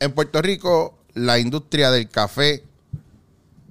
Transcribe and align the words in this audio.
En 0.00 0.12
Puerto 0.12 0.40
Rico, 0.40 0.98
la 1.14 1.38
industria 1.38 1.90
del 1.90 2.08
café 2.08 2.62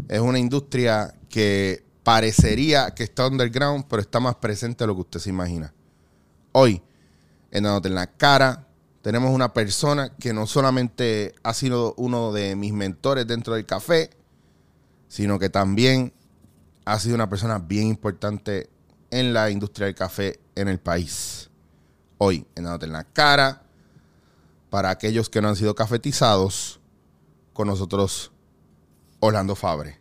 es 0.10 0.20
una 0.20 0.40
industria 0.40 1.14
que 1.30 1.86
parecería 2.04 2.92
que 2.92 3.04
está 3.04 3.28
underground, 3.28 3.86
pero 3.90 4.02
está 4.02 4.20
más 4.20 4.36
presente 4.36 4.84
de 4.84 4.88
lo 4.88 4.96
que 4.96 5.02
usted 5.02 5.20
se 5.20 5.30
imagina. 5.30 5.74
Hoy, 6.52 6.82
en 7.52 7.64
la 7.64 8.08
Cara, 8.08 8.68
tenemos 9.02 9.32
una 9.32 9.54
persona 9.54 10.16
que 10.18 10.34
no 10.34 10.48
solamente 10.48 11.34
ha 11.44 11.54
sido 11.54 11.94
uno 11.98 12.34
de 12.34 12.56
mis 12.58 12.74
mentores 12.74 13.26
dentro 13.26 13.54
del 13.54 13.66
café, 13.66 14.10
sino 15.08 15.40
que 15.40 15.50
también 15.50 16.12
ha 16.84 17.00
sido 17.00 17.16
una 17.16 17.30
persona 17.30 17.60
bien 17.60 17.88
importante 17.88 18.70
en 19.12 19.34
la 19.34 19.50
industria 19.50 19.86
del 19.86 19.96
café 19.96 20.42
en 20.56 20.68
el 20.68 20.80
país. 20.80 21.50
Hoy, 22.18 22.46
en 22.56 22.66
la 22.66 23.04
Cara, 23.14 23.62
para 24.70 24.90
aquellos 24.90 25.30
que 25.30 25.42
no 25.42 25.50
han 25.50 25.56
sido 25.56 25.76
cafetizados, 25.76 26.80
con 27.54 27.68
nosotros 27.68 28.32
Orlando 29.20 29.56
Fabre. 29.56 30.00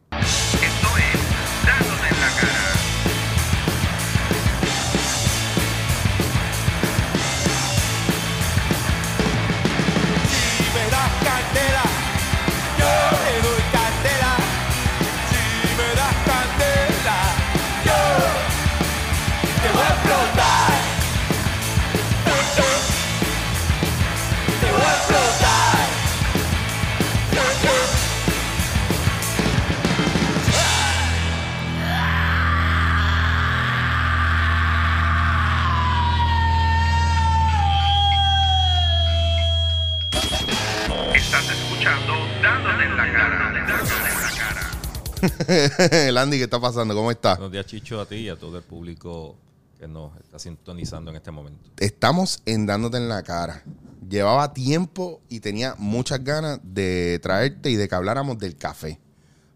Landy, 46.13 46.39
¿qué 46.39 46.45
está 46.45 46.61
pasando? 46.61 46.95
¿Cómo 46.95 47.11
está? 47.11 47.35
Buenos 47.35 47.53
días, 47.53 47.67
Chicho, 47.67 48.01
a 48.01 48.07
ti 48.07 48.17
y 48.17 48.29
a 48.29 48.37
todo 48.37 48.59
el 48.59 48.63
público 48.63 49.37
que 49.79 49.89
nos 49.89 50.17
está 50.19 50.39
sintonizando 50.39 51.11
en 51.11 51.17
este 51.17 51.31
momento. 51.31 51.71
Estamos 51.79 52.43
en 52.47 52.67
Dándote 52.67 52.97
en 52.99 53.09
la 53.09 53.23
Cara. 53.23 53.63
Llevaba 54.09 54.53
tiempo 54.53 55.21
y 55.29 55.41
tenía 55.41 55.75
muchas 55.79 56.23
ganas 56.23 56.61
de 56.63 57.19
traerte 57.23 57.71
y 57.71 57.77
de 57.77 57.89
que 57.89 57.95
habláramos 57.95 58.39
del 58.39 58.57
café. 58.57 59.01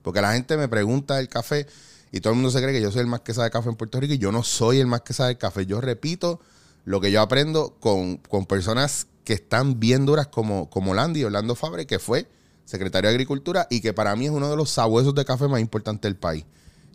Porque 0.03 0.21
la 0.21 0.33
gente 0.33 0.57
me 0.57 0.69
pregunta 0.69 1.17
del 1.17 1.29
café 1.29 1.67
y 2.11 2.21
todo 2.21 2.33
el 2.33 2.37
mundo 2.37 2.51
se 2.51 2.61
cree 2.61 2.73
que 2.73 2.81
yo 2.81 2.91
soy 2.91 3.03
el 3.03 3.07
más 3.07 3.21
que 3.21 3.35
sabe 3.35 3.47
de 3.47 3.53
café 3.53 3.69
en 3.69 3.77
Puerto 3.77 4.01
Rico 4.01 4.15
y 4.15 4.19
yo 4.19 4.33
no 4.33 4.43
soy 4.43 4.79
el 4.79 4.87
más 4.87 5.03
que 5.03 5.13
sabe 5.13 5.39
café. 5.39 5.67
Yo 5.67 5.81
repito 5.81 6.41
lo 6.85 7.01
que 7.01 7.13
yo 7.13 7.21
aprendo 7.21 7.77
con, 7.79 8.17
con 8.17 8.47
personas 8.47 9.07
que 9.25 9.35
están 9.35 9.79
bien 9.79 10.07
duras 10.07 10.27
como, 10.27 10.69
como 10.71 10.95
Landy, 10.95 11.23
Orlando 11.25 11.55
Fabre, 11.55 11.87
que 11.87 11.99
fue 11.99 12.27
secretario 12.65 13.09
de 13.09 13.15
Agricultura 13.15 13.67
y 13.71 13.81
que 13.81 13.93
para 13.93 14.15
mí 14.17 14.27
es 14.27 14.31
uno 14.31 14.49
de 14.51 14.57
los 14.57 14.71
sabuesos 14.71 15.15
de 15.15 15.25
café 15.25 15.49
más 15.49 15.61
importantes 15.61 16.03
del 16.03 16.17
país. 16.17 16.45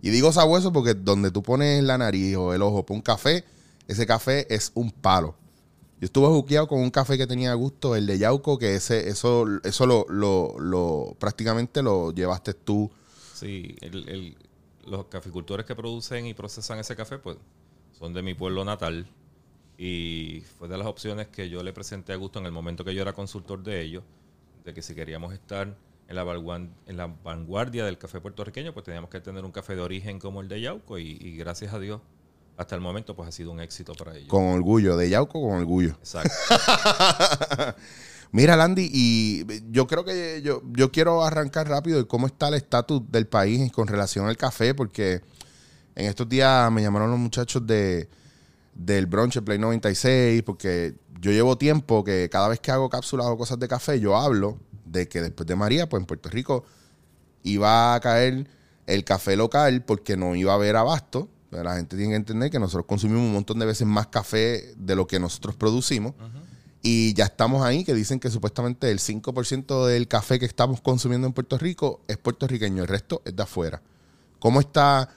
Y 0.02 0.09
digo 0.09 0.31
sabueso 0.31 0.71
porque 0.71 0.94
donde 0.94 1.31
tú 1.31 1.41
pones 1.44 1.83
la 1.83 1.97
nariz 1.97 2.35
o 2.35 2.53
el 2.53 2.61
ojo 2.61 2.85
por 2.85 2.95
un 2.95 3.02
café, 3.02 3.44
ese 3.88 4.05
café 4.05 4.53
es 4.53 4.71
un 4.75 4.91
palo. 4.91 5.36
Yo 5.99 6.05
estuve 6.05 6.27
juqueado 6.27 6.67
con 6.67 6.80
un 6.81 6.91
café 6.91 7.17
que 7.17 7.25
tenía 7.25 7.53
gusto, 7.53 7.95
el 7.95 8.05
de 8.05 8.17
Yauco, 8.17 8.58
que 8.58 8.75
ese, 8.75 9.09
eso, 9.09 9.45
eso 9.63 9.86
lo, 9.86 10.05
lo, 10.09 10.55
lo- 10.59 11.16
prácticamente 11.19 11.81
lo 11.81 12.11
llevaste 12.11 12.53
tú. 12.53 12.91
Sí, 13.33 13.75
el- 13.81 14.08
el- 14.09 14.38
los 14.86 15.05
caficultores 15.05 15.66
que 15.66 15.73
producen 15.75 16.25
y 16.27 16.33
procesan 16.33 16.80
ese 16.80 16.95
café, 16.95 17.17
pues 17.17 17.38
son 17.98 18.14
de 18.14 18.21
mi 18.21 18.33
pueblo 18.33 18.64
natal. 18.65 19.08
Y 19.77 20.43
fue 20.58 20.67
de 20.67 20.77
las 20.77 20.87
opciones 20.87 21.27
que 21.27 21.49
yo 21.49 21.64
le 21.64 21.73
presenté 21.73 22.14
a 22.14 22.17
Gusto 22.17 22.39
en 22.39 22.45
el 22.45 22.52
momento 22.52 22.83
que 22.86 22.93
yo 22.93 23.02
era 23.02 23.14
consultor 23.14 23.64
de 23.64 23.81
ellos, 23.81 24.04
de 24.65 24.73
que 24.73 24.81
si 24.81 24.93
queríamos 24.95 25.33
estar 25.33 25.77
en 26.08 26.15
la, 26.15 26.23
vanguan- 26.23 26.73
en 26.87 26.98
la 26.98 27.08
vanguardia 27.08 27.86
del 27.86 27.98
café 27.98 28.20
puertorriqueño, 28.20 28.73
pues 28.73 28.83
teníamos 28.83 29.09
que 29.09 29.21
tener 29.21 29.45
un 29.45 29.52
café 29.52 29.76
de 29.76 29.81
origen 29.81 30.20
como 30.20 30.42
el 30.42 30.48
de 30.49 30.61
Yauco. 30.61 30.98
Y, 30.99 31.17
y 31.21 31.37
gracias 31.37 31.73
a 31.73 31.80
Dios, 31.80 32.02
hasta 32.58 32.75
el 32.75 32.81
momento, 32.81 33.15
pues 33.15 33.30
ha 33.30 33.31
sido 33.31 33.52
un 33.52 33.59
éxito 33.59 33.93
para 33.93 34.15
ellos. 34.15 34.27
Con 34.30 34.43
orgullo, 34.45 34.98
de 34.98 35.09
Yauco 35.09 35.42
con 35.42 35.52
orgullo. 35.59 35.92
Exacto. 35.92 36.30
Mira, 38.31 38.55
Landy, 38.58 38.89
y 38.92 39.45
yo 39.71 39.87
creo 39.87 40.04
que 40.04 40.42
yo, 40.43 40.61
yo 40.73 40.92
quiero 40.92 41.23
arrancar 41.23 41.70
rápido 41.70 41.98
de 41.99 42.05
cómo 42.08 42.27
está 42.27 42.49
el 42.49 42.55
estatus 42.55 43.02
del 43.09 43.27
país 43.27 43.71
con 43.71 43.87
relación 43.87 44.27
al 44.27 44.36
café, 44.36 44.73
porque 44.75 45.21
en 45.95 46.08
estos 46.08 46.27
días 46.27 46.70
me 46.71 46.81
llamaron 46.81 47.09
los 47.11 47.20
muchachos 47.20 47.65
de 47.65 48.09
del 48.73 49.05
brunch 49.05 49.39
Play 49.42 49.58
96, 49.58 50.43
porque 50.43 50.95
yo 51.25 51.31
llevo 51.31 51.58
tiempo 51.58 52.03
que 52.03 52.30
cada 52.30 52.47
vez 52.47 52.59
que 52.59 52.69
hago 52.69 52.87
cápsulas 52.87 53.25
o 53.25 53.36
cosas 53.36 53.58
de 53.58 53.67
café, 53.67 53.99
yo 53.99 54.15
hablo 54.15 54.59
de 54.86 55.08
que 55.08 55.23
después 55.23 55.47
de 55.47 55.55
María, 55.55 55.89
pues 55.89 55.99
en 55.99 56.05
Puerto 56.05 56.30
Rico 56.30 56.65
iba 57.41 57.95
a 57.95 57.99
caer 57.99 58.47
el 58.86 59.03
café 59.03 59.36
local 59.36 59.83
porque 59.83 60.17
no 60.17 60.36
iba 60.36 60.52
a 60.52 60.55
haber 60.55 60.75
abasto. 60.75 61.27
La 61.49 61.77
gente 61.77 61.97
tiene 61.97 62.11
que 62.11 62.17
entender 62.17 62.52
que 62.52 62.59
nosotros 62.59 62.86
consumimos 62.86 63.23
un 63.23 63.33
montón 63.33 63.58
de 63.58 63.65
veces 63.65 63.87
más 63.87 64.05
café 64.05 64.75
de 64.77 64.95
lo 64.95 65.08
que 65.08 65.19
nosotros 65.19 65.55
producimos. 65.55 66.13
Y 66.83 67.15
ya 67.15 67.25
estamos 67.25 67.65
ahí, 67.65 67.83
que 67.83 67.95
dicen 67.95 68.19
que 68.19 68.30
supuestamente 68.30 68.92
el 68.92 68.99
5% 68.99 69.87
del 69.87 70.07
café 70.07 70.37
que 70.37 70.45
estamos 70.45 70.80
consumiendo 70.80 71.25
en 71.25 71.33
Puerto 71.33 71.57
Rico 71.57 72.02
es 72.07 72.17
puertorriqueño, 72.17 72.83
el 72.83 72.87
resto 72.87 73.23
es 73.25 73.36
de 73.36 73.42
afuera. 73.42 73.81
¿Cómo 74.37 74.59
está 74.59 75.09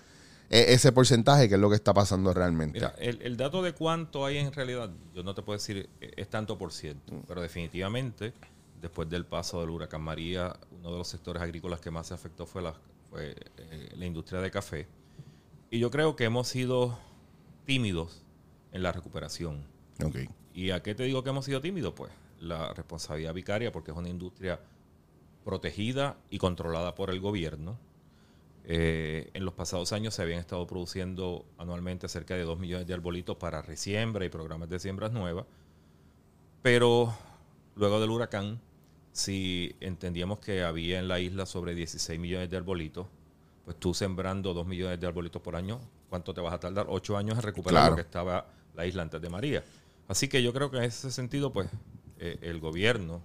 ese 0.51 0.93
porcentaje? 0.93 1.49
¿Qué 1.49 1.55
es 1.57 1.61
lo 1.61 1.69
que 1.69 1.77
está 1.77 1.93
pasando 1.93 2.33
realmente? 2.33 2.79
Mira, 2.79 2.95
el, 2.99 3.21
el 3.23 3.37
dato 3.37 3.63
de 3.63 3.73
cuánto 3.75 4.25
hay 4.25 4.39
en 4.39 4.53
realidad, 4.53 4.91
yo 5.15 5.23
no 5.23 5.35
te 5.35 5.43
puedo 5.43 5.59
decir 5.59 5.89
eh, 6.01 6.13
es 6.17 6.29
tanto 6.29 6.57
por 6.57 6.73
ciento, 6.73 7.13
Mm. 7.13 7.21
pero 7.27 7.41
definitivamente, 7.43 8.33
después 8.81 9.09
del 9.11 9.27
paso 9.27 9.61
del 9.61 9.71
huracán 9.71 10.03
María, 10.03 10.57
uno 10.81 10.93
de 10.93 10.99
los 10.99 11.09
sectores 11.09 11.43
agrícolas 11.43 11.81
que 11.81 11.91
más 11.91 12.07
se 12.07 12.15
afectó 12.15 12.47
fue 12.47 12.63
la, 12.63 12.75
fue, 13.11 13.35
eh, 13.59 13.89
la 13.97 14.07
industria 14.07 14.41
de 14.41 14.51
café. 14.51 14.87
Y 15.71 15.79
yo 15.81 15.91
creo 15.91 16.17
que 16.17 16.25
hemos 16.25 16.49
sido 16.49 16.99
tímidos 17.67 18.23
en 18.73 18.83
la 18.83 18.93
recuperación. 18.93 19.65
Ok. 20.03 20.17
¿Y 20.55 20.71
a 20.71 20.83
qué 20.83 20.95
te 20.95 21.03
digo 21.03 21.23
que 21.23 21.31
hemos 21.31 21.45
sido 21.45 21.61
tímidos? 21.61 21.93
Pues 21.95 22.11
la 22.41 22.73
responsabilidad 22.73 23.35
vicaria, 23.35 23.71
porque 23.71 23.91
es 23.91 23.97
una 23.97 24.09
industria 24.09 24.61
protegida 25.45 26.17
y 26.31 26.39
controlada 26.39 26.95
por 26.95 27.11
el 27.11 27.21
gobierno. 27.21 27.79
Eh, 28.71 29.31
en 29.33 29.47
los 29.47 29.55
pasados 29.55 29.93
años 29.93 30.13
se 30.15 30.21
habían 30.21 30.41
estado 30.41 30.67
produciendo 30.67 31.47
anualmente 31.57 32.07
cerca 32.07 32.35
de 32.35 32.43
2 32.43 32.59
millones 32.59 32.87
de 32.87 32.93
arbolitos 32.93 33.37
para 33.39 33.63
resiembra 33.63 34.27
y 34.27 34.29
programas 34.29 34.69
de 34.69 34.79
siembras 34.79 35.11
nuevas. 35.11 35.47
Pero 36.63 37.15
luego 37.77 37.99
del 37.99 38.11
huracán, 38.11 38.61
si 39.13 39.75
entendíamos 39.81 40.39
que 40.41 40.63
había 40.63 40.99
en 40.99 41.09
la 41.09 41.19
isla 41.19 41.47
sobre 41.47 41.75
16 41.75 42.21
millones 42.21 42.51
de 42.51 42.57
arbolitos, 42.59 43.07
pues 43.65 43.79
tú 43.79 43.95
sembrando 43.95 44.53
2 44.53 44.67
millones 44.67 45.01
de 45.01 45.07
arbolitos 45.07 45.41
por 45.41 45.57
año, 45.57 45.81
¿cuánto 46.11 46.35
te 46.35 46.41
vas 46.43 46.53
a 46.53 46.61
tardar? 46.61 46.87
8 46.91 47.17
años 47.17 47.37
en 47.39 47.43
recuperar 47.43 47.73
Claro. 47.81 47.91
lo 47.93 47.97
que 47.97 48.03
estaba 48.03 48.47
la 48.75 48.87
isla 48.87 49.03
antes 49.03 49.21
de 49.21 49.31
María. 49.31 49.65
Así 50.09 50.29
que 50.29 50.43
yo 50.43 50.53
creo 50.53 50.71
que 50.71 50.77
en 50.79 50.85
ese 50.85 51.11
sentido, 51.11 51.53
pues 51.53 51.69
eh, 52.19 52.39
el 52.43 52.61
gobierno 52.61 53.23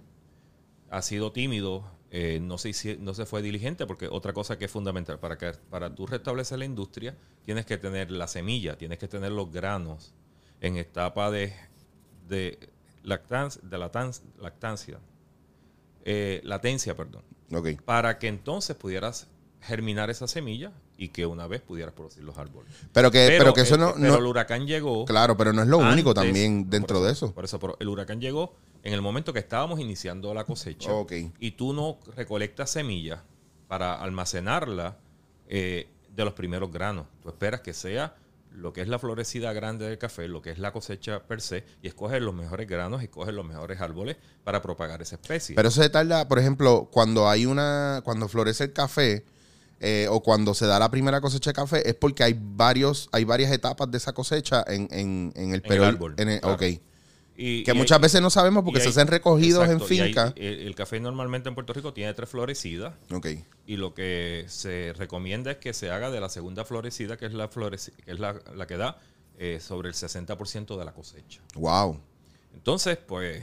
ha 0.90 1.02
sido 1.02 1.32
tímido, 1.32 1.84
eh, 2.16 2.38
no, 2.40 2.58
se, 2.58 2.96
no 2.98 3.12
se 3.12 3.26
fue 3.26 3.42
diligente, 3.42 3.86
porque 3.86 4.06
otra 4.08 4.32
cosa 4.32 4.56
que 4.56 4.66
es 4.66 4.70
fundamental, 4.70 5.18
para, 5.18 5.36
que, 5.36 5.50
para 5.68 5.92
tú 5.92 6.06
restablecer 6.06 6.60
la 6.60 6.64
industria, 6.64 7.16
tienes 7.44 7.66
que 7.66 7.76
tener 7.76 8.12
la 8.12 8.28
semilla, 8.28 8.78
tienes 8.78 8.98
que 9.00 9.08
tener 9.08 9.32
los 9.32 9.50
granos 9.50 10.12
en 10.60 10.76
etapa 10.76 11.32
de, 11.32 11.52
de, 12.28 12.58
lactan- 13.02 13.60
de 13.62 13.78
lactancia, 14.38 15.00
eh, 16.04 16.40
latencia, 16.44 16.94
perdón, 16.96 17.22
para 17.84 18.18
que 18.18 18.28
entonces 18.28 18.76
pudieras 18.76 19.26
germinar 19.60 20.10
esa 20.10 20.28
semilla 20.28 20.72
y 20.98 21.08
que 21.08 21.26
una 21.26 21.46
vez 21.46 21.62
pudieras 21.62 21.94
producir 21.94 22.22
los 22.22 22.36
árboles. 22.38 22.72
Pero 22.92 23.10
que, 23.10 23.26
pero, 23.38 23.54
que 23.54 23.62
eso 23.62 23.74
el- 23.74 23.80
no, 23.80 23.94
pero 23.94 24.06
no- 24.12 24.18
el 24.18 24.26
huracán 24.26 24.66
llegó. 24.66 25.04
Claro, 25.06 25.36
pero 25.36 25.52
no 25.52 25.62
es 25.62 25.68
lo 25.68 25.78
único 25.78 26.12
también 26.14 26.68
dentro 26.70 27.02
de 27.02 27.10
eso. 27.12 27.32
Por 27.34 27.44
eso, 27.44 27.58
pero 27.58 27.76
el 27.80 27.88
huracán 27.88 28.20
llegó 28.20 28.54
en 28.84 28.92
el 28.94 29.02
momento 29.02 29.32
que 29.32 29.40
estábamos 29.40 29.80
iniciando 29.80 30.32
la 30.34 30.44
cosecha. 30.44 30.90
Y 31.40 31.50
tú 31.52 31.72
no 31.72 31.98
recolectas 32.16 32.70
semillas 32.70 33.18
para 33.66 33.94
almacenarla 33.94 34.96
eh, 35.48 35.88
de 36.14 36.24
los 36.24 36.34
primeros 36.34 36.70
granos. 36.70 37.06
Tú 37.22 37.28
esperas 37.30 37.60
que 37.62 37.72
sea 37.72 38.14
lo 38.52 38.72
que 38.72 38.82
es 38.82 38.88
la 38.88 39.00
florecida 39.00 39.52
grande 39.52 39.88
del 39.88 39.98
café, 39.98 40.28
lo 40.28 40.40
que 40.40 40.50
es 40.52 40.58
la 40.58 40.70
cosecha 40.72 41.20
per 41.24 41.40
se, 41.40 41.64
y 41.82 41.88
escoges 41.88 42.22
los 42.22 42.32
mejores 42.34 42.68
granos 42.68 43.02
y 43.02 43.06
escoges 43.06 43.34
los 43.34 43.44
mejores 43.44 43.80
árboles 43.80 44.16
para 44.44 44.62
propagar 44.62 45.02
esa 45.02 45.16
especie. 45.16 45.56
Pero 45.56 45.68
eso 45.70 45.82
se 45.82 45.88
tarda, 45.90 46.28
por 46.28 46.38
ejemplo, 46.38 46.88
cuando 46.92 47.28
hay 47.28 47.46
una, 47.46 48.00
cuando 48.04 48.28
florece 48.28 48.62
el 48.64 48.72
café 48.72 49.24
eh, 49.80 50.06
o 50.08 50.22
cuando 50.22 50.54
se 50.54 50.66
da 50.66 50.78
la 50.78 50.88
primera 50.88 51.20
cosecha 51.20 51.50
de 51.50 51.54
café, 51.54 51.88
es 51.88 51.94
porque 51.96 52.22
hay 52.22 52.38
varios, 52.38 53.08
hay 53.10 53.24
varias 53.24 53.50
etapas 53.50 53.90
de 53.90 53.96
esa 53.98 54.12
cosecha 54.12 54.62
en, 54.68 54.86
en, 54.92 55.32
en 55.34 55.52
el 55.54 55.62
árbol, 55.82 56.14
en 56.18 56.28
el- 56.28 56.40
claro. 56.40 56.54
Ok. 56.54 56.62
Y- 57.36 57.64
Que 57.64 57.72
y 57.72 57.74
muchas 57.74 57.96
hay- 57.98 58.02
veces 58.02 58.22
no 58.22 58.30
sabemos 58.30 58.62
porque 58.64 58.78
se 58.80 58.86
hay- 58.86 58.90
hacen 58.90 59.08
recogidos 59.08 59.64
exacto, 59.64 59.86
en 59.92 60.00
hay- 60.00 60.06
finca. 60.08 60.32
el, 60.36 60.60
el 60.60 60.74
café 60.76 61.00
normalmente 61.00 61.48
en 61.48 61.54
Puerto 61.56 61.72
Rico 61.72 61.92
tiene 61.92 62.14
tres 62.14 62.28
florecidas 62.28 62.94
Ok. 63.12 63.26
y 63.66 63.76
lo 63.76 63.92
que 63.92 64.44
se 64.48 64.92
recomienda 64.96 65.50
es 65.50 65.56
que 65.58 65.72
se 65.72 65.90
haga 65.90 66.10
de 66.10 66.20
la 66.20 66.28
segunda 66.28 66.64
florecida, 66.64 67.16
que 67.16 67.26
es 67.26 67.34
la, 67.34 67.50
floreci- 67.50 67.92
que, 68.04 68.12
es 68.12 68.20
la, 68.20 68.40
la 68.54 68.66
que 68.68 68.76
da 68.76 68.98
eh, 69.38 69.58
sobre 69.60 69.88
el 69.88 69.94
60% 69.94 70.78
de 70.78 70.84
la 70.84 70.92
cosecha. 70.92 71.40
Wow. 71.56 71.98
Entonces, 72.54 72.96
pues, 72.98 73.42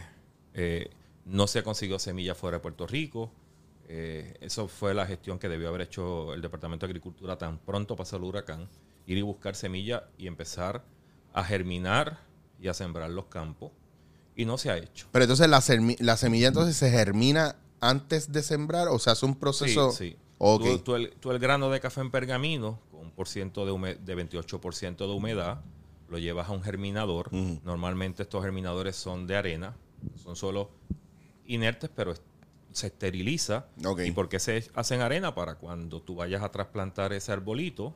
eh, 0.53 0.89
no 1.25 1.47
se 1.47 1.61
consiguió 1.63 1.99
semilla 1.99 2.33
fuera 2.33 2.57
de 2.57 2.61
Puerto 2.61 2.87
Rico. 2.87 3.29
Eh, 3.89 4.35
eso 4.39 4.69
fue 4.69 4.94
la 4.94 5.05
gestión 5.05 5.37
que 5.37 5.49
debió 5.49 5.67
haber 5.67 5.81
hecho 5.81 6.33
el 6.33 6.41
Departamento 6.41 6.85
de 6.85 6.91
Agricultura 6.91 7.37
tan 7.37 7.57
pronto 7.59 7.97
pasó 7.97 8.15
el 8.15 8.23
huracán. 8.23 8.69
Ir 9.05 9.17
y 9.17 9.21
buscar 9.21 9.53
semilla 9.53 10.05
y 10.17 10.27
empezar 10.27 10.85
a 11.33 11.44
germinar 11.44 12.19
y 12.61 12.69
a 12.69 12.73
sembrar 12.73 13.09
los 13.09 13.25
campos. 13.25 13.71
Y 14.41 14.45
no 14.45 14.57
se 14.57 14.71
ha 14.71 14.77
hecho. 14.77 15.07
Pero 15.11 15.23
entonces 15.25 15.47
la, 15.49 15.63
la 15.99 16.17
semilla 16.17 16.47
entonces 16.47 16.75
se 16.75 16.89
germina 16.89 17.55
antes 17.79 18.31
de 18.31 18.41
sembrar 18.43 18.88
o 18.88 18.97
se 18.99 19.09
hace 19.11 19.25
un 19.25 19.33
Sí, 19.33 19.39
proceso. 19.39 19.91
sí. 19.91 20.15
Ok. 20.39 20.63
Tú, 20.63 20.77
tú 20.79 20.95
el, 20.95 21.11
tú 21.19 21.31
el 21.31 21.39
grano 21.39 21.69
de 21.69 21.79
café 21.79 22.01
en 22.01 22.09
pergamino, 22.09 22.79
con 22.91 23.01
un 23.01 23.11
por 23.11 23.27
ciento 23.27 23.65
de, 23.65 23.95
de 23.95 24.17
28% 24.29 24.97
de 24.97 25.05
humedad, 25.13 25.61
lo 26.09 26.17
llevas 26.17 26.49
a 26.49 26.51
un 26.53 26.63
germinador. 26.63 27.31
Normalmente 27.63 28.23
estos 28.23 28.43
germinadores 28.43 28.95
son 28.95 29.27
de 29.27 29.35
arena, 29.38 29.75
son 30.23 30.35
solo 30.35 30.71
inertes, 31.45 31.89
pero 31.95 32.13
se 32.71 32.87
esteriliza. 32.87 33.67
Ok. 33.85 34.01
¿Y 34.05 34.11
por 34.11 34.27
qué 34.29 34.39
se 34.39 34.69
hacen 34.73 35.01
arena? 35.01 35.35
Para 35.35 35.55
cuando 35.55 36.01
tú 36.01 36.15
vayas 36.15 36.41
a 36.41 36.49
trasplantar 36.49 37.13
ese 37.13 37.31
arbolito, 37.31 37.94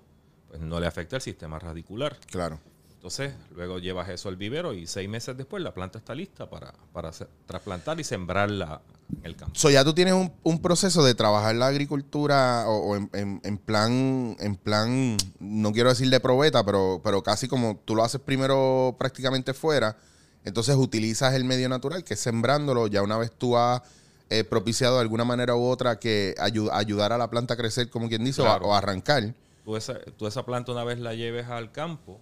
pues 0.49 0.61
no 0.61 0.79
le 0.79 0.85
afecta 0.87 1.15
el 1.15 1.21
sistema 1.21 1.57
radicular. 1.59 2.17
Claro. 2.27 2.59
Entonces, 3.05 3.35
luego 3.55 3.77
llevas 3.77 4.09
eso 4.09 4.29
al 4.29 4.35
vivero 4.35 4.73
y 4.73 4.87
seis 4.87 5.07
meses 5.07 5.37
después 5.37 5.61
la 5.61 5.75
planta 5.75 5.99
está 5.99 6.15
lista 6.15 6.49
para, 6.49 6.73
para 6.91 7.09
hacer- 7.09 7.29
trasplantar 7.45 7.99
y 7.99 8.03
sembrarla 8.03 8.81
en 9.19 9.25
el 9.27 9.35
campo. 9.35 9.53
So 9.53 9.69
ya 9.69 9.83
tú 9.83 9.93
tienes 9.93 10.15
un, 10.15 10.33
un 10.41 10.59
proceso 10.59 11.03
de 11.03 11.13
trabajar 11.13 11.53
la 11.53 11.67
agricultura 11.67 12.63
o, 12.67 12.77
o 12.77 12.95
en, 12.95 13.07
en- 13.13 13.41
en 13.43 13.57
plan, 13.59 14.35
en 14.39 14.55
plan, 14.55 15.17
no 15.39 15.71
quiero 15.71 15.89
decir 15.89 16.09
de 16.09 16.19
probeta, 16.19 16.65
pero, 16.65 16.99
pero 17.03 17.21
casi 17.21 17.47
como 17.47 17.79
tú 17.85 17.93
lo 17.93 18.03
haces 18.03 18.19
primero 18.19 18.95
prácticamente 18.97 19.53
fuera, 19.53 19.95
entonces 20.43 20.75
utilizas 20.75 21.35
el 21.35 21.43
medio 21.43 21.69
natural, 21.69 22.03
que 22.03 22.15
es 22.15 22.19
sembrándolo, 22.19 22.87
ya 22.87 23.03
una 23.03 23.19
vez 23.19 23.31
tú 23.31 23.55
has 23.55 23.83
eh, 24.31 24.43
propiciado 24.43 24.95
de 24.95 25.01
alguna 25.01 25.25
manera 25.25 25.55
u 25.55 25.63
otra 25.67 25.99
que 25.99 26.33
ayu- 26.39 26.71
ayudar 26.73 27.13
a 27.13 27.19
la 27.19 27.29
planta 27.29 27.53
a 27.53 27.57
crecer, 27.57 27.91
como 27.91 28.09
quien 28.09 28.25
dice, 28.25 28.41
o 28.41 28.47
a- 28.47 28.57
o, 28.57 28.73
arrancar. 28.73 29.35
tú 29.63 29.75
esa, 29.77 29.99
tú 30.17 30.25
esa 30.25 30.43
planta 30.43 30.71
una 30.71 30.83
vez 30.83 30.97
la 30.97 31.13
lleves 31.13 31.45
al 31.49 31.71
campo, 31.71 32.19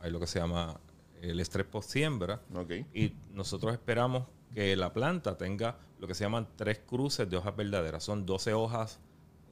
hay 0.00 0.10
lo 0.10 0.20
que 0.20 0.26
se 0.26 0.38
llama 0.38 0.80
el 1.22 1.40
estrés 1.40 1.66
post 1.66 1.90
siembra, 1.90 2.40
y 2.94 3.12
nosotros 3.32 3.72
esperamos 3.72 4.26
que 4.54 4.74
la 4.76 4.92
planta 4.92 5.36
tenga 5.36 5.78
lo 5.98 6.08
que 6.08 6.14
se 6.14 6.24
llaman 6.24 6.48
tres 6.56 6.80
cruces 6.86 7.28
de 7.28 7.36
hojas 7.36 7.54
verdaderas. 7.54 8.02
Son 8.02 8.24
12 8.24 8.54
hojas 8.54 8.98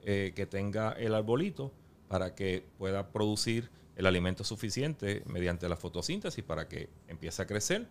eh, 0.03 0.33
que 0.35 0.47
tenga 0.47 0.93
el 0.93 1.15
arbolito 1.15 1.73
para 2.09 2.35
que 2.35 2.65
pueda 2.79 3.09
producir 3.09 3.71
el 3.97 4.07
alimento 4.07 4.45
suficiente 4.45 5.23
mediante 5.27 5.69
la 5.69 5.77
fotosíntesis 5.77 6.43
para 6.43 6.69
que 6.69 6.89
empiece 7.09 7.43
a 7.43 7.47
crecer, 7.47 7.89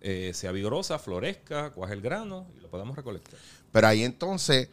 eh, 0.00 0.32
sea 0.34 0.52
vigorosa, 0.52 0.98
florezca, 0.98 1.70
cuaje 1.70 1.94
el 1.94 2.00
grano 2.00 2.46
y 2.56 2.60
lo 2.60 2.68
podamos 2.68 2.96
recolectar. 2.96 3.38
Pero 3.70 3.86
ahí 3.86 4.02
entonces, 4.02 4.70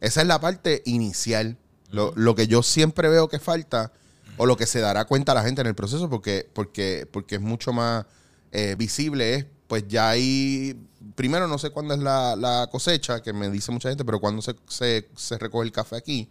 esa 0.00 0.22
es 0.22 0.26
la 0.26 0.40
parte 0.40 0.82
inicial. 0.86 1.56
Lo, 1.90 2.12
lo 2.16 2.34
que 2.34 2.48
yo 2.48 2.62
siempre 2.62 3.08
veo 3.08 3.28
que 3.28 3.38
falta, 3.38 3.92
o 4.36 4.46
lo 4.46 4.56
que 4.56 4.66
se 4.66 4.80
dará 4.80 5.04
cuenta 5.04 5.34
la 5.34 5.42
gente 5.42 5.60
en 5.60 5.66
el 5.66 5.74
proceso, 5.74 6.08
porque, 6.10 6.48
porque, 6.52 7.06
porque 7.10 7.36
es 7.36 7.40
mucho 7.40 7.72
más 7.72 8.06
eh, 8.52 8.74
visible, 8.76 9.34
es 9.34 9.46
pues 9.66 9.88
ya 9.88 10.10
ahí, 10.10 10.78
primero 11.14 11.48
no 11.48 11.58
sé 11.58 11.70
cuándo 11.70 11.94
es 11.94 12.00
la, 12.00 12.36
la 12.36 12.68
cosecha, 12.70 13.22
que 13.22 13.32
me 13.32 13.50
dice 13.50 13.72
mucha 13.72 13.88
gente, 13.88 14.04
pero 14.04 14.20
cuándo 14.20 14.42
se, 14.42 14.54
se, 14.68 15.08
se 15.16 15.38
recoge 15.38 15.66
el 15.66 15.72
café 15.72 15.96
aquí. 15.96 16.28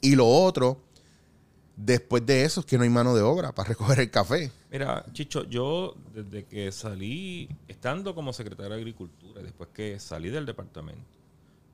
Y 0.00 0.14
lo 0.14 0.26
otro, 0.26 0.80
después 1.76 2.24
de 2.24 2.44
eso, 2.44 2.60
es 2.60 2.66
que 2.66 2.78
no 2.78 2.84
hay 2.84 2.90
mano 2.90 3.14
de 3.14 3.22
obra 3.22 3.52
para 3.52 3.68
recoger 3.70 4.00
el 4.00 4.10
café. 4.10 4.50
Mira, 4.70 5.04
Chicho, 5.12 5.44
yo 5.44 5.96
desde 6.14 6.44
que 6.44 6.70
salí, 6.72 7.48
estando 7.68 8.14
como 8.14 8.32
secretario 8.32 8.72
de 8.72 8.76
Agricultura, 8.76 9.42
después 9.42 9.70
que 9.74 9.98
salí 9.98 10.30
del 10.30 10.46
departamento, 10.46 11.02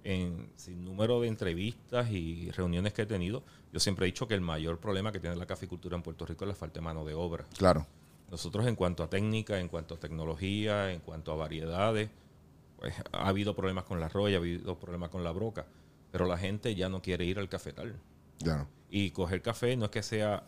en 0.05 0.50
sin 0.56 0.85
número 0.85 1.21
de 1.21 1.29
entrevistas 1.29 2.11
y 2.11 2.50
reuniones 2.50 2.93
que 2.93 3.03
he 3.03 3.06
tenido, 3.06 3.43
yo 3.73 3.81
siempre 3.81 4.06
he 4.06 4.09
dicho 4.09 4.29
que 4.29 4.35
el 4.35 4.41
mayor 4.41 4.79
problema 4.79 5.12
que 5.12 5.21
tiene 5.21 5.37
la 5.37 5.47
caficultura 5.47 5.97
en 5.97 6.03
Puerto 6.03 6.25
Rico 6.27 6.45
es 6.45 6.49
la 6.49 6.55
falta 6.55 6.81
de 6.81 6.85
mano 6.85 7.05
de 7.05 7.15
obra. 7.15 7.45
Claro. 7.56 7.87
Nosotros 8.31 8.67
en 8.67 8.77
cuanto 8.77 9.03
a 9.03 9.11
técnica, 9.11 9.59
en 9.59 9.69
cuanto 9.69 9.95
a 9.95 9.99
tecnología, 9.99 10.93
en 10.93 11.00
cuanto 11.00 11.33
a 11.33 11.37
variedades, 11.37 12.11
pues 12.79 12.95
ha 13.12 13.29
habido 13.29 13.55
problemas 13.55 13.85
con 13.85 14.00
la 14.00 14.09
roya, 14.09 14.37
ha 14.37 14.41
habido 14.41 14.79
problemas 14.79 15.11
con 15.11 15.25
la 15.25 15.33
broca, 15.33 15.67
pero 16.11 16.27
la 16.27 16.39
gente 16.39 16.75
ya 16.75 16.89
no 16.89 17.03
quiere 17.03 17.25
ir 17.25 17.39
al 17.39 17.49
cafetal. 17.49 17.97
Claro. 18.39 18.69
Y 18.91 19.11
coger 19.11 19.43
café 19.43 19.77
no 19.77 19.87
es 19.87 19.91
que 19.91 20.03
sea 20.03 20.45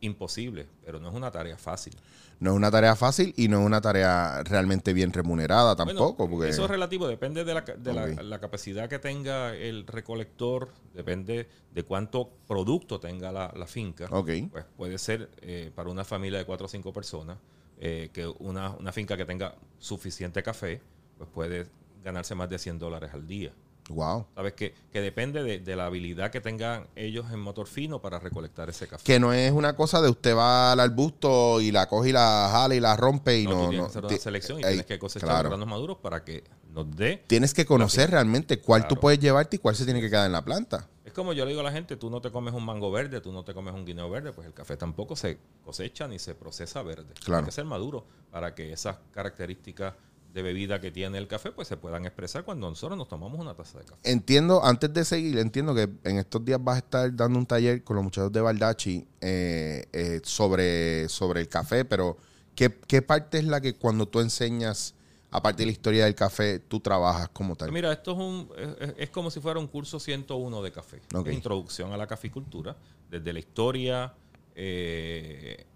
imposible, 0.00 0.66
pero 0.84 1.00
no 1.00 1.08
es 1.08 1.14
una 1.14 1.30
tarea 1.30 1.56
fácil. 1.56 1.94
No 2.38 2.50
es 2.50 2.56
una 2.56 2.70
tarea 2.70 2.96
fácil 2.96 3.34
y 3.36 3.48
no 3.48 3.60
es 3.60 3.66
una 3.66 3.80
tarea 3.80 4.42
realmente 4.44 4.92
bien 4.92 5.12
remunerada 5.12 5.76
tampoco. 5.76 6.26
Bueno, 6.26 6.36
porque, 6.36 6.50
Eso 6.50 6.64
es 6.64 6.70
relativo, 6.70 7.06
depende 7.06 7.44
de, 7.44 7.54
la, 7.54 8.40
capacidad 8.40 8.88
que 8.88 8.98
tenga 8.98 9.54
el 9.54 9.86
recolector, 9.86 10.70
depende 10.94 11.48
de 11.74 11.82
cuánto 11.82 12.30
producto 12.46 12.98
tenga 12.98 13.30
la, 13.30 13.52
la 13.54 13.66
finca. 13.66 14.06
Ok. 14.10 14.30
Pues 14.50 14.64
puede 14.76 14.98
ser 14.98 15.30
eh, 15.42 15.70
para 15.74 15.90
una 15.90 16.04
familia 16.04 16.38
de 16.38 16.46
cuatro 16.46 16.66
o 16.66 16.68
cinco 16.68 16.92
personas, 16.92 17.36
eh, 17.78 18.10
que 18.12 18.26
una, 18.26 18.70
una 18.70 18.92
finca 18.92 19.16
que 19.16 19.26
tenga 19.26 19.54
suficiente 19.78 20.42
café, 20.42 20.80
pues 21.18 21.28
puede 21.28 21.66
ganarse 22.02 22.34
más 22.34 22.48
de 22.48 22.58
100 22.58 22.78
dólares 22.78 23.10
al 23.12 23.26
día. 23.26 23.52
Wow. 23.90 24.26
¿Sabes? 24.34 24.52
Que, 24.54 24.74
que 24.92 25.00
depende 25.00 25.42
de, 25.42 25.58
de 25.58 25.76
la 25.76 25.86
habilidad 25.86 26.30
que 26.30 26.40
tengan 26.40 26.86
ellos 26.96 27.26
en 27.32 27.40
motor 27.40 27.66
fino 27.66 28.00
para 28.00 28.18
recolectar 28.18 28.70
ese 28.70 28.86
café. 28.86 29.04
Que 29.04 29.18
no 29.20 29.32
es 29.32 29.52
una 29.52 29.74
cosa 29.76 30.00
de 30.00 30.08
usted 30.08 30.34
va 30.36 30.72
al 30.72 30.80
arbusto 30.80 31.60
y 31.60 31.70
la 31.72 31.88
coge 31.88 32.10
y 32.10 32.12
la 32.12 32.48
jala 32.52 32.74
y 32.74 32.80
la 32.80 32.96
rompe 32.96 33.38
y 33.38 33.44
No, 33.46 33.50
no. 33.50 33.58
tú 33.64 33.68
tienes 33.70 33.76
no, 33.78 33.84
que 33.84 33.98
hacer 33.98 34.04
una 34.04 34.18
selección 34.18 34.60
y 34.60 34.62
tienes 34.62 34.86
que 34.86 34.98
cosechar 34.98 35.28
claro. 35.28 35.48
granos 35.50 35.66
maduros 35.68 35.98
para 35.98 36.24
que 36.24 36.44
nos 36.72 36.90
dé 36.96 37.24
Tienes 37.26 37.52
que 37.52 37.66
conocer 37.66 38.10
realmente 38.10 38.60
cuál 38.60 38.82
tú 38.82 38.88
Claro. 38.94 39.00
puedes 39.00 39.18
llevarte 39.20 39.56
y 39.56 39.58
cuál 39.58 39.74
se 39.74 39.84
tiene 39.84 40.00
que 40.00 40.08
quedar 40.08 40.26
en 40.26 40.32
la 40.32 40.44
planta. 40.44 40.88
Es 41.04 41.12
como 41.12 41.32
yo 41.32 41.44
le 41.44 41.50
digo 41.50 41.60
a 41.62 41.64
la 41.64 41.72
gente, 41.72 41.96
tú 41.96 42.08
no 42.08 42.20
te 42.20 42.30
comes 42.30 42.54
un 42.54 42.64
mango 42.64 42.92
verde, 42.92 43.20
tú 43.20 43.32
no 43.32 43.42
te 43.42 43.52
comes 43.52 43.74
un 43.74 43.84
guineo 43.84 44.08
verde, 44.08 44.32
pues 44.32 44.46
el 44.46 44.54
café 44.54 44.76
tampoco 44.76 45.16
se 45.16 45.38
cosecha 45.64 46.06
ni 46.06 46.20
se 46.20 46.36
procesa 46.36 46.82
verde. 46.84 47.14
Claro. 47.24 47.40
Tiene 47.40 47.46
que 47.46 47.50
ser 47.52 47.64
maduro 47.64 48.04
para 48.30 48.54
que 48.54 48.72
esas 48.72 48.98
características 49.10 49.94
de 50.32 50.42
bebida 50.42 50.80
que 50.80 50.90
tiene 50.90 51.18
el 51.18 51.26
café 51.26 51.50
pues 51.52 51.68
se 51.68 51.76
puedan 51.76 52.04
expresar 52.04 52.44
cuando 52.44 52.68
nosotros 52.68 52.96
nos 52.96 53.08
tomamos 53.08 53.38
una 53.40 53.54
taza 53.54 53.78
de 53.78 53.84
café. 53.84 54.00
Entiendo, 54.10 54.64
antes 54.64 54.92
de 54.92 55.04
seguir, 55.04 55.38
entiendo 55.38 55.74
que 55.74 55.88
en 56.04 56.18
estos 56.18 56.44
días 56.44 56.62
vas 56.62 56.76
a 56.76 56.78
estar 56.78 57.14
dando 57.14 57.38
un 57.38 57.46
taller 57.46 57.82
con 57.82 57.96
los 57.96 58.04
muchachos 58.04 58.32
de 58.32 58.40
Baldachi 58.40 59.06
eh, 59.20 59.84
eh, 59.92 60.20
sobre, 60.22 61.08
sobre 61.08 61.40
el 61.40 61.48
café, 61.48 61.84
pero 61.84 62.16
¿qué, 62.54 62.78
¿qué 62.86 63.02
parte 63.02 63.38
es 63.38 63.44
la 63.44 63.60
que 63.60 63.74
cuando 63.74 64.06
tú 64.06 64.20
enseñas, 64.20 64.94
aparte 65.30 65.62
de 65.62 65.66
la 65.66 65.72
historia 65.72 66.04
del 66.04 66.14
café, 66.14 66.60
tú 66.60 66.80
trabajas 66.80 67.28
como 67.30 67.56
tal? 67.56 67.72
Mira, 67.72 67.92
esto 67.92 68.12
es, 68.12 68.18
un, 68.18 68.48
es, 68.96 69.10
como 69.10 69.30
si 69.30 69.40
fuera 69.40 69.58
un 69.58 69.66
curso 69.66 69.98
101 69.98 70.62
de 70.62 70.72
café. 70.72 71.00
Ok. 71.14 71.26
Es 71.26 71.34
Introducción 71.34 71.92
a 71.92 71.96
la 71.96 72.06
caficultura, 72.06 72.76
desde 73.10 73.32
la 73.32 73.38
historia, 73.40 74.14
eh, 74.54 75.66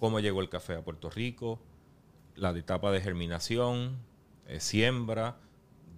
cómo 0.00 0.18
llegó 0.20 0.40
el 0.40 0.48
café 0.48 0.74
a 0.74 0.82
Puerto 0.82 1.08
Rico, 1.10 1.60
la 2.36 2.50
etapa 2.50 2.92
de 2.92 3.00
germinación, 3.00 3.96
eh, 4.46 4.60
siembra, 4.60 5.36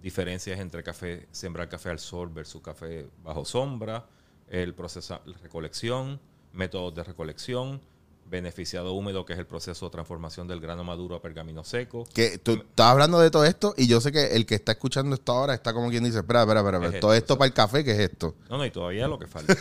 diferencias 0.01 0.59
entre 0.59 0.83
café, 0.83 1.27
sembrar 1.31 1.69
café 1.69 1.89
al 1.89 1.99
sol 1.99 2.29
versus 2.33 2.61
café 2.61 3.07
bajo 3.23 3.45
sombra, 3.45 4.05
el 4.47 4.73
proceso 4.73 5.21
la 5.25 5.37
recolección, 5.37 6.19
métodos 6.53 6.95
de 6.95 7.03
recolección, 7.03 7.81
beneficiado 8.29 8.93
húmedo, 8.93 9.25
que 9.25 9.33
es 9.33 9.39
el 9.39 9.47
proceso 9.47 9.85
de 9.87 9.91
transformación 9.91 10.47
del 10.47 10.59
grano 10.59 10.83
maduro 10.83 11.15
a 11.15 11.21
pergamino 11.21 11.63
seco. 11.63 12.05
Que 12.13 12.37
tú 12.37 12.53
estás 12.53 12.87
hablando 12.87 13.19
de 13.19 13.31
todo 13.31 13.43
esto 13.43 13.73
y 13.75 13.87
yo 13.87 13.99
sé 14.01 14.11
que 14.11 14.35
el 14.35 14.45
que 14.45 14.55
está 14.55 14.73
escuchando 14.73 15.15
esto 15.15 15.31
ahora 15.31 15.53
está 15.53 15.73
como 15.73 15.89
quien 15.89 16.03
dice, 16.03 16.19
espera, 16.19 16.41
espera, 16.41 16.59
espera, 16.59 16.77
espera, 16.77 16.95
Es 16.95 17.01
todo 17.01 17.13
esto, 17.13 17.23
esto 17.23 17.37
para 17.37 17.47
el 17.47 17.53
café, 17.53 17.83
¿qué 17.83 17.91
es 17.91 17.99
esto? 17.99 18.35
No, 18.49 18.57
no, 18.57 18.65
y 18.65 18.71
todavía 18.71 19.07
lo 19.07 19.17
que 19.17 19.27
falta. 19.27 19.55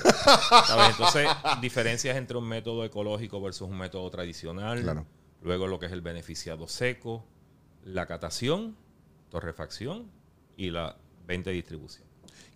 ¿Sabes? 0.66 0.90
Entonces, 0.90 1.26
diferencias 1.60 2.16
entre 2.16 2.36
un 2.36 2.46
método 2.46 2.84
ecológico 2.84 3.40
versus 3.40 3.68
un 3.68 3.78
método 3.78 4.08
tradicional. 4.10 4.82
Claro. 4.82 5.06
Luego 5.42 5.66
lo 5.66 5.78
que 5.78 5.86
es 5.86 5.92
el 5.92 6.00
beneficiado 6.00 6.68
seco, 6.68 7.24
la 7.84 8.06
catación, 8.06 8.76
torrefacción 9.30 10.06
y 10.56 10.70
la 10.70 10.96
venta 11.26 11.50
y 11.50 11.54
distribución. 11.54 12.06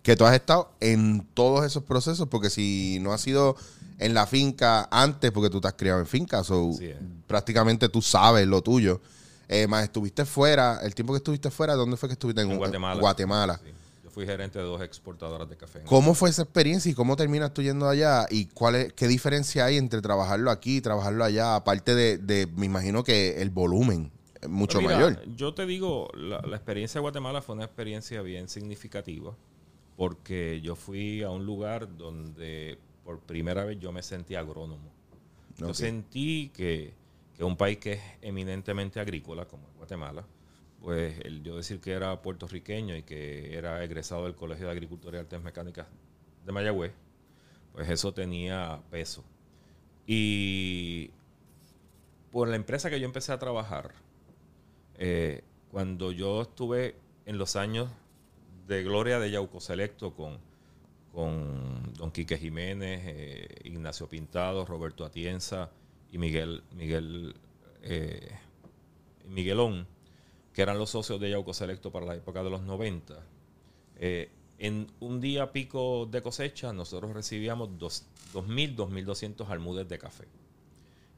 que 0.01 0.17
tú 0.17 0.25
has 0.25 0.35
estado 0.35 0.71
en 0.81 1.25
todos 1.33 1.65
esos 1.65 1.83
procesos, 1.83 2.27
porque 2.27 2.49
si 2.49 2.99
no 3.01 3.13
has 3.13 3.21
sido 3.21 3.55
en 3.99 4.13
la 4.13 4.27
finca 4.27 4.89
antes, 4.91 5.31
porque 5.31 5.49
tú 5.49 5.61
te 5.61 5.69
has 5.69 5.75
criado 5.75 5.99
en 5.99 6.07
finca, 6.07 6.41
es. 6.41 6.97
prácticamente 7.25 7.87
tú 7.87 8.01
sabes 8.01 8.45
lo 8.45 8.61
tuyo. 8.61 8.99
Eh, 9.47 9.67
más 9.67 9.83
estuviste 9.83 10.25
fuera, 10.25 10.79
el 10.83 10.95
tiempo 10.95 11.13
que 11.13 11.17
estuviste 11.17 11.51
fuera, 11.51 11.75
¿dónde 11.75 11.95
fue 11.95 12.09
que 12.09 12.13
estuviste? 12.13 12.41
En 12.41 12.57
Guatemala. 12.57 12.99
Guatemala. 12.99 13.61
Sí. 13.63 13.71
Fui 14.13 14.27
gerente 14.27 14.59
de 14.59 14.65
dos 14.65 14.79
exportadoras 14.81 15.49
de 15.49 15.57
café. 15.57 15.81
¿Cómo 15.85 16.13
fue 16.13 16.29
esa 16.29 16.43
experiencia 16.43 16.91
y 16.91 16.93
cómo 16.93 17.15
terminas 17.15 17.51
tú 17.51 17.63
yendo 17.63 17.89
allá? 17.89 18.27
¿Y 18.29 18.45
cuál 18.45 18.75
es, 18.75 18.93
qué 18.93 19.07
diferencia 19.07 19.65
hay 19.65 19.77
entre 19.77 20.01
trabajarlo 20.01 20.51
aquí 20.51 20.77
y 20.77 20.81
trabajarlo 20.81 21.23
allá? 21.23 21.55
Aparte 21.55 21.95
de, 21.95 22.19
de, 22.19 22.45
me 22.55 22.67
imagino 22.67 23.03
que 23.03 23.41
el 23.41 23.49
volumen 23.49 24.11
mucho 24.47 24.79
Mira, 24.81 24.95
mayor. 24.95 25.25
Yo 25.35 25.55
te 25.55 25.65
digo, 25.65 26.09
la, 26.13 26.41
la 26.41 26.55
experiencia 26.55 26.99
de 26.99 27.01
Guatemala 27.01 27.41
fue 27.41 27.55
una 27.55 27.65
experiencia 27.65 28.21
bien 28.21 28.49
significativa 28.49 29.35
porque 29.95 30.61
yo 30.61 30.75
fui 30.75 31.23
a 31.23 31.29
un 31.29 31.45
lugar 31.45 31.97
donde 31.97 32.77
por 33.03 33.19
primera 33.19 33.63
vez 33.65 33.79
yo 33.79 33.91
me 33.91 34.03
sentí 34.03 34.35
agrónomo. 34.35 34.91
Yo 35.57 35.73
sentí 35.73 36.49
que, 36.53 36.93
que 37.35 37.43
un 37.43 37.57
país 37.57 37.77
que 37.77 37.93
es 37.93 38.01
eminentemente 38.21 38.99
agrícola, 38.99 39.45
como 39.45 39.67
es 39.67 39.77
Guatemala, 39.77 40.25
pues 40.83 41.17
el 41.23 41.43
yo 41.43 41.55
decir 41.55 41.79
que 41.79 41.93
era 41.93 42.21
puertorriqueño 42.21 42.97
y 42.97 43.03
que 43.03 43.57
era 43.57 43.81
egresado 43.85 44.25
del 44.25 44.35
Colegio 44.35 44.65
de 44.65 44.73
Agricultura 44.73 45.17
y 45.17 45.21
Artes 45.21 45.41
Mecánicas 45.41 45.87
de 46.45 46.51
Mayagüez, 46.51 46.91
pues 47.71 47.89
eso 47.89 48.13
tenía 48.13 48.81
peso. 48.91 49.23
Y 50.05 51.11
por 52.31 52.49
la 52.49 52.57
empresa 52.57 52.89
que 52.89 52.99
yo 52.99 53.05
empecé 53.05 53.31
a 53.31 53.39
trabajar, 53.39 53.93
eh, 54.95 55.41
cuando 55.71 56.11
yo 56.11 56.41
estuve 56.41 56.95
en 57.25 57.37
los 57.37 57.55
años 57.55 57.89
de 58.67 58.83
gloria 58.83 59.19
de 59.19 59.31
Yauco 59.31 59.61
Selecto 59.61 60.13
con, 60.13 60.37
con 61.13 61.93
Don 61.93 62.11
Quique 62.11 62.37
Jiménez, 62.37 63.03
eh, 63.05 63.55
Ignacio 63.63 64.09
Pintado, 64.09 64.65
Roberto 64.65 65.05
Atienza 65.05 65.71
y 66.11 66.17
Miguel, 66.17 66.61
Miguel 66.75 67.35
eh, 67.83 68.37
Miguelón, 69.29 69.87
que 70.53 70.61
eran 70.61 70.77
los 70.77 70.89
socios 70.91 71.19
de 71.19 71.29
Yauco 71.31 71.53
Selecto 71.53 71.91
para 71.91 72.05
la 72.05 72.15
época 72.15 72.43
de 72.43 72.49
los 72.49 72.61
90. 72.61 73.15
eh, 73.97 74.29
en 74.59 74.87
un 74.99 75.19
día 75.19 75.51
pico 75.51 76.05
de 76.09 76.21
cosecha, 76.21 76.71
nosotros 76.71 77.11
recibíamos 77.13 77.77
dos- 77.77 78.05
2.000, 78.33 78.75
2.200 78.75 79.49
almudes 79.49 79.89
de 79.89 79.97
café. 79.97 80.25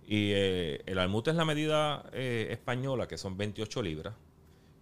Y 0.08 0.32
eh, 0.34 0.82
el 0.86 0.98
almud 1.00 1.28
es 1.28 1.36
la 1.36 1.46
medida 1.46 2.10
eh, 2.14 2.48
española, 2.52 3.08
que 3.08 3.18
son 3.18 3.38
28 3.38 3.82
libras, 3.84 4.14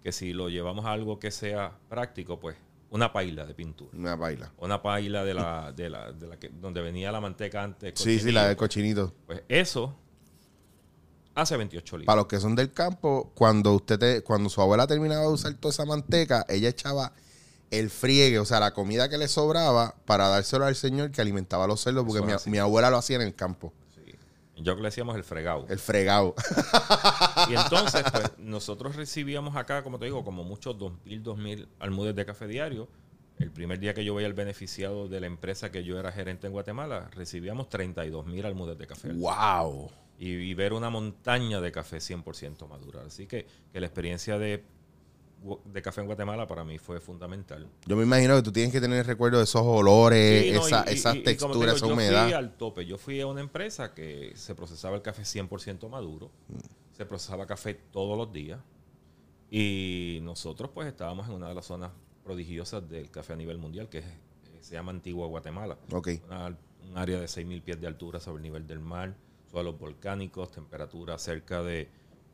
que 0.04 0.12
si 0.12 0.34
lo 0.34 0.50
llevamos 0.50 0.86
a 0.86 0.92
algo 0.94 1.20
que 1.20 1.32
sea 1.32 1.78
práctico, 1.90 2.40
pues 2.40 2.56
una 2.92 3.12
paila 3.12 3.46
de 3.46 3.54
pintura. 3.54 3.90
Una 3.98 4.16
baila. 4.16 4.52
Una 4.60 4.82
paila 4.82 5.26
de 5.26 5.34
la, 5.34 5.72
de 5.74 5.90
la, 5.90 6.12
de 6.14 6.28
la 6.28 6.38
que, 6.40 6.50
donde 6.50 6.82
venía 6.82 7.12
la 7.12 7.20
manteca 7.20 7.64
antes. 7.64 7.94
Sí, 8.00 8.20
sí, 8.20 8.32
la 8.32 8.48
de 8.50 8.56
cochinito. 8.56 9.14
Pues 9.26 9.44
eso 9.50 9.98
hace 11.36 11.58
28 11.58 11.98
libras. 11.98 12.06
Para 12.08 12.18
los 12.22 12.28
que 12.28 12.40
son 12.40 12.56
del 12.56 12.72
campo, 12.72 13.32
cuando 13.36 13.74
usted 13.74 13.98
te- 14.00 14.22
cuando 14.24 14.50
su 14.50 14.62
abuela 14.62 14.88
terminaba 14.88 15.22
de 15.22 15.28
usar 15.34 15.54
toda 15.56 15.72
esa 15.72 15.86
manteca, 15.86 16.46
ella 16.50 16.70
echaba 16.70 17.14
el 17.72 17.90
friegue, 17.90 18.38
o 18.38 18.46
sea, 18.46 18.60
la 18.60 18.72
comida 18.74 19.10
que 19.10 19.18
le 19.18 19.28
sobraba 19.28 19.96
para 20.06 20.28
dárselo 20.28 20.66
al 20.66 20.76
señor 20.76 21.10
que 21.12 21.22
alimentaba 21.22 21.64
a 21.66 21.68
los 21.68 21.82
cerdos, 21.82 22.06
porque 22.06 22.22
mi, 22.50 22.58
abuela 22.60 22.90
lo 22.92 22.98
hacía 22.98 23.16
en 23.16 23.24
el 23.24 23.34
campo, 23.34 23.74
Sí. 23.96 24.14
Yo 24.58 24.76
que 24.76 24.82
le 24.84 24.90
decíamos 24.90 25.16
el 25.16 25.24
fregado. 25.24 25.66
el 25.70 25.80
fregado. 25.80 26.36
Y 27.50 27.56
entonces, 27.56 28.04
pues, 28.12 28.32
nosotros 28.38 28.96
recibíamos 28.96 29.56
acá, 29.56 29.84
como 29.84 29.98
te 30.00 30.06
digo, 30.06 30.24
como 30.24 30.44
muchos 30.44 30.78
2.000, 30.78 31.24
2.000 31.24 31.68
almudes 31.80 32.16
de 32.16 32.26
café 32.26 32.48
diario. 32.48 32.88
El 33.40 33.52
primer 33.52 33.80
día 33.80 33.96
que 33.96 34.06
yo 34.06 34.14
veía 34.14 34.28
al 34.28 34.34
beneficiado 34.34 35.08
de 35.08 35.20
la 35.20 35.26
empresa 35.28 35.72
que 35.72 35.84
yo 35.84 36.00
era 36.00 36.12
gerente 36.12 36.46
en 36.48 36.54
Guatemala, 36.54 37.10
recibíamos 37.14 37.68
32.000 37.70 38.46
almudes 38.46 38.78
de 38.78 38.86
café. 38.88 39.12
¡Wow! 39.12 39.90
Y, 40.20 40.30
y 40.30 40.54
ver 40.54 40.74
una 40.74 40.90
montaña 40.90 41.60
de 41.60 41.72
café 41.72 41.98
100% 41.98 42.68
madura. 42.68 43.02
Así 43.06 43.26
que, 43.28 43.46
que 43.72 43.80
la 43.80 43.88
experiencia 43.88 44.38
de, 44.38 44.64
de 45.66 45.82
café 45.82 46.02
en 46.02 46.08
Guatemala 46.08 46.48
para 46.48 46.64
mí 46.64 46.78
fue 46.78 47.02
fundamental. 47.02 47.68
Yo 47.86 47.96
me 47.98 48.04
imagino 48.04 48.36
que 48.36 48.44
tú 48.44 48.52
tienes 48.52 48.72
que 48.72 48.80
tener 48.80 49.00
el 49.00 49.06
recuerdo 49.06 49.40
de 49.40 49.44
esos 49.44 49.64
olores, 49.64 50.44
Sí, 50.46 50.52
no, 50.52 50.66
esa, 50.66 50.86
y- 50.88 50.94
esas 50.94 51.16
y- 51.16 51.24
texturas, 51.24 51.76
esa 51.78 51.88
Yo 51.88 51.94
humedad. 51.94 52.24
fui 52.26 52.34
al 52.34 52.56
tope. 52.56 52.86
Yo 52.86 52.98
fui 52.98 53.20
a 53.22 53.28
una 53.28 53.42
empresa 53.42 53.94
que 53.94 54.32
se 54.36 54.56
procesaba 54.56 54.96
el 54.96 55.02
café 55.02 55.24
100% 55.24 55.90
maduro. 55.90 56.32
Se 56.96 57.06
procesaba 57.06 57.46
café 57.48 57.74
todos 57.74 58.16
los 58.18 58.32
días. 58.32 58.60
Y 59.50 60.20
nosotros 60.24 60.72
pues 60.74 60.88
estábamos 60.88 61.28
en 61.28 61.34
una 61.36 61.50
de 61.50 61.56
las 61.56 61.66
zonas 61.66 61.92
prodigiosas 62.24 62.88
del 62.90 63.10
café 63.12 63.34
a 63.34 63.36
nivel 63.36 63.58
mundial, 63.58 63.90
que 63.90 64.00
es- 64.00 64.06
se 64.62 64.74
llama 64.76 64.92
Antigua 64.92 65.28
Guatemala. 65.28 65.78
Ok. 65.92 66.10
Una- 66.28 66.58
un 66.90 66.98
área 66.98 67.20
de 67.20 67.28
6.000 67.28 67.62
pies 67.62 67.80
de 67.82 67.88
altura 67.88 68.20
sobre 68.20 68.38
el 68.38 68.44
nivel 68.44 68.66
del 68.68 68.80
mar, 68.80 69.16
suelos 69.54 69.78
volcánicos, 69.78 70.52
temperatura 70.52 71.20
cerca 71.20 71.62
de 71.62 71.88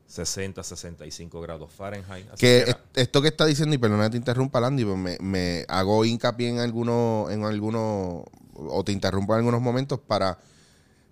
60, 0.07 0.63
65 0.63 1.41
grados 1.41 1.69
Fahrenheit. 1.69 2.25
Que 2.37 2.73
esto 2.95 3.21
que 3.21 3.27
está 3.27 3.45
diciendo, 3.45 3.75
y 3.75 3.77
perdona 3.77 4.05
que 4.05 4.11
te 4.11 4.17
interrumpa, 4.17 4.61
Landy, 4.61 4.85
pues 4.85 4.97
me, 4.97 5.17
me 5.19 5.65
hago 5.67 6.05
hincapié 6.05 6.47
en 6.47 6.59
algunos, 6.59 7.29
en 7.29 7.43
algunos, 7.43 8.23
o 8.55 8.83
te 8.85 8.93
interrumpo 8.93 9.33
en 9.33 9.39
algunos 9.39 9.59
momentos 9.59 9.99
para 9.99 10.39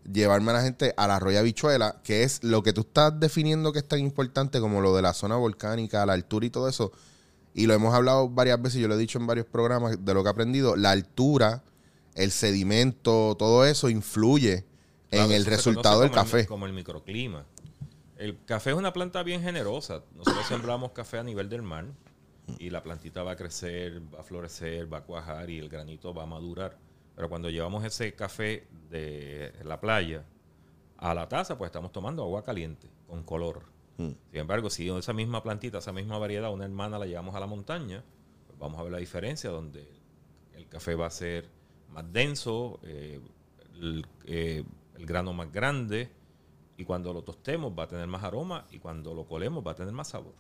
llevarme 0.09 0.51
a 0.51 0.53
la 0.53 0.61
gente 0.61 0.93
a 0.95 1.07
la 1.07 1.19
Roya 1.19 1.41
Bichuela, 1.41 1.99
que 2.05 2.23
es 2.23 2.41
lo 2.41 2.63
que 2.63 2.71
tú 2.71 2.81
estás 2.81 3.19
definiendo 3.19 3.73
que 3.73 3.79
es 3.79 3.87
tan 3.87 3.99
importante 3.99 4.61
como 4.61 4.79
lo 4.79 4.95
de 4.95 5.01
la 5.01 5.11
zona 5.11 5.35
volcánica, 5.35 6.05
la 6.05 6.13
altura 6.13 6.45
y 6.45 6.51
todo 6.51 6.69
eso. 6.69 6.93
Y 7.53 7.65
lo 7.65 7.73
hemos 7.73 7.93
hablado 7.93 8.29
varias 8.29 8.61
veces, 8.61 8.79
yo 8.79 8.87
lo 8.87 8.95
he 8.95 8.97
dicho 8.97 9.19
en 9.19 9.27
varios 9.27 9.45
programas 9.45 10.05
de 10.05 10.13
lo 10.13 10.23
que 10.23 10.29
he 10.29 10.31
aprendido. 10.31 10.77
La 10.77 10.91
altura, 10.91 11.63
el 12.15 12.31
sedimento, 12.31 13.35
todo 13.37 13.65
eso 13.65 13.89
influye 13.89 14.66
en 15.11 15.31
el 15.31 15.45
resultado 15.45 16.01
del 16.01 16.09
el- 16.09 16.15
café. 16.15 16.45
como 16.45 16.65
el 16.65 16.73
microclima. 16.73 17.45
El 18.17 18.43
café 18.45 18.71
es 18.71 18.75
una 18.75 18.93
planta 18.93 19.21
bien 19.23 19.41
generosa. 19.41 20.03
Nosotros 20.15 20.45
sembramos 20.47 20.91
café 20.91 21.19
a 21.19 21.23
nivel 21.23 21.49
del 21.49 21.61
mar 21.61 21.85
y 22.57 22.69
la 22.69 22.81
plantita 22.81 23.23
va 23.23 23.31
a 23.31 23.35
crecer, 23.35 24.01
va 24.13 24.21
a 24.21 24.23
florecer, 24.23 24.91
va 24.91 24.99
a 24.99 25.03
cuajar 25.03 25.49
y 25.49 25.59
el 25.59 25.69
granito 25.69 26.13
va 26.13 26.23
a 26.23 26.25
madurar. 26.25 26.77
Pero 27.15 27.29
cuando 27.29 27.49
llevamos 27.49 27.83
ese 27.83 28.13
café 28.13 28.67
de 28.89 29.53
la 29.63 29.79
playa 29.79 30.23
a 30.97 31.13
la 31.13 31.27
taza, 31.27 31.57
pues 31.57 31.69
estamos 31.69 31.91
tomando 31.91 32.23
agua 32.23 32.43
caliente 32.43 32.89
con 33.07 33.23
color. 33.23 33.63
Mm. 33.97 34.11
Sin 34.31 34.39
embargo, 34.39 34.69
si 34.69 34.89
esa 34.89 35.13
misma 35.13 35.43
plantita, 35.43 35.79
esa 35.79 35.91
misma 35.91 36.17
variedad, 36.17 36.51
una 36.51 36.65
hermana 36.65 36.97
la 36.99 37.05
llevamos 37.05 37.35
a 37.35 37.39
la 37.39 37.47
montaña, 37.47 38.03
pues 38.47 38.57
vamos 38.59 38.79
a 38.79 38.83
ver 38.83 38.91
la 38.91 38.97
diferencia 38.99 39.49
donde 39.49 39.87
el 40.53 40.67
café 40.67 40.95
va 40.95 41.07
a 41.07 41.11
ser 41.11 41.49
más 41.89 42.11
denso, 42.11 42.79
eh, 42.83 43.19
el, 43.79 44.05
eh, 44.25 44.63
el 44.97 45.05
grano 45.05 45.33
más 45.33 45.51
grande, 45.51 46.09
y 46.77 46.85
cuando 46.85 47.13
lo 47.13 47.23
tostemos 47.23 47.73
va 47.77 47.83
a 47.83 47.87
tener 47.87 48.07
más 48.07 48.23
aroma, 48.23 48.65
y 48.71 48.79
cuando 48.79 49.13
lo 49.13 49.25
colemos 49.25 49.65
va 49.65 49.71
a 49.71 49.75
tener 49.75 49.93
más 49.93 50.09
sabor. 50.09 50.33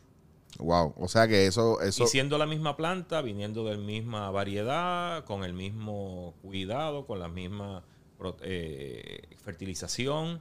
Wow. 0.59 0.93
O 0.97 1.07
sea 1.07 1.27
que 1.27 1.45
eso, 1.45 1.81
eso. 1.81 2.05
Y 2.05 2.07
siendo 2.07 2.37
la 2.37 2.45
misma 2.45 2.75
planta, 2.77 3.21
viniendo 3.21 3.65
de 3.65 3.75
la 3.75 3.83
misma 3.83 4.31
variedad, 4.31 5.23
con 5.25 5.43
el 5.43 5.53
mismo 5.53 6.33
cuidado, 6.41 7.05
con 7.05 7.19
la 7.19 7.27
misma 7.27 7.83
eh, 8.41 9.27
fertilización, 9.43 10.39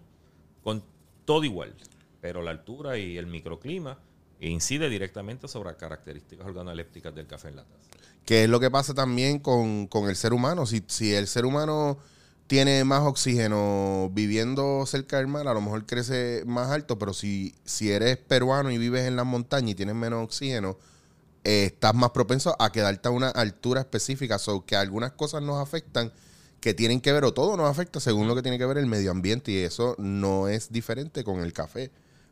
con 0.62 0.82
todo 1.24 1.44
igual. 1.44 1.74
Pero 2.20 2.40
la 2.40 2.52
altura 2.52 2.98
y 2.98 3.18
el 3.18 3.26
microclima 3.26 3.98
incide 4.40 4.88
directamente 4.88 5.48
sobre 5.48 5.70
las 5.70 5.76
características 5.76 6.46
organolépticas 6.46 7.14
del 7.14 7.26
café 7.26 7.48
en 7.48 7.56
la 7.56 7.64
taza. 7.64 7.88
que 8.24 8.44
es 8.44 8.48
lo 8.48 8.60
que 8.60 8.70
pasa 8.70 8.94
también 8.94 9.38
con, 9.38 9.86
con 9.86 10.08
el 10.08 10.16
ser 10.16 10.32
humano. 10.32 10.66
Si, 10.66 10.82
si 10.86 11.14
el 11.14 11.26
ser 11.26 11.44
humano 11.44 11.98
tiene 12.46 12.84
más 12.84 13.02
oxígeno 13.02 14.10
viviendo 14.12 14.84
cerca 14.86 15.18
del 15.18 15.26
mar, 15.26 15.48
a 15.48 15.54
lo 15.54 15.60
mejor 15.60 15.84
crece 15.86 16.44
más 16.46 16.70
alto, 16.70 16.98
pero 16.98 17.12
si, 17.12 17.54
si 17.64 17.90
eres 17.90 18.16
peruano 18.16 18.70
y 18.70 18.78
vives 18.78 19.06
en 19.06 19.16
las 19.16 19.26
montañas 19.26 19.72
y 19.72 19.74
tienes 19.74 19.94
menos 19.94 20.24
oxígeno, 20.24 20.78
eh, 21.44 21.66
estás 21.66 21.94
más 21.94 22.10
propenso 22.10 22.56
a 22.58 22.70
quedarte 22.72 23.08
a 23.08 23.12
una 23.12 23.28
altura 23.28 23.80
específica. 23.80 24.38
So 24.38 24.64
que 24.64 24.76
algunas 24.76 25.12
cosas 25.12 25.42
nos 25.42 25.60
afectan 25.60 26.12
que 26.60 26.74
tienen 26.74 27.00
que 27.00 27.12
ver, 27.12 27.24
o 27.24 27.34
todo 27.34 27.56
nos 27.56 27.70
afecta 27.70 28.00
según 28.00 28.26
lo 28.28 28.34
que 28.34 28.42
tiene 28.42 28.58
que 28.58 28.66
ver 28.66 28.78
el 28.78 28.86
medio 28.86 29.10
ambiente, 29.10 29.52
y 29.52 29.58
eso 29.58 29.94
no 29.98 30.48
es 30.48 30.72
diferente 30.72 31.24
con 31.24 31.40
el 31.40 31.52
café. 31.52 31.90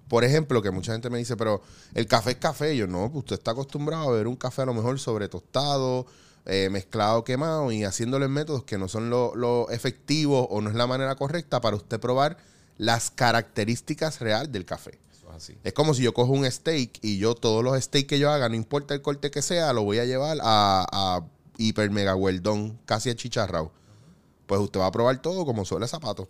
Por 0.08 0.24
ejemplo, 0.24 0.62
que 0.62 0.70
mucha 0.70 0.92
gente 0.92 1.10
me 1.10 1.18
dice, 1.18 1.36
pero 1.36 1.62
el 1.94 2.06
café 2.06 2.32
es 2.32 2.36
café. 2.36 2.76
Yo, 2.76 2.86
no, 2.86 3.10
pues 3.10 3.24
usted 3.24 3.36
está 3.36 3.52
acostumbrado 3.52 4.08
a 4.08 4.12
beber 4.12 4.26
un 4.26 4.36
café 4.36 4.62
a 4.62 4.66
lo 4.66 4.74
mejor 4.74 4.98
sobre 5.00 5.28
tostado, 5.28 6.06
eh, 6.46 6.68
mezclado, 6.70 7.24
quemado 7.24 7.72
y 7.72 7.84
haciéndolo 7.84 8.24
en 8.24 8.32
métodos 8.32 8.64
que 8.64 8.78
no 8.78 8.88
son 8.88 9.10
lo, 9.10 9.34
lo 9.34 9.70
efectivos 9.70 10.46
o 10.50 10.60
no 10.60 10.70
es 10.70 10.76
la 10.76 10.86
manera 10.86 11.14
correcta 11.14 11.60
para 11.60 11.76
usted 11.76 11.98
probar 11.98 12.36
las 12.76 13.10
características 13.10 14.20
reales 14.20 14.52
del 14.52 14.64
café. 14.64 14.98
Eso 15.12 15.28
es 15.30 15.36
así. 15.36 15.58
Es 15.64 15.72
como 15.72 15.94
si 15.94 16.02
yo 16.02 16.12
cojo 16.12 16.32
un 16.32 16.50
steak 16.50 16.98
y 17.02 17.18
yo 17.18 17.34
todos 17.34 17.64
los 17.64 17.80
steaks 17.82 18.08
que 18.08 18.18
yo 18.18 18.30
haga, 18.30 18.48
no 18.48 18.56
importa 18.56 18.94
el 18.94 19.02
corte 19.02 19.30
que 19.30 19.42
sea, 19.42 19.72
lo 19.72 19.84
voy 19.84 19.98
a 19.98 20.04
llevar 20.04 20.38
a, 20.42 20.86
a 20.92 21.24
hiper 21.56 21.90
mega 21.90 22.14
weldón, 22.14 22.78
casi 22.84 23.10
achicharrado. 23.10 23.72
Pues 24.46 24.60
usted 24.60 24.80
va 24.80 24.86
a 24.86 24.92
probar 24.92 25.22
todo 25.22 25.46
como 25.46 25.64
suele 25.64 25.88
zapato. 25.88 26.28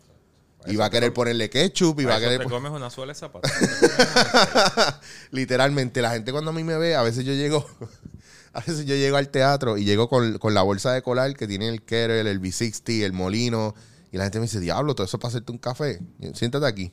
Y 0.67 0.77
va 0.77 0.87
a 0.87 0.91
querer 0.91 1.13
ponerle 1.13 1.51
ketchup 1.51 2.01
y 2.01 2.05
va 2.05 2.17
a 2.17 2.21
querer... 2.21 2.41
te 2.41 2.49
comes 2.49 2.73
una 2.73 2.89
suela 2.89 3.13
de 3.13 3.19
zapato. 3.19 3.49
Literalmente, 5.31 6.01
la 6.01 6.11
gente 6.11 6.33
cuando 6.33 6.53
a 6.53 6.55
mí 6.55 6.65
me 6.65 6.79
ve, 6.79 6.95
a 6.95 7.03
veces 7.03 7.25
yo 7.25 7.35
llego, 7.35 7.67
a 8.55 8.61
veces 8.61 8.87
yo 8.87 8.95
llego 8.95 9.17
al 9.17 9.29
teatro 9.29 9.77
y 9.77 9.85
llego 9.85 10.09
con, 10.09 10.39
con 10.39 10.55
la 10.55 10.63
bolsa 10.63 10.93
de 10.93 11.03
colar 11.03 11.35
que 11.37 11.47
tiene 11.47 11.69
el 11.69 11.83
Kettle, 11.83 12.21
el 12.31 12.41
V60, 12.41 13.03
el 13.05 13.13
molino, 13.13 13.75
y 14.13 14.17
la 14.17 14.25
gente 14.25 14.39
me 14.39 14.45
dice, 14.47 14.61
diablo, 14.61 14.95
todo 14.95 15.07
eso 15.07 15.19
para 15.19 15.31
hacerte 15.31 15.51
un 15.53 15.59
café. 15.59 16.01
Siéntate 16.35 16.67
aquí. 16.67 16.93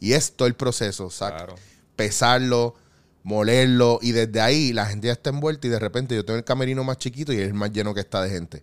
Y 0.00 0.12
es 0.12 0.32
todo 0.32 0.46
el 0.48 0.54
proceso, 0.54 1.08
sac- 1.10 1.36
Claro. 1.36 1.54
pesarlo, 1.96 2.74
molerlo, 3.22 3.98
y 4.02 4.12
desde 4.12 4.40
ahí 4.40 4.72
la 4.72 4.86
gente 4.86 5.06
ya 5.08 5.12
está 5.14 5.30
envuelta 5.30 5.66
y 5.66 5.70
de 5.70 5.78
repente 5.78 6.14
yo 6.14 6.24
tengo 6.24 6.36
el 6.38 6.44
camerino 6.44 6.84
más 6.84 6.98
chiquito 6.98 7.32
y 7.32 7.38
es 7.38 7.46
el 7.48 7.54
más 7.54 7.72
lleno 7.72 7.94
que 7.94 8.00
está 8.00 8.22
de 8.22 8.30
gente. 8.30 8.62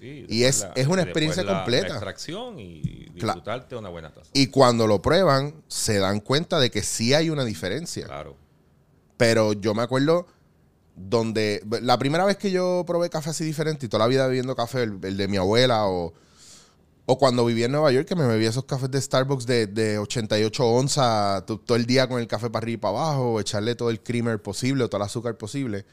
Sí, 0.00 0.24
Y 0.28 0.44
es- 0.44 0.66
es 0.76 0.86
una 0.86 1.02
experiencia 1.02 1.42
la- 1.42 1.54
completa. 1.56 1.88
La 1.88 1.94
extracción 1.94 2.58
y 2.58 3.08
disfrutarte 3.12 3.74
una 3.76 3.88
buena 3.88 4.10
taza. 4.14 4.30
Y 4.32 4.46
cuando 4.46 4.86
lo 4.86 5.02
prueban, 5.02 5.54
se 5.66 5.98
dan 5.98 6.20
cuenta 6.20 6.60
de 6.60 6.70
que 6.70 6.82
sí 6.82 7.14
hay 7.14 7.30
una 7.30 7.44
diferencia. 7.44 8.06
Claro. 8.06 8.36
Pero 9.16 9.52
yo 9.54 9.74
me 9.74 9.82
acuerdo 9.82 10.26
donde 10.98 11.62
la 11.82 11.98
primera 11.98 12.24
vez 12.24 12.36
que 12.36 12.50
yo 12.50 12.84
probé 12.86 13.10
café 13.10 13.30
así 13.30 13.44
diferente 13.44 13.86
y 13.86 13.88
toda 13.88 14.04
la 14.04 14.08
vida 14.08 14.26
bebiendo 14.26 14.54
café, 14.56 14.82
el, 14.84 15.00
de 15.16 15.28
mi 15.28 15.36
abuela 15.36 15.86
o, 15.86 16.12
o 17.06 17.18
cuando 17.18 17.44
vivía 17.44 17.66
en 17.66 17.72
Nueva 17.72 17.90
York 17.92 18.06
que 18.06 18.16
me 18.16 18.26
bebía 18.26 18.50
esos 18.50 18.64
cafés 18.64 18.90
de 18.90 19.00
Starbucks 19.00 19.46
de, 19.46 19.66
de 19.66 19.98
88 19.98 20.66
onzas 20.66 21.46
to- 21.46 21.58
todo 21.58 21.76
el 21.76 21.86
día 21.86 22.08
con 22.08 22.20
el 22.20 22.26
café 22.26 22.50
para 22.50 22.64
arriba 22.64 22.74
y 22.74 22.80
para 22.80 22.98
abajo, 22.98 23.40
echarle 23.40 23.74
todo 23.74 23.90
el 23.90 24.02
creamer 24.02 24.42
posible 24.42 24.84
o 24.84 24.88
todo 24.88 25.00
el 25.00 25.06
azúcar 25.06 25.36
posible, 25.36 25.86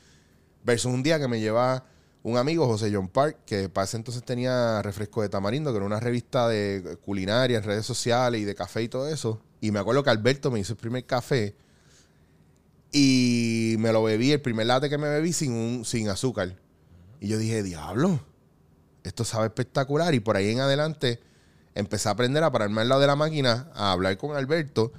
versus 0.64 0.92
un 0.92 1.04
día 1.04 1.20
que 1.20 1.28
me 1.28 1.40
lleva 1.40 1.86
un 2.24 2.38
amigo, 2.38 2.66
José 2.66 2.90
John 2.92 3.08
Park, 3.08 3.38
que 3.46 3.70
para 3.70 3.86
ese 3.86 3.98
entonces 3.98 4.24
tenía 4.24 4.82
Refresco 4.82 5.22
de 5.22 5.30
Tamarindo, 5.30 5.72
que 5.72 5.78
era 5.78 5.86
una 5.86 6.00
revista 6.00 6.48
de 6.48 6.98
culinaria 7.06 7.58
en 7.60 7.64
redes 7.64 7.86
sociales 7.86 8.42
y 8.42 8.46
de 8.46 8.56
café 8.56 8.82
y 8.82 8.90
todo 8.90 9.08
eso. 9.08 9.40
Y 9.62 9.70
me 9.70 9.78
acuerdo 9.78 10.04
que 10.04 10.10
Alberto 10.10 10.50
me 10.50 10.60
hizo 10.60 10.74
el 10.74 10.78
primer 10.80 11.06
café 11.06 11.56
y 12.98 13.76
me 13.80 13.92
lo 13.92 14.04
bebí, 14.04 14.32
el 14.32 14.40
primer 14.40 14.68
latte 14.68 14.90
que 14.90 14.98
me 14.98 15.10
bebí 15.10 15.34
sin, 15.34 15.52
un, 15.52 15.84
sin 15.84 16.08
azúcar. 16.08 16.56
Y 17.20 17.28
yo 17.28 17.38
dije, 17.38 17.62
diablo, 17.62 18.22
esto 19.04 19.26
sabe 19.26 19.48
espectacular. 19.48 20.14
Y 20.16 20.22
por 20.22 20.38
ahí 20.38 20.50
en 20.50 20.62
adelante 20.62 21.20
empecé 21.74 22.08
a 22.08 22.14
aprender 22.14 22.42
a 22.42 22.54
pararme 22.54 22.80
al 22.80 22.88
lado 22.88 23.02
de 23.02 23.08
la 23.08 23.18
máquina, 23.18 23.70
a 23.74 23.92
hablar 23.92 24.18
con 24.18 24.38
Alberto. 24.38 24.94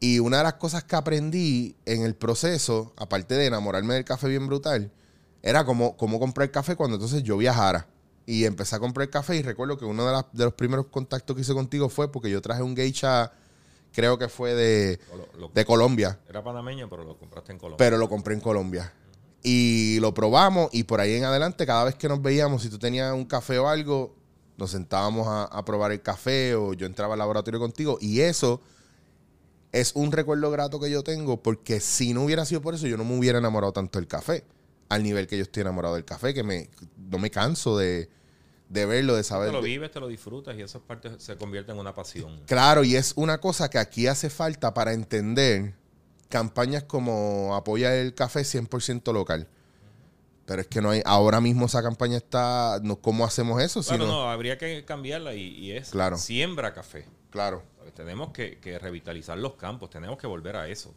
Y 0.00 0.18
una 0.18 0.38
de 0.38 0.44
las 0.44 0.54
cosas 0.54 0.84
que 0.84 0.96
aprendí 0.96 1.76
en 1.84 2.04
el 2.04 2.14
proceso, 2.14 2.94
aparte 2.96 3.34
de 3.34 3.48
enamorarme 3.48 3.92
del 3.92 4.06
café 4.06 4.28
bien 4.28 4.46
brutal, 4.46 4.90
era 5.42 5.66
cómo, 5.66 5.98
cómo 5.98 6.18
comprar 6.18 6.50
café 6.50 6.74
cuando 6.74 6.94
entonces 6.94 7.22
yo 7.22 7.36
viajara. 7.36 7.86
Y 8.24 8.46
empecé 8.46 8.76
a 8.76 8.78
comprar 8.78 9.10
café 9.10 9.36
y 9.36 9.42
recuerdo 9.42 9.76
que 9.76 9.84
uno 9.84 10.06
de, 10.06 10.24
de 10.32 10.44
los 10.44 10.54
primeros 10.54 10.86
contactos 10.86 11.36
que 11.36 11.42
hice 11.42 11.52
contigo 11.52 11.90
fue 11.90 12.10
porque 12.10 12.30
yo 12.30 12.40
traje 12.40 12.62
un 12.62 12.74
geisha, 12.74 13.30
creo 13.94 14.18
que 14.18 14.28
fue 14.28 14.54
de, 14.54 14.98
O 15.12 15.16
lo- 15.16 15.28
lo- 15.38 15.48
de 15.48 15.64
Colombia 15.64 16.18
era 16.28 16.42
panameño, 16.44 16.88
pero 16.90 17.04
lo 17.04 17.16
compraste 17.16 17.52
en 17.52 17.58
Colombia. 17.58 17.78
pero 17.78 17.96
lo 17.96 18.08
compré 18.08 18.34
en 18.34 18.40
Colombia. 18.40 18.92
Y 19.42 19.98
lo 20.00 20.12
probamos 20.14 20.68
y 20.72 20.84
por 20.84 21.00
ahí 21.00 21.14
en 21.14 21.24
adelante, 21.24 21.66
cada 21.66 21.84
vez 21.84 21.94
que 21.94 22.08
nos 22.08 22.20
veíamos, 22.22 22.62
si 22.62 22.68
tú 22.70 22.78
tenías 22.78 23.12
un 23.12 23.24
café 23.26 23.58
o 23.58 23.68
algo, 23.68 24.14
nos 24.56 24.70
sentábamos 24.70 25.26
a, 25.28 25.44
a 25.44 25.64
probar 25.64 25.92
el 25.92 26.00
café 26.00 26.54
o 26.54 26.72
yo 26.74 26.86
entraba 26.86 27.14
al 27.14 27.18
laboratorio 27.18 27.60
contigo. 27.60 27.98
Y 28.00 28.20
eso 28.20 28.60
es 29.72 29.92
un 29.94 30.12
recuerdo 30.12 30.50
grato 30.50 30.78
que 30.80 30.90
yo 30.90 31.02
tengo 31.02 31.42
porque 31.42 31.80
si 31.80 32.14
no 32.14 32.22
hubiera 32.24 32.44
sido 32.44 32.62
por 32.62 32.74
eso, 32.74 32.86
yo 32.86 32.96
no 32.96 33.04
me 33.04 33.18
hubiera 33.18 33.38
enamorado 33.38 33.72
tanto 33.72 33.98
del 33.98 34.06
café. 34.08 34.44
Al 34.88 35.02
nivel 35.02 35.26
que 35.26 35.36
yo 35.36 35.42
estoy 35.42 35.62
enamorado 35.62 35.94
del 35.94 36.04
café, 36.04 36.32
que 36.32 36.42
me, 36.42 36.68
no 37.10 37.18
me 37.18 37.30
canso 37.30 37.76
de, 37.76 38.08
de 38.74 38.86
verlo, 38.86 39.14
de 39.14 39.22
saber. 39.22 39.48
te 39.48 39.52
lo 39.52 39.62
vives, 39.62 39.90
te 39.92 40.00
lo 40.00 40.08
disfrutas 40.08 40.56
y 40.58 40.62
esas 40.62 40.82
partes 40.82 41.22
se 41.22 41.36
convierten 41.36 41.76
en 41.76 41.80
una 41.80 41.94
pasión. 41.94 42.40
Claro, 42.46 42.82
y 42.84 42.96
es 42.96 43.12
una 43.16 43.38
cosa 43.38 43.70
que 43.70 43.78
aquí 43.78 44.06
hace 44.08 44.28
falta 44.30 44.74
para 44.74 44.92
entender 44.92 45.74
campañas 46.28 46.82
como 46.82 47.54
apoya 47.54 47.94
el 47.94 48.14
café 48.14 48.40
100% 48.40 49.12
local. 49.12 49.46
Pero 50.46 50.60
es 50.60 50.66
que 50.66 50.82
no 50.82 50.90
hay, 50.90 51.00
ahora 51.06 51.40
mismo 51.40 51.66
esa 51.66 51.82
campaña 51.82 52.16
está, 52.16 52.80
no, 52.82 52.96
¿cómo 52.96 53.24
hacemos 53.24 53.62
eso? 53.62 53.82
Si 53.82 53.90
Claro, 53.90 54.06
no- 54.06 54.12
no, 54.24 54.30
habría 54.30 54.58
que 54.58 54.84
cambiarla 54.84 55.34
y, 55.34 55.40
y 55.56 55.70
es 55.72 55.90
Claro. 55.90 56.18
siembra 56.18 56.74
café. 56.74 57.06
Claro, 57.30 57.62
Tenemos 57.94 58.30
que, 58.32 58.58
que 58.58 58.78
revitalizar 58.78 59.38
los 59.38 59.54
campos, 59.54 59.88
tenemos 59.90 60.18
que 60.18 60.26
volver 60.26 60.56
a 60.56 60.68
eso. 60.68 60.92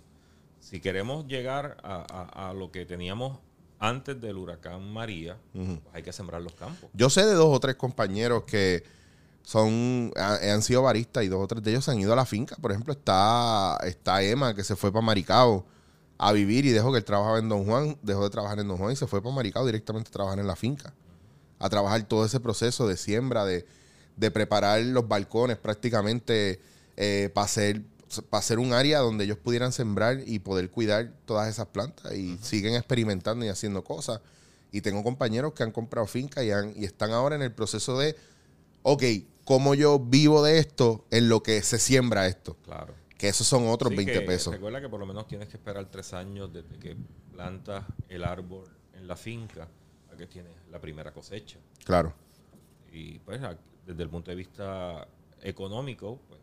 Si 0.59 0.79
queremos 0.79 1.27
llegar 1.27 1.77
a, 1.83 2.05
a- 2.09 2.49
a 2.49 2.53
lo 2.53 2.71
que 2.71 2.85
teníamos 2.85 3.37
antes 3.79 4.19
del 4.19 4.37
huracán 4.37 4.91
María, 4.91 5.37
pues 5.53 5.67
hay 5.93 6.03
que 6.03 6.11
sembrar 6.13 6.41
los 6.41 6.53
campos. 6.53 6.89
Yo 6.93 7.09
sé 7.09 7.25
de 7.25 7.33
dos 7.33 7.55
o 7.55 7.59
tres 7.59 7.75
compañeros 7.75 8.43
que 8.45 8.83
son 9.43 10.11
ha- 10.17 10.39
han 10.53 10.61
sido 10.61 10.81
baristas 10.81 11.23
y 11.23 11.27
dos 11.27 11.41
o 11.43 11.47
tres 11.47 11.63
de 11.63 11.71
ellos 11.71 11.85
se 11.85 11.91
han 11.91 11.99
ido 11.99 12.13
a 12.13 12.15
la 12.15 12.25
finca. 12.25 12.55
Por 12.57 12.71
ejemplo, 12.71 12.93
está, 12.93 13.77
está 13.83 14.21
Emma 14.23 14.53
que 14.53 14.63
se 14.63 14.75
fue 14.75 14.91
para 14.91 15.05
Maricao 15.05 15.65
a 16.17 16.31
vivir 16.33 16.65
y 16.65 16.71
dejó 16.71 16.91
que 16.91 16.97
él 16.97 17.05
trabajaba 17.05 17.39
en 17.39 17.47
Don 17.47 17.65
Juan, 17.65 17.97
dejó 18.01 18.23
de 18.23 18.29
trabajar 18.29 18.59
en 18.59 18.67
Don 18.67 18.77
Juan 18.77 18.91
y 18.91 18.95
se 18.95 19.07
fue 19.07 19.21
para 19.21 19.33
Maricao 19.35 19.65
directamente 19.65 20.09
a 20.09 20.11
trabajar 20.11 20.39
en 20.39 20.47
la 20.47 20.55
finca. 20.55 20.93
A 21.59 21.69
trabajar 21.69 22.03
todo 22.03 22.25
ese 22.25 22.39
proceso 22.39 22.87
de 22.87 22.97
siembra, 22.97 23.45
de, 23.45 23.65
de 24.15 24.31
preparar 24.31 24.81
los 24.81 25.07
balcones 25.07 25.57
prácticamente 25.57 26.59
para 27.33 27.45
hacer, 27.45 27.83
pa 28.29 28.37
hacer 28.39 28.59
un 28.59 28.73
área 28.73 28.99
donde 28.99 29.25
ellos 29.25 29.37
pudieran 29.37 29.71
sembrar 29.71 30.21
y 30.25 30.39
poder 30.39 30.69
cuidar 30.71 31.13
todas 31.25 31.47
esas 31.49 31.67
plantas. 31.67 32.13
Y 32.13 32.37
siguen 32.41 32.75
experimentando 32.75 33.45
y 33.45 33.49
haciendo 33.49 33.83
cosas. 33.83 34.21
Y 34.71 34.81
tengo 34.81 35.03
compañeros 35.03 35.53
que 35.53 35.63
han 35.63 35.71
comprado 35.71 36.07
fincas 36.07 36.43
y, 36.43 36.51
han- 36.51 36.73
y 36.75 36.85
están 36.85 37.11
ahora 37.11 37.35
en 37.35 37.41
el 37.41 37.51
proceso 37.53 37.97
de, 37.97 38.15
ok, 38.83 39.03
¿cómo 39.45 39.75
yo 39.75 39.99
vivo 39.99 40.43
de 40.43 40.59
esto 40.59 41.05
en 41.11 41.29
lo 41.29 41.41
que 41.43 41.61
se 41.61 41.79
siembra 41.79 42.27
esto? 42.27 42.55
Claro. 42.65 42.93
Que 43.17 43.29
esos 43.29 43.47
son 43.47 43.67
otros 43.67 43.89
Sí, 43.91 43.95
20 43.97 44.13
que 44.13 44.21
pesos. 44.21 44.53
Recuerda 44.53 44.79
que 44.81 44.89
por 44.89 44.99
lo 44.99 45.05
menos 45.05 45.25
tienes 45.27 45.47
que 45.47 45.57
esperar 45.57 45.89
tres 45.89 46.13
años 46.13 46.51
desde 46.53 46.77
que 46.77 46.95
plantas 47.31 47.83
el 48.09 48.23
árbol 48.23 48.65
en 48.93 49.07
la 49.07 49.15
finca 49.15 49.67
a 50.13 50.15
que 50.17 50.27
tienes 50.27 50.51
la 50.69 50.79
primera 50.79 51.11
cosecha. 51.13 51.57
Claro. 51.83 52.13
Y 52.91 53.19
pues 53.19 53.41
desde 53.85 54.03
el 54.03 54.09
punto 54.09 54.29
de 54.31 54.35
vista 54.35 55.07
económico, 55.41 56.19
pues 56.27 56.36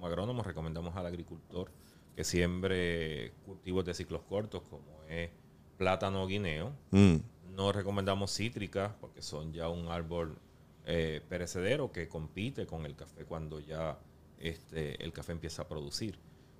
como 0.00 0.06
agrónomos 0.06 0.46
recomendamos 0.46 0.96
al 0.96 1.04
agricultor 1.04 1.70
que 2.16 2.24
siembre 2.24 3.34
cultivos 3.44 3.84
de 3.84 3.92
ciclos 3.92 4.22
cortos 4.22 4.62
como 4.70 5.04
es 5.08 5.28
plátano 5.76 6.22
o 6.22 6.26
guineo. 6.26 6.72
Mm, 6.90 7.16
No 7.54 7.70
recomendamos 7.70 8.34
cítricas 8.34 8.92
porque 8.98 9.20
son 9.20 9.52
ya 9.52 9.68
un 9.68 9.88
árbol 9.88 10.38
eh, 10.86 11.20
perecedero 11.28 11.92
que 11.92 12.08
compite 12.08 12.64
con 12.66 12.86
el 12.86 12.96
café 12.96 13.26
cuando 13.26 13.60
ya 13.60 13.98
este, 14.38 15.02
el 15.04 15.12
café 15.12 15.32
empieza 15.32 15.62
a 15.62 15.68
producir. 15.68 16.18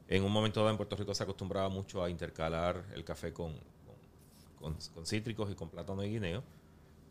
En 0.08 0.22
un 0.22 0.32
momento 0.32 0.60
dado 0.60 0.70
en 0.72 0.76
Puerto 0.76 0.96
Rico 0.96 1.14
se 1.14 1.22
acostumbraba 1.22 1.70
mucho 1.70 2.04
a 2.04 2.10
intercalar 2.10 2.84
el 2.94 3.04
café 3.04 3.32
con, 3.32 3.54
con- 3.86 4.74
con- 4.74 4.76
con 4.94 5.06
cítricos 5.06 5.50
y 5.50 5.54
con 5.54 5.70
plátano 5.70 6.04
y 6.04 6.10
guineo, 6.10 6.42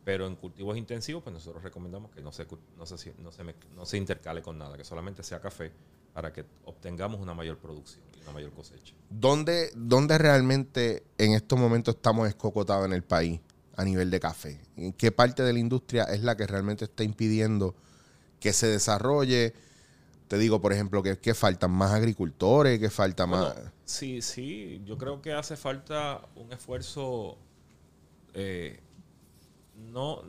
pero 0.04 0.28
en 0.28 0.36
cultivos 0.36 0.78
intensivos 0.78 1.24
pues 1.24 1.34
nosotros 1.34 1.64
recomendamos 1.64 2.12
que 2.12 2.22
no 2.22 2.32
se, 2.32 2.46
no 2.78 2.86
se, 2.86 3.14
no 3.18 3.32
se, 3.32 3.44
mezc- 3.44 3.68
no 3.76 3.86
se 3.88 3.98
intercale 3.98 4.42
con 4.44 4.58
nada, 4.60 4.78
que 4.78 4.84
solamente 4.84 5.24
sea 5.24 5.40
café 5.42 5.72
para 6.20 6.34
que 6.34 6.44
obtengamos 6.66 7.22
una 7.22 7.34
mayor 7.34 7.58
producción 7.60 8.04
y 8.18 8.22
una 8.24 8.34
mayor 8.34 8.52
cosecha. 8.52 8.94
¿Dónde, 9.10 9.72
¿Dónde 9.74 10.18
realmente 10.18 11.04
en 11.18 11.32
estos 11.32 11.58
momentos 11.58 11.96
estamos 11.96 12.28
escocotados 12.28 12.86
en 12.86 12.92
el 12.92 13.04
país 13.04 13.40
a 13.78 13.86
nivel 13.86 14.12
de 14.12 14.20
café? 14.20 14.60
¿En 14.76 14.92
qué 14.92 15.14
parte 15.14 15.44
de 15.44 15.54
la 15.54 15.60
industria 15.60 16.04
es 16.04 16.22
la 16.22 16.36
que 16.36 16.46
realmente 16.46 16.84
está 16.84 17.06
impidiendo 17.06 17.74
que 18.42 18.52
se 18.52 18.68
desarrolle? 18.68 19.54
Te 20.28 20.38
digo, 20.38 20.60
por 20.60 20.74
ejemplo, 20.74 21.02
que, 21.02 21.18
que 21.18 21.34
faltan 21.34 21.72
más 21.72 21.92
agricultores, 21.94 22.80
que 22.80 22.90
falta 22.90 23.26
más... 23.26 23.56
Sí, 23.86 24.22
sí, 24.22 24.82
yo 24.84 24.98
creo 24.98 25.22
que 25.22 25.32
hace 25.32 25.56
falta 25.56 26.28
un 26.36 26.52
esfuerzo. 26.52 27.38
eh, 28.34 28.82
no. 29.78 30.22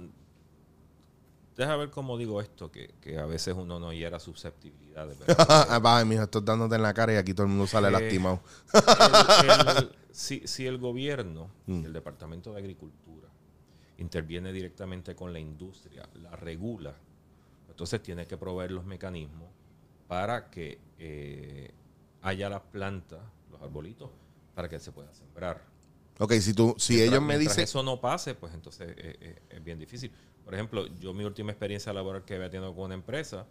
Deja 1.60 1.76
ver 1.76 1.90
cómo 1.90 2.16
digo 2.16 2.40
esto, 2.40 2.72
que, 2.72 2.94
que 3.02 3.18
a 3.18 3.26
veces 3.26 3.54
uno 3.54 3.78
no 3.78 3.92
hiera 3.92 4.18
susceptibilidades. 4.18 5.18
¿verdad? 5.18 5.36
Ah, 5.84 6.04
mijo, 6.06 6.22
esto 6.22 6.40
dándote 6.40 6.76
en 6.76 6.82
la 6.82 6.94
cara 6.94 7.12
y 7.12 7.16
aquí 7.16 7.34
todo 7.34 7.42
el 7.42 7.50
mundo 7.50 7.66
sale 7.66 7.88
Eh, 7.88 7.90
lastimado. 7.90 8.40
El- 8.72 9.76
el- 9.76 9.92
si, 10.10 10.40
si 10.46 10.66
el 10.66 10.78
gobierno, 10.78 11.50
Mm. 11.66 11.84
el 11.84 11.92
Departamento 11.92 12.52
de 12.54 12.60
Agricultura, 12.60 13.28
interviene 13.98 14.54
directamente 14.54 15.14
con 15.14 15.34
la 15.34 15.38
industria, 15.38 16.08
la 16.22 16.34
regula, 16.34 16.94
entonces 17.68 18.02
tiene 18.02 18.26
que 18.26 18.38
proveer 18.38 18.70
los 18.72 18.86
mecanismos 18.86 19.50
para 20.08 20.48
que 20.50 20.78
eh, 20.98 21.70
haya 22.22 22.48
las 22.48 22.62
plantas, 22.62 23.20
los 23.50 23.60
arbolitos, 23.60 24.08
para 24.54 24.66
que 24.66 24.80
se 24.80 24.92
pueda 24.92 25.12
sembrar. 25.12 25.62
Ok, 26.18 26.32
si, 26.34 26.54
tú, 26.54 26.74
si 26.78 26.94
Mientras- 26.94 27.12
ellos 27.18 27.26
me 27.26 27.36
dicen... 27.38 27.64
eso 27.64 27.82
no 27.82 28.00
pase, 28.00 28.34
pues 28.34 28.54
entonces 28.54 28.94
eh, 28.96 29.42
es 29.50 29.62
bien 29.62 29.78
difícil. 29.78 30.10
Por 30.44 30.54
ejemplo, 30.54 30.86
yo 30.98 31.12
mi 31.14 31.24
última 31.24 31.52
experiencia 31.52 31.92
laboral 31.92 32.24
que 32.24 32.34
había 32.34 32.50
tenido 32.50 32.74
con 32.74 32.84
una 32.86 32.94
empresa, 32.94 33.46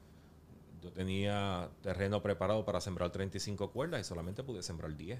yo 0.82 0.92
tenía 0.92 1.70
terreno 1.82 2.22
preparado 2.22 2.66
para 2.66 2.82
sembrar 2.82 3.12
35 3.12 3.72
cuerdas 3.72 4.02
y 4.02 4.04
solamente 4.04 4.44
pude 4.44 4.64
sembrar 4.64 4.96
10. 4.96 5.20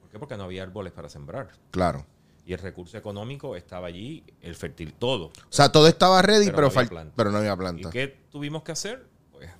¿Por 0.00 0.10
qué? 0.10 0.18
Porque 0.18 0.36
no 0.36 0.44
había 0.44 0.62
árboles 0.62 0.92
para 0.92 1.08
sembrar. 1.08 1.50
Claro. 1.70 2.04
Y 2.46 2.54
el 2.54 2.60
recurso 2.60 2.96
económico 2.96 3.56
estaba 3.56 3.88
allí, 3.88 4.24
el 4.40 4.54
fertil 4.54 4.94
todo. 4.94 5.26
O 5.26 5.32
sea, 5.50 5.70
todo 5.70 5.86
estaba 5.86 6.22
ready, 6.22 6.46
Pero 6.46 6.56
pero, 6.56 6.70
no 6.70 6.80
había 6.80 7.12
pero 7.14 7.30
no 7.30 7.38
había 7.38 7.52
¿Y 7.52 7.56
planta. 7.56 7.90
qué 7.90 8.08
tuvimos 8.30 8.62
que 8.62 8.72
hacer? 8.72 9.06
Pues 9.32 9.50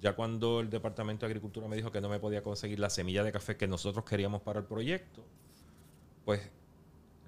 ya 0.00 0.16
cuando 0.16 0.60
el 0.60 0.68
Departamento 0.68 1.26
de 1.26 1.30
Agricultura 1.30 1.68
me 1.68 1.76
dijo 1.76 1.92
que 1.92 2.00
no 2.00 2.08
me 2.08 2.18
podía 2.18 2.42
conseguir 2.42 2.80
la 2.80 2.90
semilla 2.90 3.22
de 3.22 3.30
café 3.30 3.56
que 3.56 3.68
nosotros 3.68 4.04
queríamos 4.04 4.42
para 4.42 4.58
el 4.58 4.64
proyecto, 4.66 5.22
pues 6.24 6.40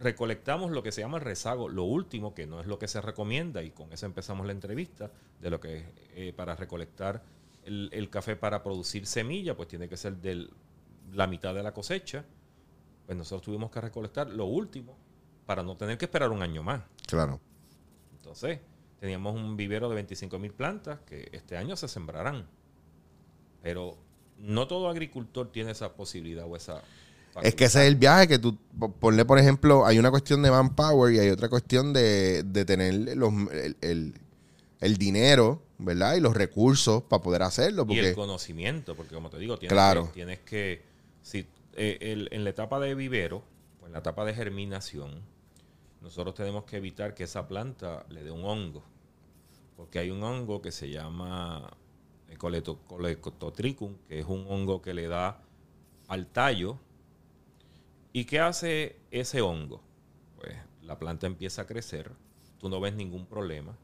recolectamos 0.01 0.73
lo 0.73 0.83
que 0.83 0.91
se 0.91 1.03
llama 1.03 1.19
el 1.19 1.25
rezago, 1.25 1.69
lo 1.69 1.85
último, 1.85 2.35
que 2.35 2.47
no 2.47 2.61
es 2.61 2.67
lo 2.67 2.79
que 2.79 2.89
se 2.89 3.01
recomienda, 3.01 3.63
y 3.63 3.71
con 3.71 3.93
eso 3.93 4.07
empezamos 4.07 4.47
la 4.47 4.53
entrevista, 4.53 5.13
de 5.41 5.51
lo 5.51 5.61
que 5.61 5.85
eh, 6.15 6.33
para 6.35 6.57
recolectar 6.57 7.23
el, 7.65 7.91
el 7.93 8.11
café 8.11 8.35
para 8.35 8.63
producir 8.63 9.07
semilla, 9.07 9.57
pues 9.57 9.69
tiene 9.69 9.89
que 9.89 9.97
ser 9.97 10.17
de 10.17 10.49
la 11.13 11.27
mitad 11.27 11.55
de 11.55 11.63
la 11.63 11.73
cosecha. 11.73 12.25
Pues 13.07 13.17
nosotros 13.17 13.43
tuvimos 13.43 13.71
que 13.71 13.81
recolectar 13.81 14.29
lo 14.31 14.47
último 14.47 14.97
para 15.47 15.63
no 15.63 15.77
tener 15.77 15.99
que 15.99 16.07
esperar 16.07 16.31
un 16.31 16.43
año 16.43 16.63
más. 16.63 16.83
Claro. 17.07 17.41
Entonces, 18.17 18.61
teníamos 19.01 19.35
un 19.35 19.57
vivero 19.57 19.89
de 19.89 19.97
25 19.97 20.39
mil 20.39 20.53
plantas 20.53 21.01
que 21.01 21.29
este 21.33 21.57
año 21.57 21.77
se 21.77 21.89
sembrarán. 21.89 22.47
Pero 23.63 23.99
no 24.39 24.69
todo 24.69 24.89
agricultor 24.89 25.51
tiene 25.51 25.73
esa 25.73 25.95
posibilidad 25.95 26.47
o 26.47 26.57
esa... 26.57 26.83
Es 27.43 27.55
que 27.55 27.65
ese 27.67 27.83
es 27.83 27.89
el 27.89 27.97
viaje 27.97 28.27
que 28.29 28.39
tú, 28.39 28.59
po- 28.79 28.93
ponle 28.93 29.25
por 29.25 29.39
ejemplo, 29.39 29.87
hay 29.87 29.99
una 29.99 30.11
cuestión 30.11 30.43
de 30.43 30.51
manpower 30.51 31.15
y 31.15 31.19
hay 31.21 31.31
otra 31.31 31.49
cuestión 31.49 31.93
de, 31.93 32.43
de 32.43 32.65
tener 32.65 33.17
los, 33.17 33.33
el, 33.53 33.77
el- 33.81 34.15
el 34.81 34.97
dinero, 34.97 35.63
¿verdad? 35.79 36.15
Y 36.17 36.21
los 36.21 36.35
recursos 36.35 37.03
para 37.03 37.23
poder 37.23 37.43
hacerlo. 37.43 37.85
Y 37.89 37.99
el 37.99 38.07
Porque, 38.07 38.15
conocimiento, 38.15 38.95
porque 38.97 39.15
como 39.15 39.29
te 39.31 39.39
digo, 39.39 39.59
tienes 39.59 39.73
Claro. 39.73 40.07
que, 40.07 40.13
tienes 40.13 40.39
que 40.41 40.83
si, 41.23 41.47
eh, 41.77 41.99
el- 42.01 42.29
en 42.33 42.45
la 42.45 42.51
etapa 42.51 42.81
de 42.81 42.95
vivero, 42.95 43.43
o 43.83 43.87
en 43.87 43.93
la 43.93 43.99
etapa 44.01 44.25
de 44.25 44.35
germinación, 44.35 45.21
nosotros 46.03 46.35
tenemos 46.35 46.65
que 46.65 46.79
evitar 46.79 47.15
que 47.15 47.25
esa 47.25 47.47
planta 47.47 48.07
le 48.09 48.25
dé 48.25 48.31
un 48.31 48.45
hongo. 48.45 48.83
Porque 49.77 49.99
hay 49.99 50.11
un 50.11 50.23
hongo 50.23 50.61
que 50.63 50.73
se 50.73 50.89
llama 50.91 51.71
eh, 52.29 52.37
Colecototricum, 52.37 53.97
que 54.09 54.21
es 54.21 54.27
un 54.27 54.47
hongo 54.49 54.81
que 54.83 54.95
le 54.95 55.07
da 55.09 55.43
al 56.09 56.27
tallo. 56.27 56.79
¿Y 58.13 58.25
qué 58.25 58.41
hace 58.41 58.97
ese 59.11 59.41
hongo? 59.41 59.81
Pues 60.37 60.57
la 60.83 60.99
planta 60.99 61.27
empieza 61.27 61.63
a 61.63 61.67
crecer, 61.67 62.13
tú 62.59 62.69
no 62.69 62.81
ves 62.81 62.95
ningún 62.95 63.27
problema, 63.27 63.77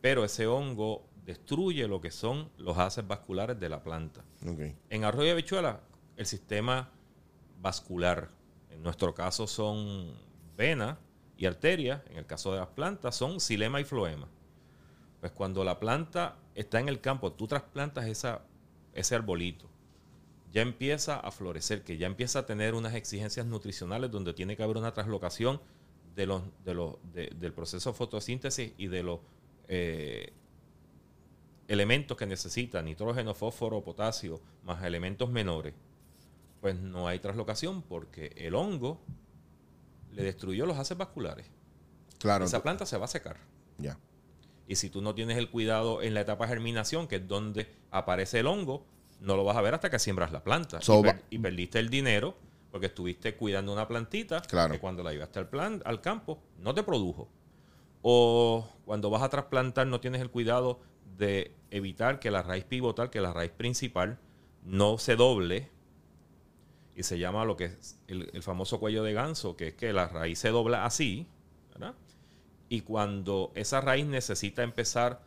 pero 0.00 0.24
ese 0.24 0.46
hongo 0.46 1.04
destruye 1.26 1.86
lo 1.86 2.00
que 2.00 2.10
son 2.10 2.50
los 2.56 2.78
haces 2.78 3.06
vasculares 3.06 3.60
de 3.60 3.68
la 3.68 3.82
planta. 3.82 4.24
En 4.90 5.04
arroyo 5.04 5.26
de 5.26 5.32
habichuela, 5.32 5.80
el 6.16 6.26
sistema 6.26 6.90
vascular, 7.60 8.30
en 8.70 8.82
nuestro 8.82 9.14
caso 9.14 9.46
son 9.46 10.14
venas 10.56 10.96
y 11.36 11.46
arterias, 11.46 12.02
en 12.10 12.18
el 12.18 12.26
caso 12.26 12.52
de 12.52 12.58
las 12.60 12.68
plantas 12.68 13.16
son 13.16 13.38
xilema 13.38 13.80
y 13.80 13.84
floema. 13.84 14.28
Pues 15.20 15.32
cuando 15.32 15.62
la 15.62 15.78
planta 15.78 16.36
está 16.54 16.80
en 16.80 16.88
el 16.88 17.00
campo, 17.00 17.32
tú 17.32 17.46
trasplantas 17.46 18.06
esa, 18.06 18.42
ese 18.94 19.14
arbolito, 19.14 19.68
ya 20.52 20.62
empieza 20.62 21.18
a 21.18 21.30
florecer, 21.30 21.82
que 21.82 21.96
ya 21.98 22.06
empieza 22.06 22.40
a 22.40 22.46
tener 22.46 22.74
unas 22.74 22.94
exigencias 22.94 23.46
nutricionales 23.46 24.10
donde 24.10 24.34
tiene 24.34 24.56
que 24.56 24.62
haber 24.62 24.76
una 24.76 24.92
traslocación 24.92 25.60
de 26.14 26.26
los, 26.26 26.42
de 26.64 26.74
los, 26.74 26.96
de- 27.14 27.28
del 27.38 27.52
proceso 27.54 27.90
de 27.90 27.96
fotosíntesis 27.96 28.72
y 28.76 28.86
de 28.88 29.02
los 29.02 29.20
eh, 29.68 30.32
elementos 31.68 32.16
que 32.16 32.26
necesita, 32.26 32.82
nitrógeno, 32.82 33.34
fósforo, 33.34 33.82
potasio, 33.82 34.40
más 34.64 34.82
elementos 34.84 35.30
menores, 35.30 35.74
pues 36.60 36.74
no 36.78 37.08
hay 37.08 37.18
traslocación 37.18 37.82
porque 37.82 38.32
el 38.36 38.54
hongo 38.54 39.00
le 40.12 40.22
destruyó 40.22 40.66
los 40.66 40.76
haces 40.78 40.96
vasculares. 40.98 41.46
Claro. 42.18 42.44
Esa 42.44 42.62
planta 42.62 42.84
se 42.86 42.98
va 42.98 43.06
a 43.06 43.08
secar. 43.08 43.36
ya. 43.78 43.98
Y 44.68 44.76
si 44.76 44.90
tú 44.90 45.02
no 45.02 45.14
tienes 45.14 45.38
el 45.38 45.50
cuidado 45.50 46.02
en 46.02 46.14
la 46.14 46.20
etapa 46.20 46.44
de 46.44 46.50
germinación, 46.50 47.08
que 47.08 47.16
es 47.16 47.26
donde 47.28 47.66
aparece 47.90 48.38
el 48.40 48.46
hongo, 48.46 48.86
no 49.22 49.36
lo 49.36 49.44
vas 49.44 49.56
a 49.56 49.62
ver 49.62 49.74
hasta 49.74 49.88
que 49.90 49.98
siembras 49.98 50.32
la 50.32 50.42
planta. 50.44 50.80
So, 50.80 51.00
y, 51.00 51.02
per- 51.02 51.14
va- 51.16 51.20
y 51.30 51.38
perdiste 51.38 51.78
el 51.78 51.88
dinero 51.88 52.36
porque 52.70 52.86
estuviste 52.86 53.34
cuidando 53.36 53.72
una 53.72 53.86
plantita 53.88 54.40
Claro. 54.42 54.72
que 54.72 54.80
cuando 54.80 55.02
la 55.02 55.12
llevaste 55.12 55.38
al, 55.38 55.48
plan, 55.48 55.82
al 55.84 56.00
campo 56.00 56.42
no 56.58 56.74
te 56.74 56.82
produjo. 56.82 57.28
O 58.02 58.68
cuando 58.84 59.10
vas 59.10 59.22
a 59.22 59.28
trasplantar 59.28 59.86
no 59.86 60.00
tienes 60.00 60.20
el 60.20 60.30
cuidado 60.30 60.80
de 61.18 61.52
evitar 61.70 62.18
que 62.18 62.30
la 62.30 62.42
raíz 62.42 62.64
pivotal, 62.64 63.10
que 63.10 63.20
la 63.20 63.32
raíz 63.32 63.52
principal, 63.52 64.18
no 64.64 64.98
se 64.98 65.16
doble 65.16 65.68
y 66.96 67.02
se 67.04 67.18
llama 67.18 67.44
lo 67.44 67.56
que 67.56 67.66
es 67.66 67.98
el, 68.08 68.28
el 68.32 68.42
famoso 68.42 68.78
cuello 68.80 69.02
de 69.02 69.12
ganso, 69.12 69.56
que 69.56 69.68
es 69.68 69.74
que 69.74 69.92
la 69.92 70.08
raíz 70.08 70.38
se 70.38 70.50
dobla 70.50 70.84
así, 70.84 71.26
¿verdad? 71.72 71.94
Y 72.68 72.80
cuando 72.82 73.52
esa 73.54 73.80
raíz 73.80 74.06
necesita 74.06 74.62
empezar 74.62 75.22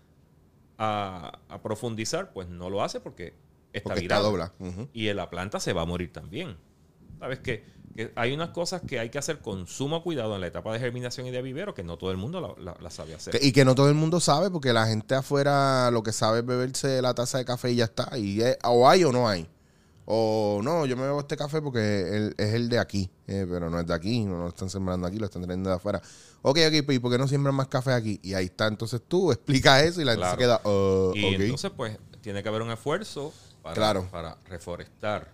a, 0.77 1.39
a 1.49 1.61
profundizar, 1.61 2.33
pues 2.33 2.47
no 2.49 2.69
lo 2.69 2.83
hace 2.83 2.99
porque 2.99 3.33
está 3.77 3.89
Porque 3.89 4.01
está 4.01 4.19
dobla. 4.19 4.51
Y 4.93 5.11
la 5.13 5.29
planta 5.29 5.59
se 5.59 5.73
va 5.73 5.83
a 5.83 5.85
morir 5.85 6.11
también. 6.13 6.55
¿Sabes 7.19 7.39
que, 7.39 7.63
que 7.95 8.11
hay 8.15 8.33
unas 8.33 8.49
cosas 8.49 8.81
que 8.81 8.99
hay 8.99 9.09
que 9.09 9.17
hacer 9.17 9.39
con 9.39 9.67
sumo 9.67 10.03
cuidado 10.03 10.35
en 10.35 10.41
la 10.41 10.47
etapa 10.47 10.73
de 10.73 10.79
germinación 10.79 11.27
y 11.27 11.31
de 11.31 11.41
vivero 11.41 11.73
que 11.73 11.83
no 11.83 11.97
todo 11.97 12.11
el 12.11 12.17
mundo 12.17 12.41
la, 12.41 12.53
la- 12.61 12.77
la 12.81 12.89
sabe 12.89 13.15
hacer. 13.15 13.37
Y 13.41 13.51
que 13.53 13.63
no 13.65 13.73
todo 13.75 13.87
el 13.89 13.95
mundo 13.95 14.19
sabe, 14.19 14.51
porque 14.51 14.73
la 14.73 14.85
gente 14.87 15.15
afuera 15.15 15.89
lo 15.91 16.03
que 16.03 16.11
sabe 16.11 16.39
es 16.39 16.45
beberse 16.45 17.01
la 17.01 17.13
taza 17.13 17.37
de 17.37 17.45
café 17.45 17.71
y 17.71 17.77
ya 17.77 17.85
está. 17.85 18.17
Y 18.17 18.41
es- 18.41 18.57
o 18.63 18.87
hay 18.89 19.03
o 19.05 19.11
no 19.11 19.27
hay. 19.29 19.47
O 20.07 20.59
no, 20.63 20.85
yo 20.85 20.95
me 20.95 21.03
bebo 21.03 21.19
este 21.21 21.35
café 21.35 21.61
porque 21.63 22.31
es 22.37 22.53
el 22.53 22.69
de 22.69 22.77
aquí, 22.77 23.09
eh, 23.25 23.47
pero 23.49 23.71
no 23.71 23.79
es 23.79 23.87
de 23.87 23.93
aquí, 23.95 24.23
no 24.23 24.37
lo 24.43 24.47
están 24.49 24.69
sembrando 24.69 25.07
aquí, 25.07 25.17
lo 25.17 25.25
están 25.25 25.41
trayendo 25.41 25.69
de 25.71 25.77
afuera. 25.77 25.99
Ok, 26.43 26.59
ok, 26.67 26.85
pues, 26.85 26.97
¿y 26.97 26.99
por 26.99 27.11
qué 27.11 27.17
no 27.17 27.27
siembran 27.27 27.55
más 27.55 27.69
café 27.69 27.91
aquí? 27.93 28.19
Y 28.21 28.35
ahí 28.35 28.45
está, 28.45 28.67
entonces 28.67 29.01
tú 29.07 29.31
explica 29.31 29.83
eso 29.83 30.01
y 30.01 30.05
la 30.05 30.11
gente 30.11 30.29
se 30.29 30.37
queda. 30.37 30.61
"Uh, 30.63 31.11
Y 31.15 31.25
ok". 31.35 31.41
entonces, 31.41 31.71
pues, 31.75 31.97
tiene 32.21 32.43
que 32.43 32.49
haber 32.49 32.61
un 32.61 32.69
esfuerzo 32.71 33.33
para, 33.65 33.75
Claro. 33.75 34.07
para 34.11 34.37
reforestar, 34.45 35.31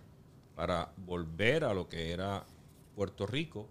para 0.55 0.89
volver 1.05 1.65
a 1.65 1.73
lo 1.73 1.89
que 1.89 2.11
era 2.13 2.45
Puerto 2.95 3.27
Rico 3.27 3.67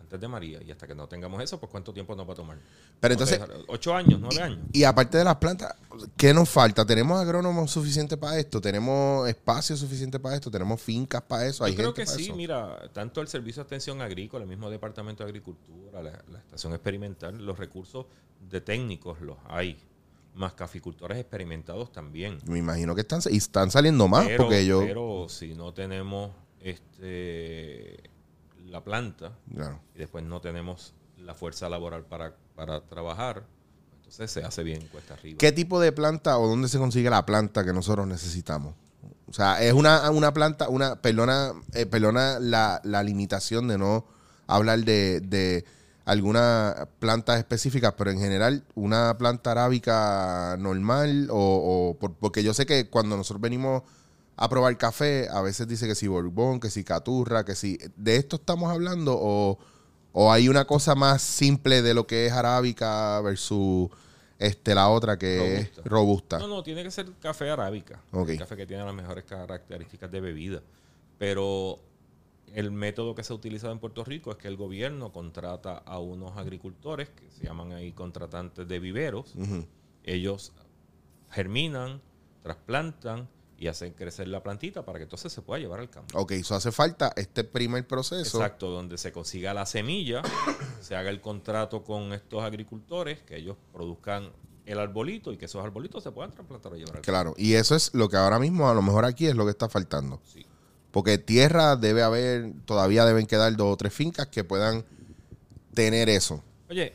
antes 0.00 0.18
de 0.18 0.28
María. 0.28 0.62
Y 0.62 0.70
hasta 0.70 0.86
que 0.86 0.94
no 0.94 1.06
tengamos 1.06 1.42
eso, 1.42 1.60
pues, 1.60 1.70
¿cuánto 1.70 1.92
tiempo 1.92 2.16
nos 2.16 2.26
va 2.26 2.32
a 2.32 2.36
tomar? 2.36 2.56
Pero 3.00 3.14
¿Cuánto 3.16 3.34
entonces? 3.34 3.64
¿Ocho 3.68 3.94
años? 3.94 4.18
¿Nueve 4.18 4.40
años? 4.40 4.60
y 4.72 4.84
aparte 4.84 5.18
de 5.18 5.24
las 5.24 5.36
plantas, 5.36 5.74
¿qué 6.16 6.32
nos 6.32 6.48
falta? 6.48 6.86
¿Tenemos 6.86 7.20
agrónomos 7.20 7.70
suficientes 7.70 8.16
para 8.16 8.38
esto? 8.38 8.62
¿Tenemos 8.62 9.28
espacio 9.28 9.76
suficiente 9.76 10.18
para 10.18 10.36
esto? 10.36 10.50
¿Tenemos 10.50 10.80
fincas 10.80 11.20
para 11.20 11.44
eso? 11.46 11.62
¿Hay 11.62 11.72
Yo 11.72 11.76
creo 11.76 11.88
gente 11.92 12.00
que 12.02 12.06
para 12.06 12.16
sí, 12.16 12.24
eso? 12.26 12.34
mira, 12.36 12.88
tanto 12.94 13.20
el 13.20 13.28
Servicio 13.28 13.60
de 13.60 13.64
Extensión 13.64 14.00
Agrícola, 14.00 14.44
el 14.44 14.48
mismo 14.48 14.70
Departamento 14.70 15.22
de 15.22 15.28
Agricultura, 15.28 16.00
la, 16.02 16.12
la 16.32 16.38
Estación 16.38 16.72
Experimental, 16.72 17.44
los 17.44 17.58
recursos 17.58 18.06
de 18.48 18.62
técnicos 18.62 19.20
los 19.20 19.36
hay, 19.48 19.76
más 20.36 20.52
caficultores 20.52 21.18
experimentados 21.18 21.90
también. 21.90 22.38
Me 22.46 22.58
imagino 22.58 22.94
que 22.94 23.00
están, 23.00 23.20
y 23.30 23.38
están 23.38 23.70
saliendo 23.70 24.06
más, 24.06 24.26
pero, 24.26 24.44
porque 24.44 24.64
yo... 24.64 24.80
pero 24.80 25.26
si 25.28 25.54
no 25.54 25.72
tenemos 25.72 26.30
este 26.60 28.10
la 28.66 28.82
planta 28.82 29.32
Claro. 29.52 29.80
y 29.94 29.98
después 29.98 30.24
no 30.24 30.40
tenemos 30.40 30.92
la 31.18 31.34
fuerza 31.34 31.68
laboral 31.68 32.04
para, 32.04 32.34
para 32.54 32.80
trabajar, 32.82 33.44
entonces 33.96 34.30
se 34.30 34.42
hace 34.42 34.62
bien 34.62 34.86
cuesta 34.88 35.14
arriba. 35.14 35.38
¿Qué 35.38 35.52
tipo 35.52 35.80
de 35.80 35.92
planta 35.92 36.38
o 36.38 36.48
dónde 36.48 36.68
se 36.68 36.78
consigue 36.78 37.08
la 37.08 37.24
planta 37.24 37.64
que 37.64 37.72
nosotros 37.72 38.06
necesitamos? 38.06 38.74
O 39.28 39.32
sea, 39.32 39.62
es 39.62 39.72
una, 39.72 40.10
una 40.10 40.32
planta, 40.32 40.68
una, 40.68 41.00
perdona, 41.00 41.52
eh, 41.72 41.86
perdona 41.86 42.38
la, 42.40 42.80
la 42.84 43.02
limitación 43.02 43.66
de 43.68 43.78
no 43.78 44.06
hablar 44.46 44.80
de, 44.80 45.20
de 45.20 45.64
alguna 46.06 46.88
planta 46.98 47.36
específica, 47.38 47.94
pero 47.96 48.10
en 48.10 48.18
general, 48.18 48.64
una 48.74 49.18
planta 49.18 49.50
arábica 49.50 50.56
normal, 50.58 51.28
o, 51.30 51.90
o 51.90 51.98
por- 51.98 52.14
porque 52.14 52.42
yo 52.42 52.54
sé 52.54 52.64
que 52.64 52.88
cuando 52.88 53.16
nosotros 53.16 53.42
venimos 53.42 53.82
a 54.36 54.48
probar 54.48 54.76
café, 54.78 55.28
a 55.30 55.42
veces 55.42 55.66
dice 55.68 55.86
que 55.86 55.94
si 55.94 56.06
Borbón, 56.08 56.60
que 56.60 56.70
si 56.70 56.84
Caturra, 56.84 57.44
que 57.44 57.54
si. 57.54 57.78
¿De 57.96 58.16
esto 58.16 58.36
estamos 58.36 58.70
hablando? 58.70 59.16
O, 59.20 59.58
o 60.12 60.32
hay 60.32 60.48
una 60.48 60.64
cosa 60.66 60.94
más 60.94 61.20
simple 61.22 61.82
de 61.82 61.92
lo 61.92 62.06
que 62.06 62.26
es 62.26 62.32
arábica 62.32 63.20
versus 63.22 63.88
este 64.38 64.74
la 64.74 64.88
otra 64.90 65.18
que 65.18 65.38
Robusta. 65.38 65.80
es 65.80 65.86
robusta? 65.90 66.38
No, 66.38 66.46
no, 66.48 66.62
tiene 66.62 66.82
que 66.82 66.90
ser 66.90 67.06
café 67.20 67.50
arábica. 67.50 68.00
El 68.12 68.38
café 68.38 68.56
que 68.56 68.66
tiene 68.66 68.84
las 68.84 68.94
mejores 68.94 69.24
características 69.24 70.10
de 70.10 70.20
bebida. 70.20 70.62
Pero 71.18 71.78
el 72.54 72.70
método 72.70 73.14
que 73.14 73.22
se 73.22 73.32
ha 73.32 73.36
utilizado 73.36 73.72
en 73.72 73.78
Puerto 73.78 74.04
Rico 74.04 74.30
es 74.30 74.36
que 74.36 74.48
el 74.48 74.56
gobierno 74.56 75.12
contrata 75.12 75.78
a 75.78 75.98
unos 75.98 76.36
agricultores 76.36 77.08
que 77.10 77.30
se 77.30 77.44
llaman 77.44 77.72
ahí 77.72 77.92
contratantes 77.92 78.66
de 78.66 78.78
viveros. 78.78 79.34
Ellos 80.04 80.52
germinan, 81.30 82.00
trasplantan 82.42 83.28
y 83.58 83.68
hacen 83.68 83.92
crecer 83.92 84.28
la 84.28 84.42
plantita 84.42 84.84
para 84.84 84.98
que 84.98 85.04
entonces 85.04 85.32
se 85.32 85.42
pueda 85.42 85.60
llevar 85.60 85.80
al 85.80 85.90
campo. 85.90 86.18
Ok, 86.18 86.32
eso 86.32 86.54
hace 86.54 86.72
falta 86.72 87.12
este 87.16 87.44
primer 87.44 87.86
proceso. 87.86 88.38
Exacto, 88.38 88.70
donde 88.70 88.98
se 88.98 89.12
consiga 89.12 89.54
la 89.54 89.66
semilla, 89.66 90.22
se 90.80 90.94
haga 90.94 91.10
el 91.10 91.20
contrato 91.20 91.82
con 91.82 92.12
estos 92.12 92.42
agricultores, 92.42 93.22
que 93.22 93.36
ellos 93.36 93.56
produzcan 93.72 94.30
el 94.66 94.78
arbolito 94.78 95.32
y 95.32 95.36
que 95.36 95.46
esos 95.46 95.64
arbolitos 95.64 96.02
se 96.02 96.10
puedan 96.10 96.32
trasplantar 96.32 96.72
o 96.72 96.76
llevar 96.76 96.96
al 96.96 97.02
campo. 97.02 97.06
Claro, 97.06 97.34
y 97.36 97.54
eso 97.54 97.74
es 97.74 97.94
lo 97.94 98.08
que 98.08 98.16
ahora 98.16 98.38
mismo, 98.38 98.68
a 98.68 98.74
lo 98.74 98.82
mejor 98.82 99.04
aquí 99.04 99.26
es 99.26 99.34
lo 99.34 99.44
que 99.44 99.52
está 99.52 99.68
faltando. 99.68 100.20
Sí. 100.24 100.44
Porque 100.96 101.18
tierra 101.18 101.76
debe 101.76 102.02
haber, 102.02 102.54
todavía 102.64 103.04
deben 103.04 103.26
quedar 103.26 103.54
dos 103.54 103.70
o 103.70 103.76
tres 103.76 103.92
fincas 103.92 104.28
que 104.28 104.44
puedan 104.44 104.82
tener 105.74 106.08
eso. 106.08 106.42
Oye, 106.70 106.94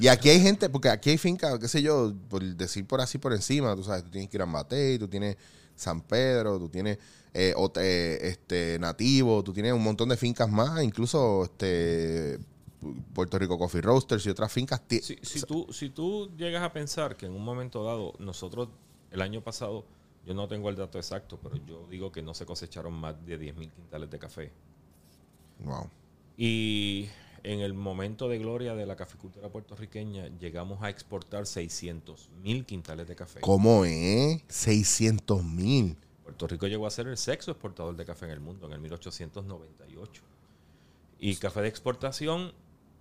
Y 0.00 0.08
aquí 0.08 0.30
hay 0.30 0.40
gente, 0.40 0.70
porque 0.70 0.88
aquí 0.88 1.10
hay 1.10 1.18
fincas, 1.18 1.58
qué 1.58 1.68
sé 1.68 1.82
yo, 1.82 2.14
por 2.30 2.42
decir 2.42 2.86
por 2.86 3.02
así 3.02 3.18
por 3.18 3.34
encima, 3.34 3.76
tú 3.76 3.84
sabes, 3.84 4.04
tú 4.04 4.10
tienes 4.10 4.30
que 4.30 4.38
ir 4.38 4.42
a 4.42 4.46
Matei, 4.46 4.98
tú 4.98 5.06
tienes 5.06 5.36
San 5.76 6.00
Pedro, 6.00 6.58
tú 6.58 6.70
tienes 6.70 6.96
eh, 7.34 7.54
eh, 7.76 8.18
este 8.22 8.78
Nativo, 8.78 9.44
tú 9.44 9.52
tienes 9.52 9.74
un 9.74 9.82
montón 9.82 10.08
de 10.08 10.16
fincas 10.16 10.48
más, 10.48 10.82
incluso 10.82 11.44
este 11.44 12.38
Puerto 13.12 13.38
Rico 13.38 13.58
Coffee 13.58 13.82
Roasters 13.82 14.24
y 14.24 14.30
otras 14.30 14.50
fincas. 14.50 14.80
si, 14.88 15.18
si 15.20 15.42
tú, 15.42 15.66
si 15.70 15.90
tú 15.90 16.30
llegas 16.38 16.62
a 16.62 16.72
pensar 16.72 17.18
que 17.18 17.26
en 17.26 17.32
un 17.32 17.44
momento 17.44 17.84
dado, 17.84 18.14
nosotros 18.18 18.70
el 19.10 19.20
año 19.20 19.42
pasado, 19.42 19.84
yo 20.26 20.34
no 20.34 20.48
tengo 20.48 20.68
el 20.68 20.76
dato 20.76 20.98
exacto, 20.98 21.38
pero 21.42 21.56
yo 21.66 21.86
digo 21.88 22.12
que 22.12 22.22
no 22.22 22.34
se 22.34 22.46
cosecharon 22.46 22.92
más 22.92 23.24
de 23.26 23.38
10.000 23.38 23.70
quintales 23.72 24.10
de 24.10 24.18
café. 24.18 24.52
Wow. 25.60 25.88
Y 26.36 27.08
en 27.44 27.60
el 27.60 27.74
momento 27.74 28.28
de 28.28 28.38
gloria 28.38 28.74
de 28.74 28.86
la 28.86 28.96
caficultura 28.96 29.48
puertorriqueña, 29.48 30.28
llegamos 30.38 30.82
a 30.82 30.90
exportar 30.90 31.46
600 31.46 32.30
mil 32.42 32.64
quintales 32.64 33.08
de 33.08 33.16
café. 33.16 33.40
¿Cómo 33.40 33.84
es? 33.84 34.42
600 34.48 35.42
mil. 35.44 35.94
Por 35.94 36.22
Puerto 36.24 36.46
Rico 36.46 36.66
llegó 36.68 36.86
a 36.86 36.90
ser 36.90 37.08
el 37.08 37.16
sexto 37.16 37.50
exportador 37.50 37.96
de 37.96 38.04
café 38.04 38.26
en 38.26 38.32
el 38.32 38.40
mundo 38.40 38.66
en 38.66 38.72
el 38.74 38.80
1898. 38.80 40.22
Y 41.18 41.36
café 41.36 41.62
de 41.62 41.68
exportación 41.68 42.52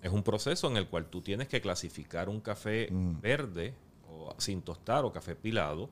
es 0.01 0.11
un 0.11 0.23
proceso 0.23 0.67
en 0.69 0.77
el 0.77 0.87
cual 0.87 1.05
tú 1.05 1.21
tienes 1.21 1.47
que 1.47 1.61
clasificar 1.61 2.29
un 2.29 2.41
café 2.41 2.89
verde 2.91 3.73
o 4.09 4.33
sin 4.39 4.61
tostar 4.61 5.05
o 5.05 5.11
café 5.11 5.35
pilado, 5.35 5.89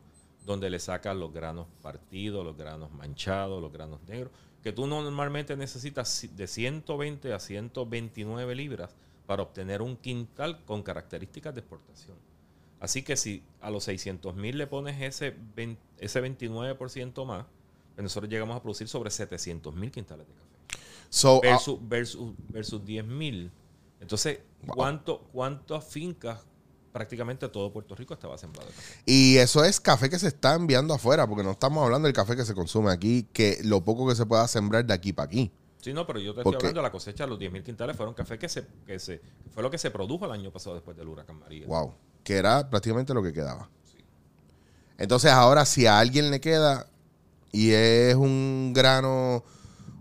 donde 0.49 0.71
le 0.71 0.79
sacas 0.79 1.15
los 1.15 1.31
granos 1.31 1.67
partidos, 1.83 2.43
los 2.43 2.57
granos 2.57 2.91
manchados, 2.91 3.61
los 3.61 3.71
granos 3.71 4.01
negros, 4.07 4.31
que 4.63 4.71
tú 4.71 4.87
normalmente 4.87 5.55
necesitas 5.55 6.27
de 6.35 6.47
120 6.47 7.33
a 7.33 7.39
129 7.39 8.55
libras 8.55 8.95
para 9.27 9.43
obtener 9.43 9.83
un 9.83 9.95
quintal 9.95 10.65
con 10.65 10.81
características 10.81 11.53
de 11.53 11.59
exportación. 11.59 12.17
Así 12.79 13.03
que 13.03 13.15
si 13.15 13.43
a 13.61 13.69
los 13.69 13.83
600 13.83 14.35
mil 14.35 14.57
le 14.57 14.65
pones 14.65 14.99
ese, 14.99 15.35
20 15.55 15.79
ese 15.99 16.19
29% 16.19 17.25
más, 17.27 17.45
pues 17.93 18.01
nosotros 18.03 18.27
llegamos 18.27 18.57
a 18.57 18.63
producir 18.63 18.87
sobre 18.87 19.11
700 19.11 19.75
mil 19.75 19.91
quintales 19.91 20.25
de 20.27 20.33
café. 20.33 20.83
So, 21.09 21.41
ah, 21.43 21.47
Versus, 21.47 21.77
versus, 21.87 22.33
versus 22.47 22.83
10 22.83 23.05
mil. 23.05 23.51
Entonces, 23.99 24.39
Wow. 24.63 24.75
¿cuánto, 24.75 25.19
¿cuántas 25.31 25.85
fincas? 25.85 26.43
Prácticamente 26.91 27.47
todo 27.49 27.71
Puerto 27.71 27.95
Rico 27.95 28.13
estaba 28.13 28.37
sembrado 28.37 28.67
de 28.67 28.75
café. 28.75 29.01
y 29.05 29.37
eso 29.37 29.63
es 29.63 29.79
café 29.79 30.09
que 30.09 30.17
se 30.17 30.27
está 30.27 30.55
enviando 30.55 30.93
afuera, 30.93 31.27
porque 31.27 31.43
no 31.43 31.51
estamos 31.51 31.83
hablando 31.83 32.07
del 32.07 32.15
café 32.15 32.35
que 32.35 32.45
se 32.45 32.55
consume 32.55 32.91
aquí, 32.91 33.27
que 33.31 33.59
lo 33.63 33.83
poco 33.83 34.07
que 34.07 34.15
se 34.15 34.25
pueda 34.25 34.47
sembrar 34.47 34.85
de 34.85 34.93
aquí 34.93 35.13
para 35.13 35.27
aquí. 35.27 35.51
Sí, 35.81 35.93
no, 35.93 36.05
pero 36.05 36.19
yo 36.19 36.33
te 36.33 36.43
¿Por 36.43 36.55
estoy 36.55 36.67
hablando 36.67 36.81
de 36.81 36.87
la 36.87 36.91
cosecha 36.91 37.23
de 37.23 37.29
los 37.29 37.39
10 37.39 37.51
mil 37.51 37.63
quintales. 37.63 37.95
Fueron 37.95 38.13
café 38.13 38.37
que 38.37 38.49
se, 38.49 38.65
que 38.85 38.99
se. 38.99 39.19
que 39.19 39.49
fue 39.49 39.63
lo 39.63 39.71
que 39.71 39.77
se 39.77 39.91
produjo 39.91 40.25
el 40.25 40.31
año 40.31 40.51
pasado 40.51 40.75
después 40.75 40.97
del 40.97 41.07
huracán 41.07 41.39
María. 41.39 41.67
Wow. 41.67 41.93
Que 42.23 42.35
era 42.35 42.69
prácticamente 42.69 43.13
lo 43.13 43.23
que 43.23 43.31
quedaba. 43.31 43.69
Entonces, 44.97 45.31
ahora, 45.31 45.65
si 45.65 45.85
a 45.85 45.99
alguien 45.99 46.29
le 46.29 46.41
queda 46.41 46.87
y 47.53 47.71
es 47.71 48.15
un 48.15 48.73
grano 48.75 49.45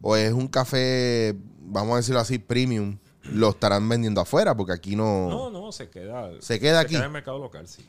o 0.02 0.16
es 0.16 0.32
un 0.32 0.48
café, 0.48 1.36
vamos 1.60 1.94
a 1.94 1.96
decirlo 1.98 2.20
así, 2.20 2.38
premium, 2.38 2.98
lo 3.32 3.50
estarán 3.50 3.88
vendiendo 3.88 4.20
afuera, 4.20 4.56
porque 4.56 4.72
aquí 4.72 4.96
no. 4.96 5.28
No, 5.28 5.50
no, 5.50 5.72
se 5.72 5.88
queda. 5.88 6.30
Se 6.40 6.58
queda 6.58 6.80
aquí. 6.80 6.96
en 6.96 7.02
el 7.02 7.10
mercado 7.10 7.38
local, 7.38 7.66
sí. 7.68 7.84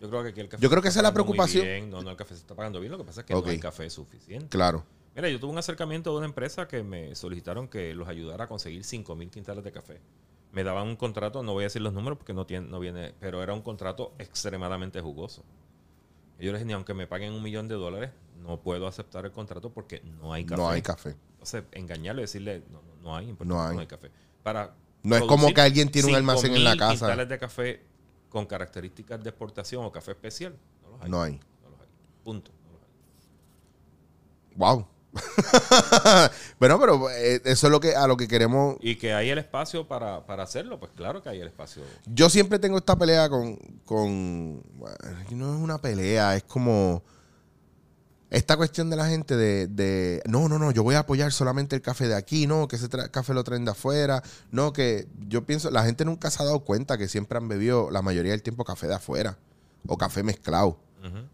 Yo 0.00 0.08
creo 0.08 0.22
que 0.22 0.30
aquí 0.30 0.40
el 0.40 0.48
café. 0.48 0.62
Yo 0.62 0.70
creo 0.70 0.82
que 0.82 0.88
esa 0.88 1.00
es 1.00 1.02
la 1.02 1.12
preocupación. 1.12 1.64
bien. 1.64 1.90
No, 1.90 2.02
no, 2.02 2.10
el 2.10 2.16
café 2.16 2.34
se 2.34 2.40
está 2.40 2.54
pagando 2.54 2.80
bien. 2.80 2.90
Lo 2.90 2.98
que 2.98 3.04
pasa 3.04 3.20
es 3.20 3.26
que 3.26 3.34
no 3.34 3.44
hay 3.44 3.58
café 3.58 3.88
suficiente. 3.90 4.48
Claro. 4.48 4.84
Mira, 5.14 5.28
yo 5.28 5.40
tuve 5.40 5.50
un 5.50 5.58
acercamiento 5.58 6.12
de 6.12 6.18
una 6.18 6.26
empresa 6.26 6.68
que 6.68 6.82
me 6.82 7.14
solicitaron 7.14 7.68
que 7.68 7.94
los 7.94 8.08
ayudara 8.08 8.44
a 8.44 8.48
conseguir 8.48 8.84
5 8.84 9.14
mil 9.16 9.28
quintales 9.28 9.64
de 9.64 9.72
café. 9.72 10.00
Me 10.52 10.64
daban 10.64 10.88
un 10.88 10.96
contrato, 10.96 11.42
no 11.42 11.52
voy 11.52 11.64
a 11.64 11.66
decir 11.66 11.82
los 11.82 11.92
números 11.92 12.16
porque 12.18 12.32
no, 12.32 12.46
tiene, 12.46 12.68
no 12.68 12.80
viene, 12.80 13.14
pero 13.20 13.42
era 13.42 13.52
un 13.52 13.60
contrato 13.62 14.14
extremadamente 14.18 15.00
jugoso. 15.00 15.44
Y 16.38 16.46
yo 16.46 16.52
les 16.52 16.60
dije, 16.60 16.66
ni 16.66 16.72
aunque 16.72 16.94
me 16.94 17.06
paguen 17.06 17.32
un 17.32 17.42
millón 17.42 17.68
de 17.68 17.74
dólares, 17.74 18.10
no 18.42 18.60
puedo 18.60 18.86
aceptar 18.86 19.26
el 19.26 19.32
contrato 19.32 19.70
porque 19.70 20.00
no 20.20 20.32
hay 20.32 20.44
café. 20.44 20.62
No 20.62 20.70
hay 20.70 20.82
café. 20.82 21.16
Entonces, 21.32 21.64
engañarle 21.72 22.22
y 22.22 22.24
decirle, 22.24 22.62
no, 22.70 22.80
no, 22.82 23.02
no 23.02 23.16
hay, 23.16 23.36
No 23.44 23.62
hay. 23.62 23.74
no 23.74 23.80
hay 23.80 23.86
café. 23.86 24.10
Para 24.42 24.74
No 25.02 25.16
es 25.16 25.22
como 25.22 25.52
que 25.52 25.60
alguien 25.60 25.90
tiene 25.90 26.08
un 26.08 26.14
almacén 26.14 26.54
en 26.54 26.64
la 26.64 26.74
5.000 26.74 26.78
casa. 26.78 26.92
quintales 26.92 27.28
de 27.28 27.38
café 27.38 27.82
con 28.28 28.46
características 28.46 29.22
de 29.22 29.30
exportación 29.30 29.84
o 29.84 29.92
café 29.92 30.12
especial, 30.12 30.56
no 30.82 30.90
los 30.90 31.02
hay. 31.02 31.10
No 31.10 31.22
hay. 31.22 31.32
No 31.62 31.70
los 31.70 31.80
hay. 31.80 31.86
Punto. 32.22 32.52
No 32.64 32.72
los 32.72 32.82
hay. 32.82 34.56
Wow. 34.56 34.86
bueno, 36.60 36.78
pero 36.78 37.10
eh, 37.10 37.40
eso 37.44 37.66
es 37.66 37.70
lo 37.70 37.80
que 37.80 37.94
a 37.96 38.06
lo 38.06 38.16
que 38.16 38.28
queremos. 38.28 38.76
Y 38.80 38.96
que 38.96 39.12
hay 39.12 39.30
el 39.30 39.38
espacio 39.38 39.88
para, 39.88 40.24
para 40.24 40.44
hacerlo, 40.44 40.78
pues 40.78 40.92
claro 40.94 41.22
que 41.22 41.28
hay 41.28 41.40
el 41.40 41.48
espacio. 41.48 41.82
Yo 42.06 42.30
siempre 42.30 42.58
tengo 42.58 42.78
esta 42.78 42.96
pelea 42.96 43.28
con. 43.28 43.56
con 43.84 44.62
bueno, 44.74 44.96
no 45.30 45.54
es 45.54 45.60
una 45.60 45.78
pelea, 45.78 46.36
es 46.36 46.44
como. 46.44 47.02
Esta 48.30 48.56
cuestión 48.56 48.90
de 48.90 48.96
la 48.96 49.08
gente 49.08 49.36
de, 49.36 49.66
de, 49.66 50.22
no, 50.28 50.48
no, 50.48 50.58
no, 50.58 50.70
yo 50.70 50.82
voy 50.84 50.94
a 50.94 51.00
apoyar 51.00 51.32
solamente 51.32 51.74
el 51.74 51.82
café 51.82 52.06
de 52.06 52.14
aquí, 52.14 52.46
no, 52.46 52.68
que 52.68 52.76
ese 52.76 52.88
café 53.10 53.34
lo 53.34 53.42
traen 53.42 53.64
de 53.64 53.72
afuera, 53.72 54.22
no, 54.52 54.72
que 54.72 55.08
yo 55.28 55.44
pienso, 55.44 55.70
la 55.72 55.82
gente 55.84 56.04
nunca 56.04 56.30
se 56.30 56.40
ha 56.42 56.46
dado 56.46 56.60
cuenta 56.60 56.96
que 56.96 57.08
siempre 57.08 57.38
han 57.38 57.48
bebido 57.48 57.90
la 57.90 58.02
mayoría 58.02 58.30
del 58.30 58.42
tiempo 58.42 58.64
café 58.64 58.86
de 58.86 58.94
afuera 58.94 59.36
o 59.86 59.96
café 59.98 60.22
mezclado. 60.22 60.78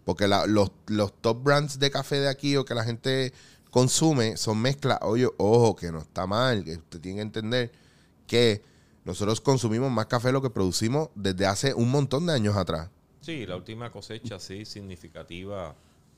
Porque 0.05 0.29
la- 0.29 0.47
los, 0.47 0.71
los 0.87 1.13
top 1.21 1.43
brands 1.43 1.79
de 1.81 1.91
café 1.91 2.21
de 2.21 2.29
aquí 2.29 2.57
o 2.57 2.65
que 2.65 2.75
la 2.75 2.85
gente 2.85 3.33
consume 3.73 4.37
son 4.37 4.59
mezclas. 4.63 4.99
Oye, 5.03 5.29
ojo, 5.39 5.75
que 5.75 5.91
no 5.91 5.99
está 5.99 6.27
mal. 6.27 6.63
Que 6.65 6.75
usted 6.75 7.01
tiene 7.01 7.17
que 7.17 7.23
entender 7.23 7.73
que 8.29 8.63
nosotros 9.05 9.41
consumimos 9.41 9.91
más 9.91 10.07
café 10.07 10.29
de 10.29 10.33
lo 10.35 10.41
que 10.43 10.51
producimos 10.51 11.09
desde 11.17 11.47
hace 11.47 11.75
un 11.75 11.91
montón 11.91 12.27
de 12.27 12.33
años 12.35 12.57
atrás. 12.57 12.89
Sí, 13.21 13.45
la 13.45 13.57
última 13.57 13.91
cosecha 13.91 14.39
sí 14.39 14.65
significativa 14.65 15.75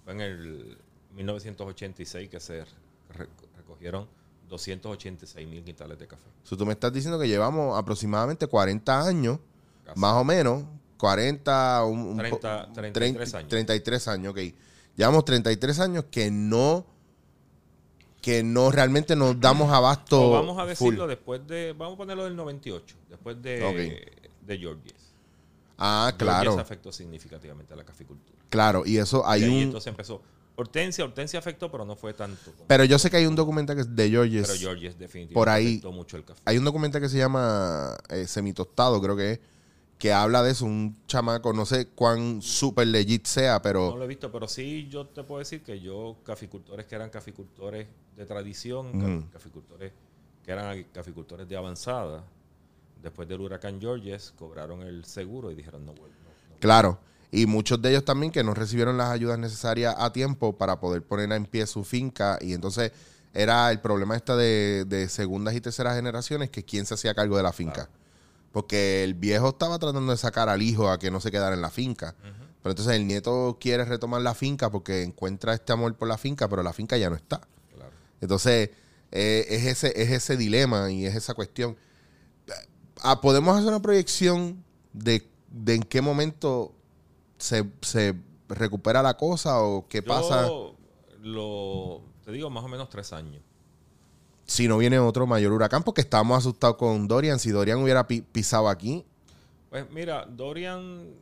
fue 0.09 0.15
en 0.15 0.21
el 0.23 0.79
1986 1.17 2.29
que 2.31 2.41
se 2.41 2.65
re- 3.11 3.29
recogieron 3.57 4.07
286 4.49 5.47
mil 5.47 5.63
quintales 5.63 5.99
de 5.99 6.07
café. 6.07 6.23
So, 6.45 6.57
tú 6.57 6.65
me 6.65 6.73
estás 6.73 6.93
diciendo 6.93 7.19
que 7.19 7.29
llevamos 7.29 7.79
aproximadamente 7.79 8.47
40 8.47 9.07
años, 9.07 9.39
Casi. 9.85 10.01
más 10.01 10.15
o 10.15 10.25
menos, 10.25 10.65
40, 10.97 11.85
un, 11.85 11.99
un 12.01 12.17
30, 12.17 12.67
po- 12.67 12.73
33 12.73 13.35
años. 13.35 13.49
33 13.51 14.09
años, 14.09 14.31
ok. 14.33 14.39
Llevamos 14.97 15.25
33 15.27 15.81
años 15.81 16.05
que 16.11 16.31
no, 16.31 16.87
que 18.23 18.43
no 18.43 18.71
realmente 18.71 19.15
nos 19.15 19.39
damos 19.39 19.71
abasto. 19.71 20.29
O 20.29 20.31
vamos 20.31 20.57
a 20.59 20.63
full. 20.63 20.69
decirlo 20.91 21.07
después 21.07 21.47
de, 21.47 21.75
vamos 21.77 21.95
a 21.95 21.99
ponerlo 21.99 22.25
del 22.25 22.35
98, 22.35 22.97
después 23.11 23.41
de, 23.43 24.11
de 24.41 24.59
Georges. 24.59 24.95
Ah, 25.77 26.07
Georges 26.17 26.17
claro, 26.19 26.59
afectó 26.59 26.91
significativamente 26.91 27.75
a 27.75 27.77
la 27.77 27.85
caficultura. 27.85 28.38
Claro. 28.49 28.83
Y 28.87 28.99
eso 28.99 29.27
hay 29.27 29.43
y 29.43 29.45
ahí 29.45 29.51
un... 29.51 29.63
entonces 29.65 29.87
empezó. 29.89 30.21
Hortensia, 30.57 31.05
Hortensia 31.05 31.39
afectó, 31.39 31.71
pero 31.71 31.85
no 31.85 31.95
fue 31.95 32.15
tanto. 32.15 32.53
Pero 32.67 32.83
yo 32.83 32.99
sé 32.99 33.09
que 33.11 33.17
hay 33.19 33.27
un 33.27 33.37
documental 33.37 33.77
que 33.77 33.83
es 33.83 33.95
de 33.95 34.11
Georges. 34.11 34.49
pero 34.49 34.59
Georges 34.59 34.99
definitivamente 34.99 35.35
por 35.35 35.49
ahí- 35.49 35.75
afectó 35.75 35.93
mucho 35.93 36.17
el 36.17 36.25
café. 36.25 36.41
Hay 36.45 36.59
un 36.59 36.65
documental 36.65 37.01
que 37.01 37.09
se 37.09 37.17
llama 37.17 37.97
eh, 38.09 38.27
Semitostado, 38.27 39.01
creo 39.01 39.17
que 39.17 39.33
es, 39.33 39.41
que 39.99 40.13
habla 40.13 40.43
de 40.43 40.51
eso. 40.51 40.65
Un 40.65 40.97
chamaco, 41.07 41.53
no 41.53 41.65
sé 41.65 41.87
cuán 41.91 42.43
super 42.43 42.89
legit 42.89 43.25
sea, 43.27 43.63
pero... 43.63 43.91
No 43.91 43.99
lo 43.99 44.05
he 44.05 44.09
visto, 44.09 44.33
pero 44.33 44.49
sí 44.49 44.89
yo 44.91 45.07
te 45.07 45.23
puedo 45.23 45.39
decir 45.39 45.63
que 45.63 45.79
yo, 45.79 46.17
caficultores 46.25 46.87
que 46.87 46.95
eran 46.97 47.11
caficultores 47.11 47.87
de 48.17 48.27
tradición, 48.27 49.29
caficultores 49.33 49.93
que 50.45 50.51
eran 50.51 50.83
caficultores 50.93 51.49
de 51.49 51.57
avanzada, 51.57 52.25
después 53.01 53.29
del 53.29 53.43
huracán 53.43 53.81
Georges, 53.81 54.35
cobraron 54.37 54.83
el 54.83 55.05
seguro 55.05 55.53
y 55.53 55.55
dijeron 55.55 55.87
no 55.87 55.93
vuelvo. 55.93 56.17
no, 56.25 56.55
no". 56.55 56.59
Claro. 56.59 56.99
Y 57.31 57.47
muchos 57.47 57.81
de 57.83 57.91
ellos 57.91 58.05
también 58.05 58.33
que 58.33 58.43
no 58.43 58.55
recibieron 58.55 58.97
las 58.97 59.11
ayudas 59.11 59.39
necesarias 59.39 59.95
a 59.99 60.13
tiempo 60.13 60.57
para 60.57 60.81
poder 60.81 61.03
poner 61.03 61.31
en 61.33 61.45
pie 61.45 61.67
su 61.67 61.85
finca. 61.85 62.39
Y 62.41 62.55
entonces 62.55 62.93
era 63.35 63.71
el 63.71 63.81
problema 63.81 64.17
esta 64.17 64.35
de, 64.37 64.85
de 64.87 65.09
segundas 65.09 65.55
y 65.55 65.61
terceras 65.61 65.95
generaciones, 65.97 66.51
que 66.51 66.65
quién 66.65 66.87
se 66.87 66.95
hacía 66.95 67.15
cargo 67.15 67.37
de 67.37 67.43
la 67.43 67.53
finca. 67.53 67.91
Porque 68.53 69.05
el 69.05 69.15
viejo 69.15 69.51
estaba 69.51 69.79
tratando 69.79 70.11
de 70.11 70.17
sacar 70.17 70.49
al 70.49 70.63
hijo 70.63 70.91
a 70.91 70.99
que 70.99 71.11
no 71.11 71.21
se 71.21 71.31
quedara 71.31 71.55
en 71.55 71.61
la 71.61 71.71
finca. 71.71 72.15
Pero 72.63 72.73
entonces 72.73 72.97
el 72.97 73.07
nieto 73.07 73.59
quiere 73.61 73.85
retomar 73.85 74.23
la 74.23 74.35
finca 74.35 74.71
porque 74.71 75.03
encuentra 75.03 75.55
este 75.55 75.73
amor 75.73 75.95
por 75.97 76.09
la 76.09 76.19
finca, 76.19 76.49
pero 76.49 76.63
la 76.63 76.73
finca 76.73 76.97
ya 76.97 77.11
no 77.11 77.17
está. 77.17 77.41
Claro. 77.75 77.93
Entonces, 78.21 78.71
eh, 79.13 79.47
es, 79.49 79.67
ese, 79.67 80.03
es 80.03 80.11
ese 80.11 80.37
dilema 80.37 80.91
y 80.91 81.07
es 81.07 81.15
esa 81.15 81.35
cuestión. 81.35 81.77
Ah, 83.01 83.21
¿Podemos 83.21 83.57
hacer 83.57 83.69
una 83.69 83.81
proyección 83.81 84.65
de, 84.93 85.29
de 85.51 85.75
en 85.75 85.83
qué 85.83 86.01
momento 86.01 86.75
se, 87.39 87.71
se 87.83 88.15
recupera 88.49 89.03
la 89.03 89.17
cosa 89.17 89.63
o 89.63 89.87
qué 89.89 90.03
Yo 90.03 90.07
pasa 90.07 90.57
lo, 91.23 92.03
te 92.25 92.33
digo, 92.33 92.51
más 92.51 92.65
o 92.65 92.69
menos 92.69 92.89
tres 92.89 93.13
años. 93.13 93.43
si 94.47 94.67
no 94.69 94.79
viene 94.79 94.99
otro 94.99 95.27
mayor 95.27 95.53
huracán? 95.53 95.83
Porque 95.85 96.01
estábamos 96.01 96.39
asustados 96.39 96.77
con 96.77 97.07
Dorian. 97.09 97.39
Si 97.39 97.51
Dorian 97.51 97.83
hubiera 97.83 98.07
pi- 98.09 98.23
pisado 98.23 98.69
aquí, 98.69 99.05
Pues 99.71 99.91
mira, 99.91 100.25
Dorian, 100.27 101.15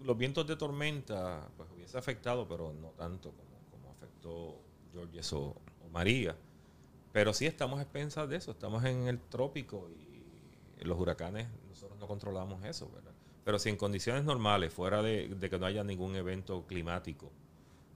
los 0.00 0.16
vientos 0.18 0.46
de 0.46 0.56
tormenta, 0.56 1.48
pues 1.56 1.68
hubiese 1.74 1.98
afectado, 1.98 2.46
pero 2.48 2.72
no 2.72 2.88
tanto 2.90 3.30
como, 3.32 3.58
como 3.70 3.90
afectó 3.92 4.56
Georges 4.92 5.32
o, 5.32 5.56
o 5.84 5.88
María. 5.92 6.36
Pero 7.12 7.34
sí 7.34 7.46
estamos 7.46 7.80
expensas 7.80 8.28
de 8.28 8.36
eso, 8.36 8.52
estamos 8.52 8.84
en 8.84 9.08
el 9.08 9.20
trópico 9.20 9.88
y 10.80 10.84
los 10.84 10.98
huracanes, 11.00 11.48
nosotros 11.68 11.98
no 11.98 12.06
controlamos 12.06 12.64
eso, 12.64 12.90
¿verdad? 12.94 13.12
Pero 13.46 13.60
si 13.60 13.68
en 13.68 13.76
condiciones 13.76 14.24
normales, 14.24 14.72
fuera 14.72 15.02
de, 15.02 15.28
de 15.28 15.48
que 15.48 15.56
no 15.56 15.66
haya 15.66 15.84
ningún 15.84 16.16
evento 16.16 16.64
climático 16.66 17.30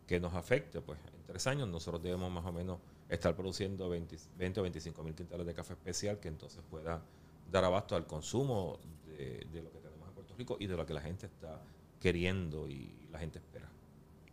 que 0.06 0.20
nos 0.20 0.32
afecte, 0.34 0.80
pues 0.80 1.00
en 1.12 1.26
tres 1.26 1.44
años 1.48 1.66
nosotros 1.66 2.00
debemos 2.00 2.30
más 2.30 2.46
o 2.46 2.52
menos 2.52 2.78
estar 3.08 3.34
produciendo 3.34 3.88
20, 3.88 4.16
20 4.38 4.60
o 4.60 4.62
25 4.62 5.02
mil 5.02 5.12
quintales 5.12 5.44
de 5.44 5.52
café 5.52 5.72
especial 5.72 6.20
que 6.20 6.28
entonces 6.28 6.62
pueda 6.70 7.02
dar 7.50 7.64
abasto 7.64 7.96
al 7.96 8.06
consumo 8.06 8.78
de, 9.08 9.44
de 9.52 9.62
lo 9.62 9.72
que 9.72 9.80
tenemos 9.80 10.06
en 10.06 10.14
Puerto 10.14 10.34
Rico 10.38 10.56
y 10.60 10.68
de 10.68 10.76
lo 10.76 10.86
que 10.86 10.94
la 10.94 11.00
gente 11.00 11.26
está 11.26 11.60
queriendo 11.98 12.68
y 12.68 13.08
la 13.10 13.18
gente 13.18 13.40
espera. 13.40 13.68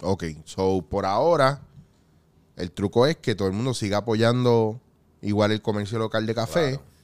ok. 0.01 0.23
So, 0.45 0.83
por 0.87 1.07
ahora, 1.07 1.63
el 2.57 2.71
truco 2.71 3.07
es 3.07 3.17
que 3.17 3.33
todo 3.33 3.47
el 3.47 3.55
mundo 3.55 3.73
siga 3.73 3.97
apoyando 3.97 4.79
igual 5.23 5.51
el 5.51 5.63
comercio 5.63 5.97
local 5.97 6.27
de 6.27 6.35
café. 6.35 6.69
Claro. 6.73 6.96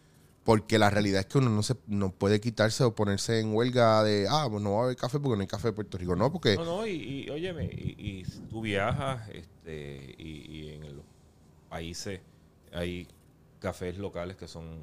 Porque 0.43 0.77
la 0.77 0.89
realidad 0.89 1.21
es 1.21 1.25
que 1.27 1.37
uno 1.37 1.49
no 1.49 1.63
se 1.63 1.75
no 1.87 2.11
puede 2.11 2.41
quitarse 2.41 2.83
o 2.83 2.93
ponerse 2.93 3.39
en 3.39 3.53
huelga 3.55 4.03
de, 4.03 4.27
ah, 4.29 4.45
pues 4.49 4.61
no 4.61 4.73
va 4.73 4.81
a 4.81 4.83
haber 4.85 4.97
café 4.97 5.17
porque 5.19 5.37
no 5.37 5.41
hay 5.41 5.47
café 5.47 5.69
de 5.69 5.73
Puerto 5.73 5.97
Rico. 5.97 6.15
No, 6.17 6.31
porque 6.33 6.55
No, 6.57 6.65
no, 6.65 6.85
y, 6.87 6.91
y 7.25 7.29
óyeme, 7.29 7.65
y, 7.65 7.95
y 7.97 8.23
tú 8.49 8.61
viajas, 8.61 9.29
este, 9.29 10.15
y, 10.17 10.27
y 10.51 10.69
en 10.73 10.97
los 10.97 11.05
países 11.69 12.19
hay 12.73 13.07
cafés 13.61 13.97
locales 13.97 14.35
que 14.35 14.47
son 14.49 14.79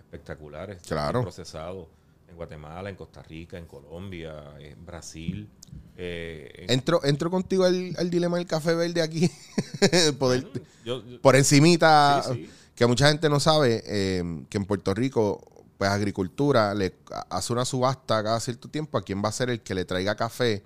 espectaculares. 0.00 0.82
Claro. 0.82 1.22
Procesados 1.22 1.86
en 2.28 2.36
Guatemala, 2.36 2.90
en 2.90 2.96
Costa 2.96 3.22
Rica, 3.22 3.58
en 3.58 3.66
Colombia, 3.66 4.54
en 4.58 4.84
Brasil. 4.84 5.48
eh, 5.96 6.50
en- 6.56 6.70
Entro, 6.70 7.04
entro 7.04 7.30
contigo 7.30 7.64
al, 7.64 7.94
al 7.98 8.10
dilema 8.10 8.38
del 8.38 8.46
café 8.46 8.74
verde 8.74 9.00
aquí. 9.02 9.30
Yo- 10.84 11.04
yo- 11.06 11.20
por 11.20 11.36
encimita, 11.36 12.22
Sí, 12.26 12.46
sí. 12.46 12.50
Que 12.74 12.86
mucha 12.86 13.08
gente 13.08 13.28
no 13.28 13.40
sabe 13.40 13.82
eh, 13.86 14.44
que 14.48 14.58
en 14.58 14.64
Puerto 14.64 14.94
Rico, 14.94 15.64
pues 15.78 15.90
agricultura 15.90 16.74
le 16.74 16.94
hace 17.30 17.52
una 17.52 17.64
subasta 17.64 18.22
cada 18.22 18.40
cierto 18.40 18.68
tiempo 18.68 18.96
a 18.98 19.02
quién 19.02 19.22
va 19.24 19.28
a 19.28 19.32
ser 19.32 19.50
el 19.50 19.60
que 19.60 19.74
le 19.74 19.84
traiga 19.84 20.14
café 20.14 20.62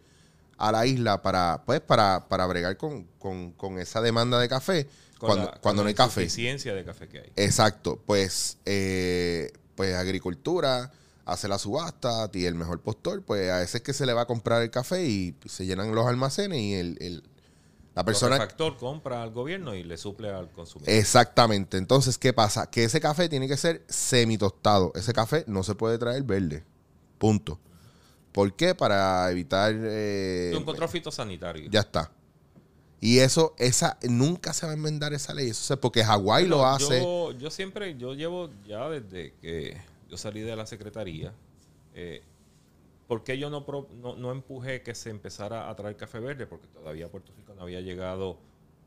a 0.59 0.73
la 0.73 0.87
isla 0.87 1.21
para, 1.23 1.63
pues, 1.67 1.81
para, 1.81 2.29
para 2.29 2.47
bregar 2.47 2.77
con, 2.77 3.05
con- 3.19 3.53
con 3.53 3.79
esa 3.79 4.01
demanda 4.01 4.39
de 4.39 4.49
café 4.49 4.87
con 5.19 5.29
cuando, 5.29 5.45
la- 5.47 5.51
con 5.53 5.61
cuando 5.61 5.83
no 5.83 5.85
la 5.87 5.89
hay 5.91 5.95
café. 5.95 6.23
insuficiencia 6.23 6.75
de 6.75 6.85
café 6.85 7.09
que 7.09 7.19
hay. 7.19 7.33
Exacto, 7.37 8.01
pues, 8.07 8.59
eh, 8.65 9.53
pues 9.75 9.95
agricultura 9.95 10.91
hace 11.27 11.49
la 11.49 11.59
subasta 11.59 12.31
y 12.33 12.45
el 12.45 12.55
mejor 12.55 12.81
postor, 12.81 13.23
pues 13.23 13.51
a 13.51 13.63
ese 13.63 13.79
es 13.79 13.83
que 13.83 13.93
se 13.93 14.07
le 14.07 14.13
va 14.13 14.23
a 14.23 14.27
comprar 14.27 14.63
el 14.63 14.71
café 14.71 15.05
y 15.05 15.35
se 15.47 15.67
llenan 15.67 15.95
los 15.95 16.07
almacenes 16.07 16.59
y 16.61 16.75
el, 16.75 16.97
el- 17.01 17.23
la 17.97 18.05
persona... 18.05 18.37
El 18.37 18.43
factor 18.43 18.77
compra 18.77 19.23
al 19.23 19.31
gobierno 19.31 19.75
y 19.75 19.83
le 19.83 19.97
suple 19.97 20.29
al 20.31 20.51
consumidor. 20.51 20.95
Exactamente. 20.95 21.79
Entonces, 21.79 22.19
¿qué 22.19 22.35
pasa? 22.35 22.71
Que 22.71 22.85
ese 22.85 23.01
café 23.01 23.29
tiene 23.31 23.49
que 23.49 23.57
ser 23.57 23.85
semitostado. 23.89 24.93
Ese 24.95 25.15
café 25.15 25.45
no 25.47 25.63
se 25.63 25.75
puede 25.75 25.97
traer 25.97 26.23
verde. 26.23 26.63
Punto. 27.17 27.59
¿Por 28.33 28.55
qué? 28.55 28.75
Para 28.75 29.31
evitar... 29.31 29.75
eh, 29.75 30.53
un 30.55 30.65
control 30.65 30.91
fitosanitario. 30.91 31.71
ya 31.71 31.81
está. 31.81 32.13
Y 33.01 33.19
eso, 33.19 33.55
esa, 33.59 33.99
nunca 34.03 34.53
se 34.53 34.67
va 34.67 34.73
a 34.73 34.75
enmendar 34.75 35.15
esa 35.15 35.33
ley. 35.33 35.49
Eso 35.49 35.73
es 35.73 35.81
porque 35.81 36.05
Hawái 36.05 36.47
lo 36.47 36.67
hace. 36.67 37.01
Yo, 37.01 37.33
yo 37.33 37.51
siempre, 37.51 37.97
yo 37.97 38.13
llevo 38.13 38.51
ya 38.67 38.91
desde 38.91 39.33
que 39.41 39.81
yo 40.11 40.19
salí 40.19 40.41
de 40.41 40.55
la 40.55 40.67
secretaría, 40.67 41.33
eh, 41.95 42.23
¿por 43.07 43.25
qué 43.25 43.39
yo 43.39 43.51
no, 43.51 43.65
pro- 43.65 43.89
no, 43.93 44.17
no 44.17 44.33
empujé 44.33 44.83
que 44.83 44.95
se 44.95 45.11
empezara 45.11 45.69
a 45.71 45.77
traer 45.77 45.97
café 45.97 46.21
verde? 46.21 46.47
Porque 46.47 46.67
todavía 46.69 47.07
a 47.07 47.09
Puerto 47.11 47.33
Rico 47.37 47.55
no 47.55 47.63
había 47.63 47.81
llegado 47.81 48.39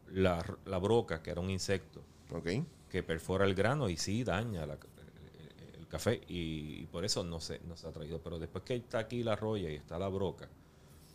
la, 0.08 0.43
la 0.65 0.77
broca, 0.79 1.21
que 1.23 1.32
era 1.32 1.41
un 1.41 1.49
insecto 1.49 2.01
Ok. 2.32 2.47
que 2.89 3.03
perfora 3.03 3.45
el 3.45 3.55
grano 3.55 3.89
y 3.89 3.97
sí 3.97 4.23
daña 4.23 4.65
la- 4.65 4.73
el, 4.75 5.75
el 5.82 5.88
café 5.88 6.21
y, 6.27 6.82
y 6.84 6.88
por 6.88 7.05
eso 7.05 7.23
no 7.23 7.39
se, 7.39 7.60
no 7.62 7.75
se 7.77 7.88
ha 7.88 7.91
traído. 7.91 8.21
Pero 8.21 8.39
después 8.39 8.63
que 8.63 8.75
está 8.75 8.99
aquí 8.99 9.23
la 9.23 9.36
roya 9.36 9.69
y 9.69 9.75
está 9.75 9.97
la 9.99 10.08
broca, 10.10 10.49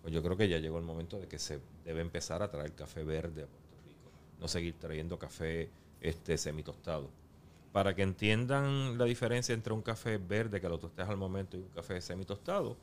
pues 0.03 0.13
yo 0.15 0.23
creo 0.23 0.37
que 0.37 0.49
ya 0.49 0.59
llegó 0.59 0.79
el 0.79 0.85
momento 0.85 1.19
de 1.19 1.29
que 1.29 1.39
se 1.39 1.61
debe 1.85 2.01
empezar 2.03 2.43
a 2.43 2.51
traer 2.51 2.75
café 2.75 3.05
verde 3.05 3.45
a 3.45 3.47
Puerto 3.47 3.77
Rico, 3.85 4.13
no 4.39 4.49
seguir 4.49 4.79
trayendo 4.79 5.19
café 5.19 5.71
este 6.01 6.37
semitostado. 6.39 7.11
Para 7.73 7.95
que 7.95 8.03
entiendan 8.03 8.99
la 8.99 9.05
diferencia 9.05 9.53
entre 9.55 9.73
un 9.73 9.83
café 9.83 10.19
verde 10.19 10.61
que 10.61 10.69
lo 10.69 10.79
tostes 10.79 11.09
al 11.09 11.17
momento 11.17 11.57
y 11.57 11.61
un 11.61 11.69
café 11.71 12.01
semitostado, 12.01 12.77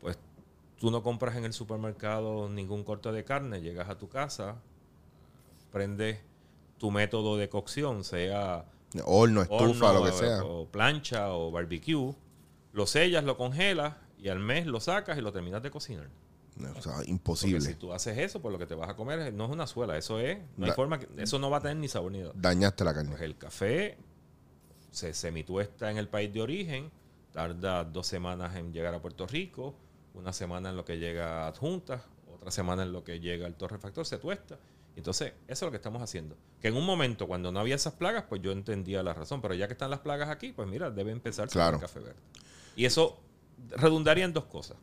pues 0.00 0.18
tú 0.78 0.90
no 0.90 1.02
compras 1.02 1.36
en 1.36 1.44
el 1.44 1.52
supermercado 1.52 2.48
ningún 2.48 2.84
corte 2.84 3.10
de 3.12 3.24
carne, 3.24 3.60
llegas 3.60 3.88
a 3.88 3.98
tu 3.98 4.08
casa, 4.08 4.56
prendes 5.72 6.18
tu 6.78 6.90
método 6.90 7.36
de 7.36 7.48
cocción, 7.48 8.04
sea 8.04 8.64
Horno, 9.04 9.42
estufa, 9.42 9.64
horno, 9.90 9.92
lo 9.92 10.04
que 10.04 10.12
sea. 10.12 10.44
o 10.44 10.66
plancha 10.66 11.32
o 11.32 11.50
barbecue, 11.50 12.14
lo 12.72 12.86
sellas, 12.86 13.24
lo 13.24 13.36
congelas 13.36 13.96
y 14.18 14.28
al 14.28 14.38
mes 14.38 14.66
lo 14.66 14.80
sacas 14.80 15.18
y 15.18 15.20
lo 15.20 15.32
terminas 15.32 15.62
de 15.62 15.70
cocinar. 15.70 16.08
O 16.76 16.82
sea, 16.82 16.94
Porque 16.94 17.10
imposible. 17.10 17.60
si 17.60 17.74
tú 17.74 17.92
haces 17.92 18.18
eso, 18.18 18.40
pues 18.42 18.52
lo 18.52 18.58
que 18.58 18.66
te 18.66 18.74
vas 18.74 18.88
a 18.88 18.96
comer 18.96 19.32
no 19.32 19.44
es 19.44 19.50
una 19.50 19.66
suela, 19.66 19.96
eso 19.96 20.18
es, 20.18 20.38
no 20.56 20.64
hay 20.64 20.70
Da- 20.70 20.74
forma, 20.76 20.98
que, 20.98 21.08
eso 21.22 21.38
no 21.38 21.50
va 21.50 21.58
a 21.58 21.60
tener 21.60 21.76
ni 21.76 21.86
sabor 21.86 22.10
ni 22.10 22.18
nada. 22.20 22.32
Dañaste 22.34 22.82
la 22.84 22.94
carne. 22.94 23.10
Pues 23.10 23.22
el 23.22 23.36
café 23.36 23.96
se 24.90 25.12
semituesta 25.14 25.88
en 25.90 25.98
el 25.98 26.08
país 26.08 26.32
de 26.32 26.40
origen, 26.40 26.90
tarda 27.32 27.84
dos 27.84 28.06
semanas 28.08 28.56
en 28.56 28.72
llegar 28.72 28.92
a 28.94 29.00
Puerto 29.00 29.26
Rico, 29.26 29.76
una 30.18 30.32
semana 30.32 30.70
en 30.70 30.76
lo 30.76 30.84
que 30.84 30.98
llega 30.98 31.44
a 31.44 31.48
adjuntas, 31.48 32.02
otra 32.32 32.50
semana 32.50 32.82
en 32.82 32.92
lo 32.92 33.04
que 33.04 33.20
llega 33.20 33.46
al 33.46 33.54
torrefactor, 33.54 34.04
se 34.06 34.18
tuesta. 34.18 34.58
Entonces, 34.96 35.32
eso 35.46 35.48
es 35.48 35.62
lo 35.62 35.70
que 35.70 35.76
estamos 35.76 36.02
haciendo. 36.02 36.36
Que 36.60 36.68
en 36.68 36.76
un 36.76 36.84
momento, 36.84 37.28
cuando 37.28 37.52
no 37.52 37.60
había 37.60 37.76
esas 37.76 37.92
plagas, 37.94 38.24
pues 38.28 38.42
yo 38.42 38.50
entendía 38.50 39.02
la 39.04 39.14
razón. 39.14 39.40
Pero 39.40 39.54
ya 39.54 39.68
que 39.68 39.74
están 39.74 39.90
las 39.90 40.00
plagas 40.00 40.28
aquí, 40.28 40.52
pues 40.52 40.66
mira, 40.68 40.90
debe 40.90 41.12
empezar 41.12 41.48
Claro. 41.48 41.76
el 41.76 41.80
café 41.82 42.00
verde. 42.00 42.18
Y 42.74 42.84
eso 42.84 43.20
redundaría 43.70 44.24
en 44.24 44.32
dos 44.32 44.44
cosas. 44.46 44.76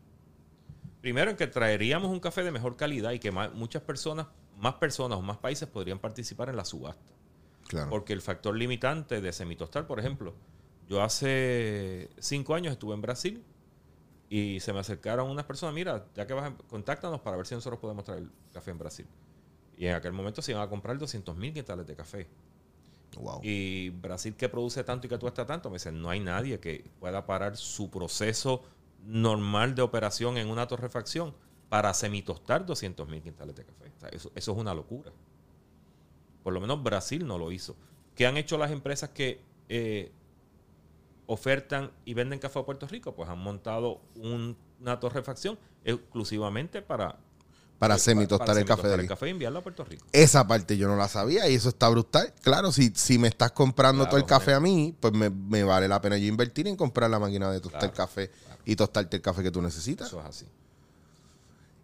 Primero, 1.02 1.32
en 1.32 1.38
que 1.38 1.48
traeríamos 1.48 2.10
un 2.12 2.20
café 2.20 2.44
de 2.44 2.52
mejor 2.52 2.78
calidad 2.78 3.12
y 3.12 3.20
que 3.20 3.32
ma- 3.32 3.50
muchas 3.50 3.82
personas, 3.84 4.28
más 4.58 4.76
personas 4.76 5.18
o 5.18 5.22
más 5.22 5.38
países 5.38 5.68
podrían 5.68 6.00
participar 6.00 6.50
en 6.50 6.56
la 6.56 6.66
subasta. 6.66 7.04
Claro. 7.68 7.90
Porque 7.90 8.14
el 8.14 8.22
factor 8.22 8.56
limitante 8.56 9.20
de 9.22 9.34
semitostar, 9.34 9.86
por 9.86 10.00
ejemplo, 10.00 10.34
yo 10.88 11.02
hace 11.04 12.10
cinco 12.20 12.56
años 12.56 12.72
estuve 12.74 12.94
en 12.96 13.02
Brasil 13.02 13.44
y 14.30 14.60
se 14.60 14.74
me 14.74 14.80
acercaron 14.80 15.30
unas 15.30 15.46
personas, 15.46 15.76
mira, 15.76 16.06
ya 16.16 16.26
que 16.26 16.34
vas, 16.34 16.52
a, 16.52 16.56
contáctanos 16.68 17.22
para 17.22 17.38
ver 17.38 17.46
si 17.46 17.56
nosotros 17.56 17.80
podemos 17.80 18.04
traer 18.04 18.24
café 18.52 18.72
en 18.72 18.78
Brasil. 18.78 19.08
Y 19.78 19.86
en 19.88 19.96
aquel 19.96 20.14
momento 20.14 20.42
se 20.42 20.52
iban 20.52 20.64
a 20.64 20.70
comprar 20.70 20.98
200 20.98 21.36
mil 21.36 21.54
quintales 21.54 21.86
de 21.86 21.96
café. 21.96 22.28
Wow. 23.18 23.42
Y 23.44 23.90
Brasil 23.92 24.36
que 24.36 24.50
produce 24.50 24.84
tanto 24.84 25.08
y 25.08 25.10
que 25.10 25.18
tuesta 25.18 25.46
tanto, 25.46 25.70
me 25.70 25.76
dicen, 25.76 26.02
no 26.02 26.10
hay 26.10 26.20
nadie 26.20 26.60
que 26.60 26.90
pueda 27.00 27.26
parar 27.26 27.56
su 27.56 27.90
proceso 27.90 28.64
normal 29.06 29.76
de 29.76 29.82
operación 29.84 30.38
en 30.38 30.50
una 30.50 30.68
torrefacción 30.68 31.34
para 31.70 31.94
semitostar 31.94 32.66
200 32.66 33.08
mil 33.08 33.22
quintales 33.22 33.56
de 33.56 33.66
café. 33.66 33.92
O 33.96 34.00
sea, 34.00 34.10
eso, 34.10 34.32
eso 34.36 34.52
es 34.52 34.58
una 34.58 34.74
locura. 34.74 35.12
Por 36.44 36.54
lo 36.54 36.60
menos 36.60 36.82
Brasil 36.82 37.26
no 37.26 37.38
lo 37.38 37.52
hizo. 37.52 37.76
¿Qué 38.16 38.26
han 38.28 38.38
hecho 38.38 38.58
las 38.58 38.72
empresas 38.72 39.10
que 39.10 39.42
eh, 39.70 40.12
ofertan 41.28 41.92
y 42.06 42.14
venden 42.14 42.40
café 42.40 42.60
a 42.60 42.64
Puerto 42.64 42.88
Rico? 42.88 43.16
Pues 43.16 43.30
han 43.30 43.40
montado 43.40 44.02
un- 44.16 44.56
una 44.82 45.00
torrefacción 45.00 45.58
exclusivamente 45.84 46.82
para, 46.82 47.08
Para 47.10 47.20
para 47.80 47.98
semitostar 47.98 48.58
el 48.58 48.66
café 48.66 48.88
de 48.88 48.96
el 48.96 49.08
café 49.08 49.28
y 49.28 49.32
enviarlo 49.32 49.60
a 49.60 49.62
Puerto 49.64 49.84
Rico. 49.84 50.06
Esa 50.12 50.48
parte 50.48 50.78
yo 50.78 50.88
no 50.88 50.96
la 50.96 51.08
sabía 51.08 51.48
y 51.50 51.56
eso 51.56 51.70
está 51.70 51.90
brutal. 51.90 52.34
Claro, 52.42 52.72
si, 52.72 52.92
si 52.96 53.18
me 53.18 53.28
estás 53.28 53.52
comprando 53.52 54.04
Claro, 54.04 54.10
todo 54.12 54.20
el 54.20 54.26
café 54.26 54.54
a 54.54 54.60
mí, 54.60 54.96
pues 55.00 55.14
me, 55.14 55.30
me 55.30 55.64
vale 55.64 55.88
la 55.88 56.00
pena 56.02 56.18
yo 56.18 56.26
invertir 56.28 56.68
en 56.68 56.76
comprar 56.76 57.10
la 57.10 57.20
máquina 57.20 57.52
de 57.52 57.60
tostar 57.60 57.82
Claro, 57.82 57.96
café 57.96 58.32
y 58.66 58.76
tostarte 58.76 59.18
el 59.18 59.22
café 59.22 59.44
que 59.44 59.52
tú 59.52 59.62
necesitas. 59.62 60.08
Eso 60.08 60.20
es 60.22 60.26
así. 60.26 60.46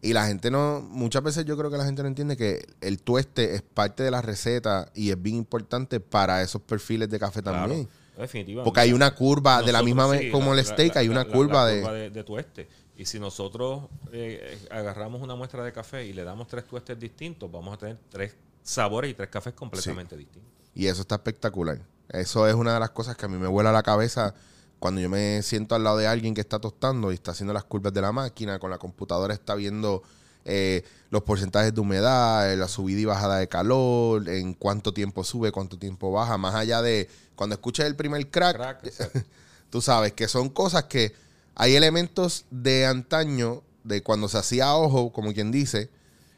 Y 0.04 0.14
la 0.14 0.26
gente 0.26 0.50
no, 0.50 0.82
muchas 0.82 1.22
veces 1.22 1.46
yo 1.46 1.56
creo 1.58 1.70
que 1.70 1.78
la 1.78 1.86
gente 1.86 2.02
no 2.02 2.08
entiende 2.08 2.36
que 2.36 2.66
el 2.82 3.00
tueste 3.02 3.54
es 3.54 3.62
parte 3.62 4.02
de 4.02 4.10
la 4.10 4.22
receta 4.22 4.90
y 4.96 5.12
es 5.12 5.22
bien 5.22 5.36
importante 5.36 6.00
para 6.00 6.42
esos 6.42 6.62
perfiles 6.62 7.08
de 7.10 7.20
café 7.20 7.42
también. 7.44 7.88
Definitivamente. 8.18 8.66
Porque 8.66 8.80
hay 8.82 8.94
una 8.94 9.14
curva, 9.16 9.62
de 9.62 9.72
la 9.72 9.82
misma 9.84 10.06
sí, 10.06 10.18
vez 10.18 10.32
como 10.32 10.54
la- 10.54 10.60
el 10.62 10.66
steak, 10.66 10.96
la- 10.96 11.02
hay 11.02 11.10
una 11.10 11.24
la- 11.24 11.32
curva, 11.32 11.66
de... 11.66 11.82
curva 11.82 11.94
de, 11.94 12.24
tueste. 12.24 12.68
Y 12.98 13.06
si 13.06 13.20
nosotros 13.20 13.84
eh, 14.12 14.60
eh, 14.62 14.68
agarramos 14.70 15.22
una 15.22 15.36
muestra 15.36 15.64
de 15.64 15.72
café 15.72 16.06
y 16.06 16.14
le 16.14 16.24
damos 16.24 16.48
tres 16.48 16.66
tuestes 16.68 17.00
distintos, 17.00 17.52
vamos 17.52 17.74
a 17.74 17.78
tener 17.78 17.98
tres 18.10 18.36
sabores 18.62 19.12
y 19.12 19.14
tres 19.16 19.30
cafés 19.30 19.54
completamente 19.54 20.16
distintos. 20.16 20.52
Y 20.76 20.88
eso 20.88 21.02
está 21.02 21.16
espectacular. 21.16 21.80
Eso 22.10 22.48
es 22.48 22.54
una 22.54 22.74
de 22.74 22.80
las 22.80 22.92
cosas 22.92 23.16
que 23.16 23.26
a 23.26 23.30
mí 23.30 23.38
me 23.38 23.48
vuela 23.48 23.72
la 23.72 23.82
cabeza 23.84 24.36
cuando 24.80 25.00
yo 25.00 25.10
me 25.10 25.42
siento 25.44 25.76
al 25.76 25.84
lado 25.84 25.98
de 25.98 26.08
alguien 26.08 26.34
que 26.34 26.42
está 26.42 26.60
tostando 26.60 27.12
y 27.12 27.16
está 27.16 27.32
haciendo 27.32 27.54
las 27.54 27.64
curvas 27.64 27.94
de 27.94 28.02
la 28.02 28.12
máquina, 28.12 28.58
con 28.60 28.72
la 28.72 28.78
computadora 28.80 29.34
está 29.34 29.54
viendo 29.56 30.02
eh, 30.44 30.84
los 31.12 31.22
porcentajes 31.22 31.74
de 31.74 31.82
humedad, 31.82 32.52
eh, 32.52 32.58
la 32.58 32.68
subida 32.68 33.00
y 33.00 33.06
bajada 33.06 33.38
de 33.38 33.48
calor, 33.48 34.28
en 34.28 34.56
cuánto 34.56 34.92
tiempo 34.92 35.24
sube, 35.24 35.52
cuánto 35.52 35.78
tiempo 35.78 36.12
baja, 36.12 36.38
más 36.40 36.56
allá 36.56 36.82
de 36.82 37.08
cuando 37.42 37.56
escuches 37.56 37.88
el 37.88 37.96
primer 37.96 38.30
crack, 38.30 38.56
Crack, 38.56 38.86
exacto. 38.86 39.20
tú 39.72 39.82
sabes 39.82 40.14
que 40.14 40.28
son 40.28 40.50
cosas 40.50 40.84
que 40.84 41.12
hay 41.56 41.76
elementos 41.76 42.46
de 42.52 42.86
antaño, 42.86 43.64
de 43.84 44.04
cuando 44.04 44.28
se 44.30 44.38
hacía 44.38 44.66
a 44.68 44.76
ojo, 44.76 45.12
como 45.12 45.34
quien 45.34 45.52
dice, 45.52 45.90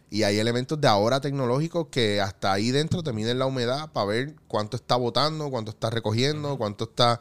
y 0.10 0.24
hay 0.24 0.40
elementos 0.40 0.80
de 0.80 0.88
ahora 0.88 1.20
tecnológicos 1.20 1.88
que 1.92 2.22
hasta 2.22 2.54
ahí 2.54 2.72
dentro 2.72 3.04
te 3.04 3.12
miden 3.12 3.38
la 3.38 3.48
humedad 3.48 3.92
para 3.92 4.06
ver 4.06 4.36
cuánto 4.48 4.78
está 4.78 4.96
botando, 4.96 5.50
cuánto 5.50 5.72
está 5.72 5.90
recogiendo, 5.90 6.58
cuánto 6.58 6.86
está... 6.86 7.20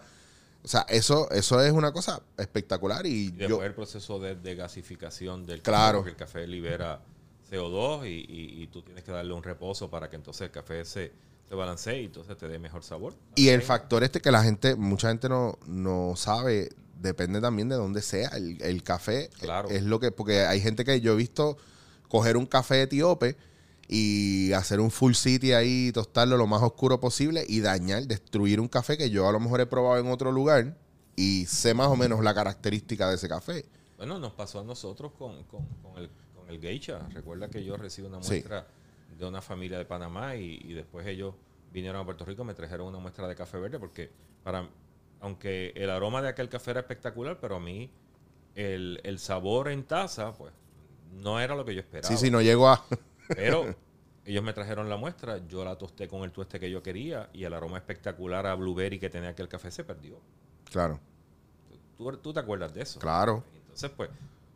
O 0.63 0.69
sea, 0.69 0.87
eso, 0.89 1.29
eso 1.33 1.61
es 1.61 1.73
una 1.73 1.91
cosa 1.91 2.23
espectacular 2.39 3.05
y, 3.05 3.35
Y 3.37 3.37
yo... 3.49 3.65
el 3.65 3.75
proceso 3.75 4.21
de, 4.21 4.37
de 4.37 4.55
gasificación 4.55 5.45
del 5.45 5.61
Claro. 5.61 6.05
café, 6.05 6.11
porque 6.11 6.11
el 6.11 6.17
café 6.17 6.47
libera 6.47 7.01
CO2 7.51 8.07
y, 8.07 8.11
y- 8.33 8.63
y 8.63 8.67
tú 8.69 8.83
tienes 8.83 9.03
que 9.03 9.11
darle 9.11 9.33
un 9.35 9.43
reposo 9.43 9.91
para 9.91 10.09
que 10.09 10.15
entonces 10.15 10.43
el 10.43 10.51
café 10.53 10.85
se, 10.85 11.11
balancee 11.55 12.03
y 12.03 12.05
entonces 12.07 12.37
te 12.37 12.49
dé 12.49 12.59
mejor 12.59 12.83
sabor. 12.85 13.15
Y 13.35 13.49
el 13.49 13.63
factor 13.63 14.03
este 14.05 14.21
que 14.21 14.31
la 14.31 14.43
gente, 14.43 14.75
mucha 14.77 15.09
gente 15.09 15.29
no, 15.29 15.59
no 15.67 16.15
sabe, 16.17 16.71
depende 17.01 17.41
también 17.41 17.69
de 17.69 17.77
dónde 17.77 18.03
sea. 18.03 18.29
El, 18.31 18.61
el 18.63 18.83
café 18.83 19.31
Claro. 19.41 19.69
es 19.71 19.83
lo 19.83 20.01
que, 20.01 20.11
porque 20.13 20.41
hay 20.43 20.61
gente 20.61 20.85
que 20.85 21.01
yo 21.01 21.13
he 21.13 21.17
visto 21.17 21.57
coger 22.09 22.37
un 22.37 22.47
café 22.47 22.83
etíope 22.83 23.37
y 23.89 24.53
hacer 24.53 24.81
un 24.81 24.91
full 24.91 25.13
city 25.15 25.53
ahí, 25.53 25.91
tostarlo 25.93 26.37
lo 26.37 26.47
más 26.47 26.63
oscuro 26.63 27.01
posible 27.01 27.45
y 27.49 27.61
dañar, 27.61 28.07
destruir 28.07 28.61
un 28.61 28.69
café 28.69 28.97
que 28.97 29.11
yo 29.11 29.29
a 29.29 29.33
lo 29.33 29.41
mejor 29.41 29.61
he 29.61 29.67
probado 29.67 29.99
en 29.99 30.07
otro 30.11 30.33
lugar 30.33 30.77
y 31.17 31.45
sé 31.47 31.75
más 31.75 31.89
o 31.89 31.97
menos 31.97 32.23
la 32.23 32.35
característica 32.35 33.09
de 33.09 33.17
ese 33.17 33.29
café. 33.29 33.67
Bueno, 33.99 34.19
nos 34.19 34.33
pasó 34.33 34.61
a 34.61 34.65
nosotros 34.65 35.13
con, 35.19 35.45
con- 35.45 35.67
con 35.83 35.99
el, 36.03 36.09
con 36.35 36.49
el 36.49 36.61
geisha. 36.61 37.01
Recuerda 37.11 37.49
que 37.49 37.63
yo 37.65 37.77
recibo 37.77 38.09
una 38.09 38.23
Sí. 38.23 38.43
De 39.19 39.27
una 39.27 39.41
familia 39.41 39.79
de 39.79 39.85
Panamá 39.85 40.37
y, 40.37 40.61
y 40.65 40.73
después 40.73 41.07
ellos 41.07 41.35
vinieron 41.73 42.01
a 42.01 42.05
Puerto 42.05 42.25
Rico, 42.25 42.45
me 42.45 42.55
trajeron 42.55 42.87
una 42.89 42.99
muestra 42.99 43.27
de 43.29 43.35
café 43.35 43.59
verde 43.59 43.79
porque 43.79 44.11
para 44.43 44.69
aunque 45.21 45.73
el 45.77 45.89
aroma 45.89 46.21
de 46.21 46.29
aquel 46.29 46.49
café 46.49 46.73
era 46.73 46.81
espectacular, 46.81 47.39
pero 47.41 47.57
a 47.57 47.61
mí 47.61 47.91
el, 48.57 49.01
el 49.05 49.19
sabor 49.21 49.69
en 49.69 49.85
taza, 49.85 50.33
pues, 50.33 50.53
no 51.13 51.39
era 51.39 51.55
lo 51.55 51.65
que 51.65 51.75
yo 51.75 51.81
esperaba. 51.81 52.09
Sí, 52.09 52.17
sí, 52.17 52.31
no 52.31 52.43
llego 52.43 52.69
a... 52.69 52.85
Pero 53.29 53.75
ellos 54.25 54.43
me 54.43 54.53
trajeron 54.53 54.89
la 54.89 54.97
muestra, 54.97 55.39
yo 55.47 55.65
la 55.65 55.79
tosté 55.79 56.09
con 56.09 56.23
el 56.25 56.33
tueste 56.33 56.59
que 56.59 56.69
yo 56.71 56.83
quería 56.83 57.31
y 57.33 57.45
el 57.45 57.55
aroma 57.55 57.79
espectacular 57.79 58.47
a 58.47 58.55
blueberry 58.55 58.99
que 58.99 59.09
tenía 59.09 59.31
aquel 59.31 59.49
café 59.49 59.71
se 59.71 59.85
perdió. 59.85 60.21
claro, 60.65 60.99
¿Tú, 61.97 62.17
tú 62.19 62.33
te 62.33 62.41
acuerdas 62.41 62.75
de 62.75 62.83
eso? 62.83 62.99
claro. 62.99 63.45
Entonces, 63.55 63.91
pues, 63.97 64.11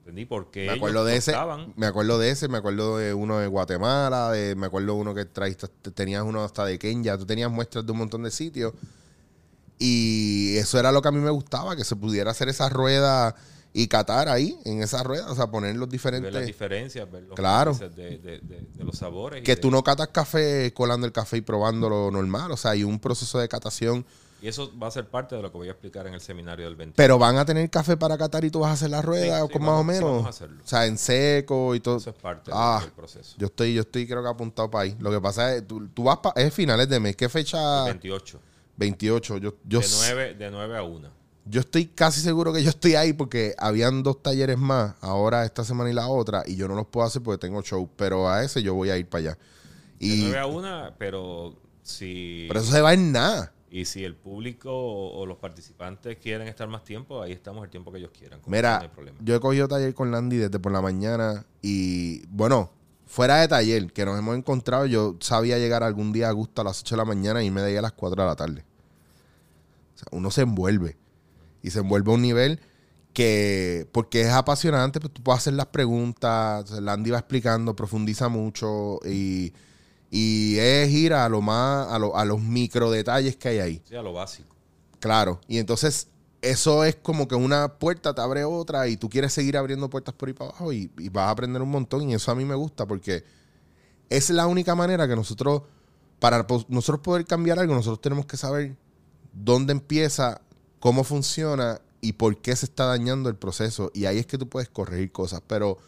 entendí 0.07 0.25
por 0.25 0.51
qué 0.53 0.67
Me 0.67 0.73
acuerdo 0.75 1.01
ellos 1.09 1.11
de 1.11 1.17
ese, 1.17 1.33
me 1.75 1.87
acuerdo 1.87 2.19
de 2.19 2.31
ese, 2.31 2.49
me 2.49 2.59
acuerdo 2.59 2.97
de 2.99 3.13
uno 3.13 3.39
de 3.39 3.49
Guatemala, 3.49 4.31
de, 4.31 4.55
me 4.55 4.67
acuerdo 4.67 4.95
uno 4.95 5.15
que 5.15 5.25
traíste, 5.25 5.67
tenías 5.95 6.23
uno 6.23 6.45
hasta 6.45 6.65
de 6.65 6.79
Kenia, 6.79 7.19
tú 7.19 7.27
tenías 7.27 7.51
muestras 7.51 7.85
de 7.85 7.91
un 7.93 7.99
montón 7.99 8.23
de 8.23 8.31
sitios. 8.31 8.73
Y 9.79 10.57
eso 10.57 10.79
era 10.79 10.91
lo 10.93 11.03
que 11.03 11.09
a 11.09 11.13
mí 11.13 11.19
me 11.19 11.31
gustaba, 11.31 11.77
que 11.77 11.85
se 11.85 11.97
pudiera 11.97 12.31
hacer 12.31 12.49
esa 12.49 12.69
rueda 12.69 13.35
y 13.73 13.89
catar 13.89 14.29
ahí, 14.31 14.57
en 14.65 14.83
esa 14.83 15.03
rueda, 15.03 15.31
o 15.31 15.35
sea, 15.35 15.49
poner 15.49 15.77
los 15.77 15.81
ver 15.81 15.89
las 15.89 15.91
diferentes... 15.93 16.47
diferencias, 16.47 17.11
ver 17.11 17.25
los 17.25 17.35
Claro. 17.37 17.75
de, 17.75 17.91
de- 17.91 18.19
de- 18.19 18.41
de 18.75 18.85
los 18.85 18.97
sabores. 18.97 19.43
Que 19.43 19.57
tú 19.57 19.71
no 19.71 19.83
catas 19.85 20.09
café 20.09 20.73
colando 20.73 21.07
el 21.07 21.13
café 21.13 21.37
y 21.37 21.41
probándolo 21.43 22.11
normal, 22.11 22.53
o 22.53 22.57
sea, 22.57 22.71
hay 22.71 22.85
un 22.85 22.99
proceso 22.99 23.39
de 23.39 23.49
catación, 23.49 24.07
Y 24.43 24.49
eso 24.49 24.70
va 24.78 24.89
a 24.89 24.91
ser 24.91 25.09
parte 25.09 25.34
de 25.34 25.41
lo 25.43 25.51
que 25.51 25.57
voy 25.57 25.68
a 25.68 25.70
explicar 25.70 26.07
en 26.07 26.12
el 26.14 26.20
seminario 26.20 26.66
del 26.66 26.76
20. 26.76 26.95
pero 26.95 27.18
van 27.18 27.39
a 27.39 27.45
tener 27.47 27.68
café 27.70 27.97
para 27.97 28.18
catar 28.18 28.45
y 28.45 28.51
tú 28.51 28.61
vas 28.61 28.70
a 28.70 28.72
hacer 28.74 28.91
la 28.91 29.01
rueda 29.01 29.39
Sí, 29.39 29.43
o 29.43 29.47
sí, 29.47 29.53
con 29.55 29.64
vamos- 29.64 29.84
más 29.87 29.95
o 29.97 29.99
sí, 29.99 30.05
menos. 30.05 30.11
vamos 30.12 30.26
a 30.26 30.30
hacerlo. 30.30 30.62
O 30.62 30.68
sea, 30.68 30.87
en 30.87 30.99
seco 30.99 31.74
y 31.74 31.80
todo. 31.80 31.97
Eso 31.97 32.11
es 32.11 32.16
parte 32.16 32.51
Ah, 32.55 32.80
del 32.82 32.93
proceso. 32.93 33.34
Yo 33.39 33.47
estoy, 33.47 33.72
yo 33.74 33.80
estoy 33.80 34.07
creo 34.07 34.22
que 34.22 34.28
apuntado 34.28 34.70
para 34.70 34.84
ahí. 34.84 34.97
Lo 35.01 35.11
que 35.11 35.20
pasa 35.20 35.55
es, 35.55 35.66
tú, 35.66 35.89
tú 35.89 36.05
vas 36.05 36.18
para, 36.18 36.39
es 36.41 36.53
finales 36.53 36.89
de 36.89 37.01
mes. 37.01 37.16
¿Qué 37.16 37.28
fecha? 37.30 37.87
El 37.87 37.93
28. 37.95 38.39
28. 38.76 39.39
Yo, 39.39 39.55
yo, 39.64 39.80
de, 39.80 39.87
9, 39.91 40.34
de 40.34 40.51
9 40.51 40.76
a 40.76 40.82
1. 40.82 41.09
yo 41.47 41.61
estoy 41.61 41.87
casi 41.87 42.20
seguro 42.20 42.53
que 42.53 42.62
yo 42.62 42.68
estoy 42.68 42.95
ahí 42.95 43.14
porque 43.14 43.55
habían 43.57 44.03
dos 44.03 44.22
talleres 44.22 44.59
más, 44.59 44.97
ahora 45.01 45.47
esta 45.47 45.64
semana 45.64 45.89
y 45.91 45.95
la 45.95 46.09
otra, 46.09 46.43
y 46.47 46.57
yo 46.57 46.68
no 46.68 46.74
los 46.74 46.87
puedo 46.89 47.07
hacer 47.07 47.22
porque 47.22 47.39
tengo 47.47 47.62
show, 47.62 47.89
pero 47.97 48.28
a 48.28 48.45
ese 48.45 48.62
yo 48.62 48.74
voy 48.74 48.91
a 48.91 48.99
ir 48.99 49.09
para 49.09 49.20
allá. 49.30 49.39
De 49.99 50.07
Y, 50.07 50.20
9 50.24 50.39
a 50.41 50.47
1, 50.47 50.93
pero 50.99 51.55
si, 51.82 52.45
pero 52.49 52.61
eso 52.61 52.70
se 52.70 52.82
va 52.82 52.93
en 52.93 53.12
nada. 53.12 53.53
Y 53.77 53.85
si 53.85 54.05
el 54.05 54.14
público 54.14 54.70
o, 54.72 55.18
o 55.18 55.27
los 55.27 55.37
participantes 55.37 56.16
quieren 56.16 56.49
estar 56.49 56.66
más 56.66 56.83
tiempo, 56.83 57.20
ahí 57.20 57.33
estamos 57.33 57.62
el 57.62 57.68
tiempo 57.68 57.93
que 57.93 57.99
ellos 57.99 58.11
quieran. 58.11 58.41
Mira, 58.47 58.79
no 58.79 58.83
hay 58.85 58.89
problema. 58.89 59.18
yo 59.20 59.35
he 59.35 59.41
cogido 59.41 59.68
taller 59.68 59.93
con 59.93 60.11
Landy 60.11 60.39
desde 60.39 60.59
por 60.59 60.72
la 60.72 60.81
mañana 60.81 61.45
y, 61.61 62.27
bueno, 62.29 62.70
fuera 63.05 63.37
de 63.37 63.49
taller, 63.49 63.93
que 63.93 64.07
nos 64.07 64.18
hemos 64.18 64.35
encontrado, 64.35 64.87
yo 64.87 65.16
sabía 65.20 65.59
llegar 65.59 65.83
algún 65.83 66.11
día 66.11 66.31
a 66.31 66.33
gusto 66.33 66.62
a 66.62 66.64
las 66.64 66.81
8 66.81 66.95
de 66.95 66.97
la 66.97 67.05
mañana 67.05 67.45
y 67.45 67.51
me 67.51 67.61
de 67.61 67.77
a 67.77 67.83
las 67.83 67.93
4 67.93 68.22
de 68.22 68.27
la 68.27 68.35
tarde. 68.35 68.64
O 69.95 69.99
sea, 69.99 70.09
uno 70.12 70.31
se 70.31 70.41
envuelve 70.41 70.97
y 71.61 71.68
se 71.68 71.81
envuelve 71.81 72.11
a 72.11 72.14
un 72.14 72.22
nivel 72.22 72.61
que, 73.12 73.87
porque 73.93 74.22
es 74.22 74.33
apasionante, 74.33 75.01
pues 75.01 75.12
tú 75.12 75.22
puedes 75.22 75.41
hacer 75.41 75.53
las 75.53 75.66
preguntas, 75.66 76.70
Landy 76.70 77.11
va 77.11 77.18
explicando, 77.18 77.77
profundiza 77.77 78.31
mucho 78.31 79.01
y, 79.05 79.53
y 80.11 80.57
es 80.59 80.91
ir 80.91 81.13
a 81.15 81.29
lo 81.29 81.41
más, 81.43 81.89
a, 81.93 81.99
lo- 81.99 82.17
a 82.17 82.25
los 82.25 82.41
micro 82.41 82.91
detalles 82.91 83.37
que 83.37 83.49
hay 83.49 83.59
ahí. 83.59 83.83
Sí, 83.89 83.97
a 83.97 84.03
lo 84.03 84.13
básico. 84.13 84.55
Claro, 85.01 85.41
y 85.49 85.59
entonces 85.59 86.09
eso 86.43 86.85
es 86.85 86.97
como 86.97 87.27
que 87.29 87.35
una 87.35 87.75
puerta 87.79 88.15
te 88.15 88.21
abre 88.21 88.45
otra 88.45 88.89
y 88.89 88.97
tú 88.97 89.09
quieres 89.11 89.33
seguir 89.33 89.57
abriendo 89.57 89.91
puertas 89.91 90.15
por 90.15 90.29
ahí 90.29 90.33
para 90.35 90.51
abajo 90.51 90.73
y, 90.73 90.91
y 90.99 91.09
vas 91.09 91.27
a 91.29 91.31
aprender 91.31 91.61
un 91.63 91.71
montón 91.71 92.09
y 92.09 92.15
eso 92.15 92.31
a 92.31 92.35
mí 92.35 92.45
me 92.45 92.55
gusta 92.55 92.87
porque 92.87 93.25
es 94.09 94.31
la 94.31 94.47
única 94.47 94.75
manera 94.75 95.09
que 95.09 95.17
nosotros, 95.17 95.63
para 96.21 96.47
nosotros 96.69 97.01
poder 97.03 97.27
cambiar 97.27 97.59
algo, 97.59 97.75
nosotros 97.75 98.01
tenemos 98.01 98.27
que 98.27 98.37
saber 98.37 98.77
dónde 99.33 99.73
empieza, 99.73 100.41
cómo 100.79 101.03
funciona 101.05 101.81
y 102.01 102.13
por 102.13 102.41
qué 102.41 102.55
se 102.55 102.67
está 102.67 102.85
dañando 102.87 103.29
el 103.29 103.37
proceso 103.37 103.91
y 103.93 104.05
ahí 104.07 104.19
es 104.19 104.27
que 104.27 104.39
tú 104.39 104.49
puedes 104.49 104.69
corregir 104.69 105.11
cosas, 105.11 105.43
pero 105.47 105.79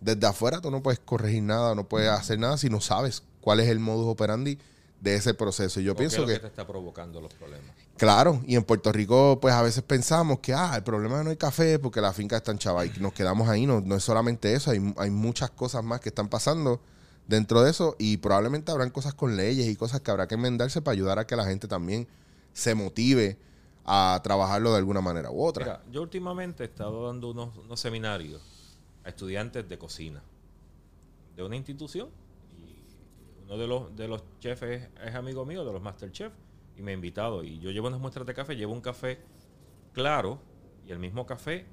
desde 0.00 0.26
afuera 0.26 0.60
tú 0.60 0.70
no 0.70 0.82
puedes 0.82 1.00
corregir 1.00 1.42
nada, 1.42 1.74
no 1.74 1.88
puedes 1.88 2.08
hacer 2.10 2.38
nada 2.38 2.56
si 2.56 2.70
no 2.70 2.80
sabes 2.80 3.24
cuál 3.42 3.60
es 3.60 3.68
el 3.68 3.78
modus 3.78 4.06
operandi 4.06 4.58
de 5.02 5.16
ese 5.16 5.34
proceso. 5.34 5.80
Y 5.80 5.84
yo 5.84 5.92
¿O 5.92 5.96
qué 5.96 6.04
es 6.04 6.14
pienso 6.14 6.22
lo 6.22 6.28
que 6.28 6.34
que 6.34 6.40
te 6.40 6.46
está 6.46 6.66
provocando 6.66 7.20
los 7.20 7.34
problemas. 7.34 7.76
Claro, 7.98 8.40
y 8.46 8.56
en 8.56 8.62
Puerto 8.62 8.90
Rico, 8.92 9.38
pues 9.40 9.52
a 9.52 9.60
veces 9.60 9.82
pensamos 9.82 10.38
que, 10.38 10.54
ah, 10.54 10.74
el 10.76 10.82
problema 10.82 11.22
no 11.22 11.30
hay 11.30 11.36
café 11.36 11.78
porque 11.78 12.00
la 12.00 12.12
finca 12.12 12.36
está 12.36 12.52
en 12.52 12.58
y 12.96 13.00
nos 13.00 13.12
quedamos 13.12 13.48
ahí. 13.48 13.66
No, 13.66 13.80
no 13.80 13.96
es 13.96 14.04
solamente 14.04 14.54
eso, 14.54 14.70
hay, 14.70 14.94
hay 14.96 15.10
muchas 15.10 15.50
cosas 15.50 15.84
más 15.84 16.00
que 16.00 16.08
están 16.08 16.28
pasando 16.28 16.80
dentro 17.26 17.62
de 17.62 17.70
eso 17.70 17.96
y 17.98 18.16
probablemente 18.16 18.70
habrán 18.72 18.90
cosas 18.90 19.14
con 19.14 19.36
leyes 19.36 19.66
y 19.68 19.76
cosas 19.76 20.00
que 20.00 20.10
habrá 20.10 20.26
que 20.28 20.36
enmendarse 20.36 20.80
para 20.80 20.92
ayudar 20.92 21.18
a 21.18 21.26
que 21.26 21.36
la 21.36 21.44
gente 21.44 21.68
también 21.68 22.06
se 22.52 22.74
motive 22.74 23.38
a 23.84 24.20
trabajarlo 24.22 24.70
de 24.72 24.78
alguna 24.78 25.00
manera 25.00 25.30
u 25.30 25.44
otra. 25.44 25.64
Mira, 25.64 25.82
yo 25.90 26.02
últimamente 26.02 26.62
he 26.62 26.66
estado 26.66 27.06
dando 27.06 27.30
unos, 27.30 27.56
unos 27.56 27.80
seminarios 27.80 28.40
a 29.04 29.08
estudiantes 29.08 29.68
de 29.68 29.78
cocina 29.78 30.22
de 31.36 31.42
una 31.42 31.56
institución 31.56 32.08
uno 33.44 33.56
de 33.58 33.66
los, 33.66 33.94
de 33.96 34.08
los 34.08 34.22
chefs 34.40 34.62
es, 34.62 34.88
es 35.04 35.14
amigo 35.14 35.44
mío, 35.44 35.64
de 35.64 35.72
los 35.72 35.82
Masterchef, 35.82 36.32
y 36.76 36.82
me 36.82 36.92
ha 36.92 36.94
invitado. 36.94 37.42
Y 37.44 37.58
yo 37.58 37.70
llevo 37.70 37.88
unas 37.88 38.00
muestras 38.00 38.26
de 38.26 38.34
café, 38.34 38.56
llevo 38.56 38.72
un 38.72 38.80
café 38.80 39.20
claro 39.92 40.40
y 40.86 40.92
el 40.92 40.98
mismo 40.98 41.26
café 41.26 41.66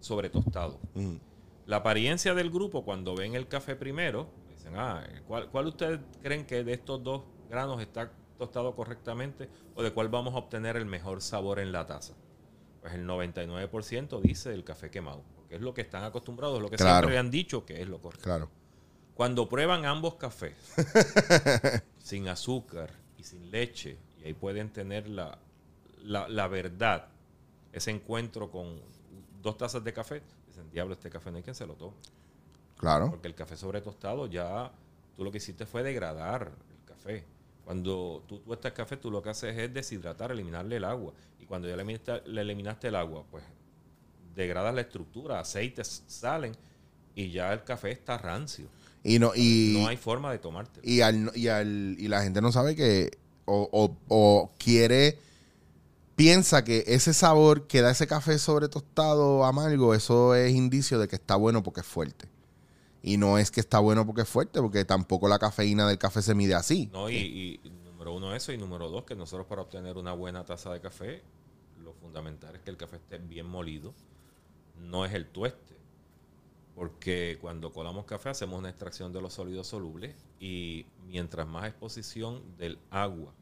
sobre 0.00 0.30
tostado. 0.30 0.78
Ujú. 0.94 1.18
La 1.66 1.76
apariencia 1.76 2.34
del 2.34 2.50
grupo 2.50 2.84
cuando 2.84 3.14
ven 3.14 3.34
el 3.34 3.46
café 3.46 3.76
primero, 3.76 4.28
dicen, 4.50 4.74
ah, 4.76 5.04
¿cuál, 5.26 5.48
cuál 5.50 5.68
ustedes 5.68 6.00
creen 6.22 6.44
que 6.44 6.64
de 6.64 6.72
estos 6.72 7.02
dos 7.02 7.22
granos 7.48 7.80
está 7.80 8.10
tostado 8.36 8.74
correctamente 8.74 9.48
o 9.76 9.82
de 9.82 9.92
cuál 9.92 10.08
vamos 10.08 10.34
a 10.34 10.38
obtener 10.38 10.76
el 10.76 10.86
mejor 10.86 11.22
sabor 11.22 11.60
en 11.60 11.70
la 11.70 11.86
taza? 11.86 12.14
Pues 12.80 12.94
el 12.94 13.06
99% 13.06 14.20
dice 14.20 14.52
el 14.52 14.64
café 14.64 14.90
quemado, 14.90 15.22
porque 15.36 15.54
es 15.54 15.60
lo 15.60 15.72
que 15.72 15.82
están 15.82 16.02
acostumbrados, 16.02 16.60
lo 16.60 16.68
que 16.68 16.76
Claro. 16.76 16.94
siempre 16.94 17.12
le 17.12 17.18
han 17.18 17.30
dicho 17.30 17.64
que 17.64 17.80
es 17.80 17.88
lo 17.88 18.00
correcto. 18.00 18.24
Claro. 18.24 18.50
Cuando 19.14 19.48
prueban 19.48 19.84
ambos 19.84 20.14
cafés, 20.14 20.54
sin 21.98 22.28
azúcar 22.28 22.90
y 23.18 23.24
sin 23.24 23.50
leche, 23.50 23.98
y 24.20 24.26
ahí 24.26 24.34
pueden 24.34 24.70
tener 24.70 25.08
la, 25.08 25.38
la, 26.02 26.28
la 26.28 26.48
verdad, 26.48 27.08
ese 27.72 27.90
encuentro 27.90 28.50
con 28.50 28.80
dos 29.42 29.58
tazas 29.58 29.84
de 29.84 29.92
café, 29.92 30.22
dicen, 30.46 30.70
diablo, 30.70 30.94
este 30.94 31.10
café 31.10 31.30
no 31.30 31.36
hay 31.36 31.42
quien 31.42 31.54
se 31.54 31.66
lo 31.66 31.74
tome. 31.74 31.96
Claro. 32.78 33.10
Porque 33.10 33.28
el 33.28 33.34
café 33.34 33.56
sobre 33.56 33.80
tostado 33.80 34.26
ya, 34.26 34.72
tú 35.16 35.24
lo 35.24 35.30
que 35.30 35.38
hiciste 35.38 35.66
fue 35.66 35.82
degradar 35.82 36.50
el 36.70 36.84
café. 36.84 37.24
Cuando 37.64 38.24
tú 38.26 38.40
tuestas 38.40 38.72
café, 38.72 38.96
tú 38.96 39.10
lo 39.10 39.22
que 39.22 39.30
haces 39.30 39.56
es 39.56 39.72
deshidratar, 39.72 40.32
eliminarle 40.32 40.76
el 40.76 40.84
agua. 40.84 41.12
Y 41.38 41.46
cuando 41.46 41.68
ya 41.68 41.76
le 41.76 41.82
eliminaste, 41.82 42.28
le 42.28 42.40
eliminaste 42.40 42.88
el 42.88 42.96
agua, 42.96 43.24
pues 43.30 43.44
degradas 44.34 44.74
la 44.74 44.80
estructura, 44.80 45.38
aceites 45.38 46.04
salen 46.06 46.56
y 47.14 47.30
ya 47.30 47.52
el 47.52 47.62
café 47.64 47.92
está 47.92 48.18
rancio. 48.18 48.66
Y 49.04 49.18
no, 49.18 49.32
y, 49.34 49.78
no 49.80 49.88
hay 49.88 49.96
forma 49.96 50.30
de 50.30 50.38
tomarte. 50.38 50.80
y, 50.84 51.00
al, 51.00 51.32
y, 51.34 51.48
al, 51.48 51.96
y 51.98 52.06
la 52.08 52.22
gente 52.22 52.40
no 52.40 52.52
sabe 52.52 52.76
que 52.76 53.10
o, 53.46 53.68
o- 53.72 53.96
o 54.08 54.50
quiere 54.58 55.18
piensa 56.14 56.62
que 56.64 56.84
ese 56.86 57.14
sabor 57.14 57.66
que 57.66 57.80
da 57.80 57.90
ese 57.90 58.06
café 58.06 58.38
sobre 58.38 58.68
tostado 58.68 59.44
amargo 59.44 59.94
eso 59.94 60.34
es 60.34 60.52
indicio 60.54 60.98
de 60.98 61.08
que 61.08 61.16
está 61.16 61.36
bueno 61.36 61.62
porque 61.62 61.80
es 61.80 61.86
fuerte 61.86 62.28
y 63.02 63.16
no 63.16 63.38
es 63.38 63.50
que 63.50 63.60
está 63.60 63.78
bueno 63.80 64.06
porque 64.06 64.22
es 64.22 64.28
fuerte 64.28 64.60
porque 64.60 64.84
tampoco 64.84 65.26
la 65.28 65.38
cafeína 65.38 65.88
del 65.88 65.98
café 65.98 66.22
se 66.22 66.34
mide 66.34 66.54
así 66.54 66.88
No, 66.92 67.10
y, 67.10 67.16
y 67.64 67.70
número 67.86 68.14
uno 68.14 68.34
eso, 68.34 68.52
y 68.52 68.58
número 68.58 68.88
dos, 68.90 69.04
que 69.04 69.14
nosotros 69.16 69.46
para 69.46 69.62
obtener 69.62 69.96
una 69.96 70.12
buena 70.12 70.44
taza 70.44 70.72
de 70.72 70.80
café, 70.80 71.22
lo 71.82 71.92
fundamental 71.94 72.54
es 72.54 72.60
que 72.62 72.70
el 72.70 72.76
café 72.76 72.96
esté 72.96 73.18
bien 73.18 73.46
molido, 73.46 73.94
no 74.80 75.04
es 75.06 75.14
el 75.14 75.26
tueste. 75.26 75.76
Porque 76.74 77.38
cuando 77.40 77.72
colamos 77.72 78.06
café 78.06 78.30
hacemos 78.30 78.58
una 78.58 78.70
extracción 78.70 79.12
de 79.12 79.20
los 79.20 79.34
sólidos 79.34 79.66
solubles 79.66 80.14
y 80.40 80.86
mientras 81.06 81.46
más 81.46 81.66
exposición 81.66 82.56
del 82.56 82.78
agua 82.90 83.34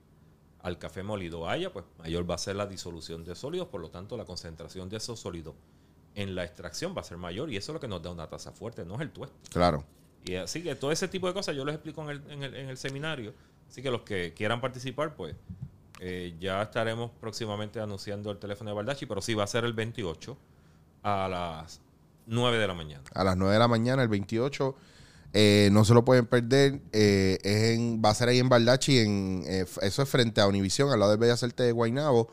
al 0.63 0.79
café 0.79 1.03
molido 1.03 1.49
haya, 1.49 1.73
pues 1.73 1.85
mayor 1.99 2.29
va 2.29 2.35
a 2.35 2.39
ser 2.39 2.57
la 2.57 2.67
disolución 2.67 3.25
de 3.25 3.35
sólidos, 3.35 3.69
por 3.69 3.81
lo 3.81 3.91
tanto 3.91 4.17
la 4.17 4.25
concentración 4.25 4.89
de 4.89 4.97
esos 4.97 5.21
sólidos 5.21 5.55
en 6.15 6.35
la 6.35 6.45
extracción 6.45 6.95
va 6.95 7.01
a 7.01 7.05
ser 7.05 7.17
mayor 7.17 7.51
y 7.51 7.57
eso 7.57 7.73
es 7.73 7.75
lo 7.75 7.81
que 7.81 7.89
nos 7.89 8.03
da 8.03 8.11
una 8.11 8.29
taza 8.29 8.53
fuerte, 8.53 8.85
no 8.85 8.97
es 8.97 9.01
el 9.01 9.11
tueste. 9.11 9.37
claro 9.51 9.85
Y 10.25 10.35
así 10.35 10.63
que 10.63 10.75
todo 10.75 10.93
ese 10.93 11.09
tipo 11.09 11.29
de 11.29 11.33
cosas 11.33 11.57
yo 11.57 11.65
les 11.65 11.77
explico 11.77 12.03
en 12.03 12.11
el, 12.11 12.31
en 12.31 12.43
el, 12.43 12.55
en 12.57 12.69
el 12.69 12.77
seminario. 12.77 13.33
Así 13.69 13.83
que 13.83 13.91
los 13.91 14.03
que 14.03 14.35
quieran 14.35 14.61
participar, 14.61 15.15
pues 15.15 15.37
eh, 16.01 16.35
ya 16.41 16.63
estaremos 16.63 17.11
próximamente 17.21 17.79
anunciando 17.79 18.31
el 18.31 18.39
teléfono 18.39 18.71
de 18.71 18.75
Baldachi, 18.77 19.07
pero 19.07 19.21
sí 19.21 19.35
va 19.35 19.45
a 19.45 19.47
ser 19.47 19.65
el 19.65 19.75
28 19.75 20.37
a 21.03 21.29
las 21.29 21.81
9 22.27 22.59
de 22.59 22.67
la 22.67 22.75
mañana. 22.75 23.03
a 23.15 23.25
las 23.25 23.37
9 23.37 23.53
de 23.55 23.59
la 23.59 23.69
mañana 23.69 24.03
el 24.03 24.09
28 24.09 24.75
eh, 25.33 25.69
no 25.73 25.85
se 25.85 25.95
lo 25.95 26.05
pueden 26.05 26.27
perder 26.27 26.81
eh, 26.93 27.39
es 27.43 27.77
en, 27.79 28.03
va 28.05 28.11
a 28.11 28.15
ser 28.15 28.29
ahí 28.29 28.39
en 28.41 28.49
Baldachi 28.49 28.99
en, 28.99 29.45
eh, 29.47 29.65
eso 29.83 30.03
es 30.03 30.09
frente 30.09 30.41
a 30.41 30.47
Univisión 30.49 30.91
al 30.91 30.99
lado 30.99 31.13
del 31.13 31.21
Bellas 31.21 31.43
Artes 31.43 31.67
de 31.67 31.73
Guaynabo 31.73 32.29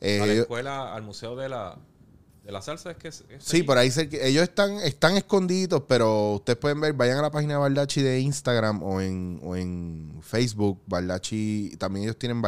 Eh, 0.00 0.20
a 0.20 0.26
la 0.26 0.32
ellos- 0.32 0.42
escuela, 0.42 0.94
al 0.94 1.02
museo 1.02 1.36
de 1.36 1.48
la 1.48 1.76
de 2.44 2.52
la 2.52 2.62
salsa 2.62 2.90
es 2.92 2.96
que 2.96 3.08
es, 3.08 3.22
es 3.28 3.44
Sí, 3.44 3.58
allí. 3.58 3.62
por 3.64 3.76
ahí 3.78 3.90
cerca- 3.90 4.16
ellos 4.16 4.42
están, 4.42 4.72
están 4.78 5.16
escondidos, 5.16 5.82
pero 5.86 6.32
ustedes 6.36 6.58
pueden 6.58 6.80
ver, 6.80 6.94
vayan 6.94 7.18
a 7.18 7.22
la 7.22 7.30
página 7.30 7.52
de 7.54 7.58
Bardachi 7.60 8.00
de 8.02 8.18
Instagram 8.20 8.82
o 8.82 9.00
en, 9.02 9.38
o 9.44 9.54
en 9.56 10.18
Facebook, 10.22 10.80
Bardachi, 10.86 11.76
también 11.78 12.04
ellos 12.04 12.16
tienen 12.18 12.40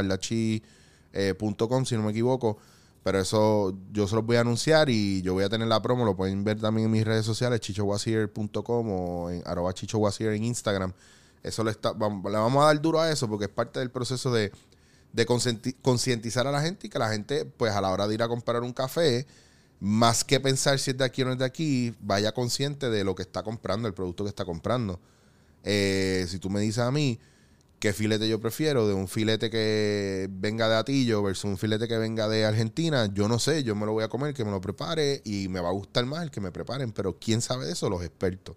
bardachi.com, 1.13 1.85
si 1.85 1.95
no 1.97 2.03
me 2.03 2.11
equivoco, 2.11 2.59
pero 3.03 3.21
eso 3.21 3.77
yo 3.93 4.07
se 4.07 4.15
los 4.15 4.25
voy 4.25 4.37
a 4.37 4.41
anunciar 4.41 4.89
y 4.89 5.23
yo 5.23 5.35
voy 5.35 5.45
a 5.45 5.49
tener 5.49 5.67
la 5.69 5.83
promo, 5.83 6.05
lo 6.05 6.17
pueden 6.17 6.45
ver 6.45 6.61
también 6.61 6.87
en 6.87 6.93
mis 6.93 7.05
redes 7.05 7.27
sociales, 7.27 7.61
chichowasier.com 7.61 8.91
o 8.91 9.31
en 9.31 9.43
arroba 9.45 9.73
chichowasier 9.73 10.33
en 10.33 10.45
Instagram. 10.45 10.93
Eso 11.43 11.65
le, 11.65 11.73
está, 11.73 11.93
vamos, 11.93 12.31
le 12.31 12.39
vamos 12.39 12.63
a 12.63 12.67
dar 12.67 12.81
duro 12.81 13.01
a 13.01 13.11
eso 13.11 13.29
porque 13.29 13.47
es 13.47 13.51
parte 13.51 13.81
del 13.81 13.91
proceso 13.91 14.33
de, 14.33 14.53
de 15.13 15.27
concientizar 15.27 16.47
a 16.47 16.53
la 16.53 16.63
gente 16.63 16.87
y 16.87 16.91
que 16.91 16.99
la 16.99 17.11
gente, 17.11 17.45
pues 17.45 17.73
a 17.73 17.81
la 17.81 17.91
hora 17.91 18.07
de 18.07 18.15
ir 18.15 18.23
a 18.23 18.29
comprar 18.29 18.63
un 18.63 18.73
café, 18.73 19.27
más 19.81 20.23
que 20.23 20.39
pensar 20.39 20.79
si 20.79 20.93
es 20.93 20.99
de 20.99 21.05
aquí 21.05 21.23
o 21.23 21.25
no 21.25 21.33
es 21.33 21.39
de 21.39 21.45
aquí, 21.45 21.93
vaya 22.01 22.33
consciente 22.33 22.89
de 22.89 23.03
lo 23.03 23.17
que 23.17 23.23
está 23.23 23.43
comprando, 23.43 23.89
el 23.89 23.95
producto 23.95 24.23
que 24.23 24.31
está 24.31 24.45
comprando. 24.45 25.01
Eh, 25.65 26.25
si 26.29 26.39
tú 26.39 26.51
me 26.51 26.61
dices 26.61 26.79
a 26.79 26.93
mí 26.93 27.19
qué 27.83 27.93
filete 27.93 28.29
yo 28.29 28.41
prefiero, 28.41 28.87
de 28.87 28.95
un 28.95 29.09
filete 29.09 29.51
que 29.51 30.29
venga 30.31 30.69
de 30.69 30.77
Atillo 30.77 31.21
versus 31.21 31.47
un 31.47 31.59
filete 31.59 31.89
que 31.89 31.99
venga 31.99 32.29
de 32.29 32.45
Argentina, 32.45 33.07
yo 33.13 33.27
no 33.27 33.41
sé, 33.41 33.65
yo 33.65 33.75
me 33.75 33.87
lo 33.87 33.93
voy 33.93 34.05
a 34.05 34.09
comer, 34.09 34.35
que 34.35 34.45
me 34.45 34.53
lo 34.53 34.61
prepare 34.61 35.21
y 35.25 35.49
me 35.49 35.59
va 35.59 35.71
a 35.71 35.73
gustar 35.73 36.07
más 36.07 36.23
el 36.23 36.31
que 36.31 36.41
me 36.41 36.53
preparen, 36.53 36.93
pero 36.93 37.19
¿quién 37.19 37.41
sabe 37.41 37.67
de 37.67 37.73
eso? 37.73 37.91
Los 37.91 38.05
expertos. 38.05 38.55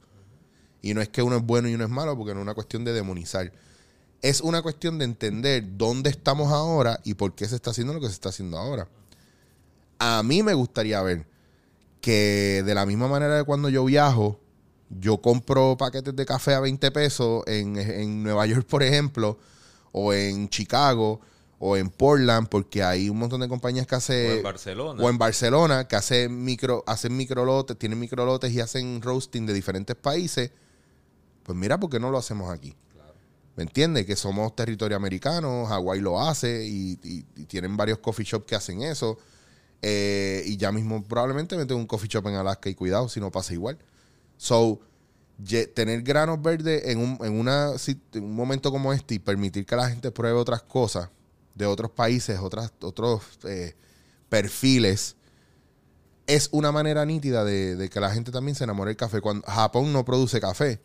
Y 0.83 0.93
no 0.93 1.01
es 1.01 1.09
que 1.09 1.23
uno 1.23 1.37
es 1.37 1.41
bueno 1.41 1.67
y 1.67 1.73
uno 1.73 1.85
es 1.85 1.89
malo, 1.89 2.15
porque 2.15 2.35
no 2.35 2.41
es 2.41 2.43
una 2.43 2.53
cuestión 2.53 2.83
de 2.83 2.93
demonizar. 2.93 3.51
Es 4.21 4.41
una 4.41 4.61
cuestión 4.61 4.99
de 4.99 5.05
entender 5.05 5.75
dónde 5.75 6.11
estamos 6.11 6.51
ahora 6.51 7.01
y 7.03 7.15
por 7.15 7.33
qué 7.33 7.47
se 7.47 7.55
está 7.55 7.71
haciendo 7.71 7.95
lo 7.95 8.01
que 8.01 8.09
se 8.09 8.13
está 8.13 8.29
haciendo 8.29 8.59
ahora. 8.59 8.87
A 9.97 10.21
mí 10.21 10.43
me 10.43 10.53
gustaría 10.53 11.01
ver 11.01 11.25
que 11.99 12.61
de 12.63 12.75
la 12.75 12.85
misma 12.85 13.07
manera 13.07 13.37
de 13.37 13.43
cuando 13.43 13.69
yo 13.69 13.85
viajo, 13.85 14.39
yo 14.89 15.17
compro 15.21 15.75
paquetes 15.77 16.15
de 16.15 16.25
café 16.25 16.53
a 16.53 16.59
20 16.59 16.91
pesos 16.91 17.43
en, 17.47 17.75
en 17.77 18.23
Nueva 18.23 18.45
York, 18.45 18.65
por 18.67 18.83
ejemplo, 18.83 19.37
o 19.91 20.13
en 20.13 20.49
Chicago, 20.49 21.21
o 21.57 21.77
en 21.77 21.89
Portland, 21.89 22.47
porque 22.49 22.83
hay 22.83 23.09
un 23.09 23.17
montón 23.17 23.41
de 23.41 23.47
compañías 23.47 23.87
que 23.87 23.95
o 23.95 23.97
hacen 23.97 24.31
en 24.37 24.43
Barcelona. 24.43 25.01
o 25.03 25.09
en 25.09 25.17
Barcelona, 25.17 25.87
que 25.87 25.95
hacen 25.95 26.43
micro, 26.43 26.83
hacen 26.85 27.15
microlotes, 27.17 27.77
tienen 27.77 27.99
microlotes 27.99 28.51
y 28.51 28.59
hacen 28.59 29.01
roasting 29.01 29.45
de 29.45 29.53
diferentes 29.53 29.95
países. 29.95 30.51
Pues 31.43 31.57
mira, 31.57 31.79
¿por 31.79 31.89
qué 31.89 31.99
no 31.99 32.11
lo 32.11 32.17
hacemos 32.17 32.51
aquí? 32.51 32.75
¿Me 33.55 33.63
entiendes? 33.63 34.05
Que 34.05 34.17
somos 34.17 34.53
territorio 34.55 34.97
americano, 34.97 35.65
Hawái 35.65 36.01
lo 36.01 36.19
hace 36.19 36.65
y, 36.67 36.99
y- 37.03 37.25
y 37.37 37.45
tienen 37.45 37.77
varios 37.77 37.99
coffee 37.99 38.25
shops 38.25 38.45
que 38.45 38.55
hacen 38.55 38.81
eso. 38.81 39.17
Eh, 39.81 40.43
y 40.45 40.57
ya 40.57 40.71
mismo 40.73 41.03
probablemente 41.03 41.55
meten 41.55 41.77
un 41.77 41.87
coffee 41.87 42.09
shop 42.09 42.27
en 42.27 42.35
Alaska 42.35 42.69
y 42.69 42.75
cuidado 42.75 43.07
si 43.07 43.19
no 43.21 43.31
pasa 43.31 43.53
igual. 43.53 43.77
So, 44.37 44.79
tener 45.73 46.01
granos 46.01 46.41
verdes 46.41 46.87
en 46.87 46.99
un, 46.99 47.17
en, 47.21 47.39
una, 47.39 47.71
un 48.15 48.35
momento 48.35 48.71
como 48.71 48.93
este 48.93 49.15
y 49.15 49.19
permitir 49.19 49.65
que 49.65 49.75
la 49.75 49.89
gente 49.89 50.11
pruebe 50.11 50.37
otras 50.37 50.63
cosas 50.63 51.09
de 51.55 51.65
otros 51.65 51.91
países, 51.91 52.39
otras, 52.39 52.71
otros 52.81 53.21
eh, 53.45 53.75
perfiles, 54.29 55.15
es 56.27 56.49
una 56.51 56.71
manera 56.71 57.05
nítida 57.05 57.43
de, 57.43 57.89
que 57.91 57.99
la 57.99 58.11
gente 58.11 58.31
también 58.31 58.55
se 58.55 58.63
enamore 58.63 58.89
del 58.89 58.97
café. 58.97 59.21
Cuando 59.21 59.45
Japón 59.47 59.93
no 59.93 60.03
produce 60.03 60.39
café. 60.39 60.79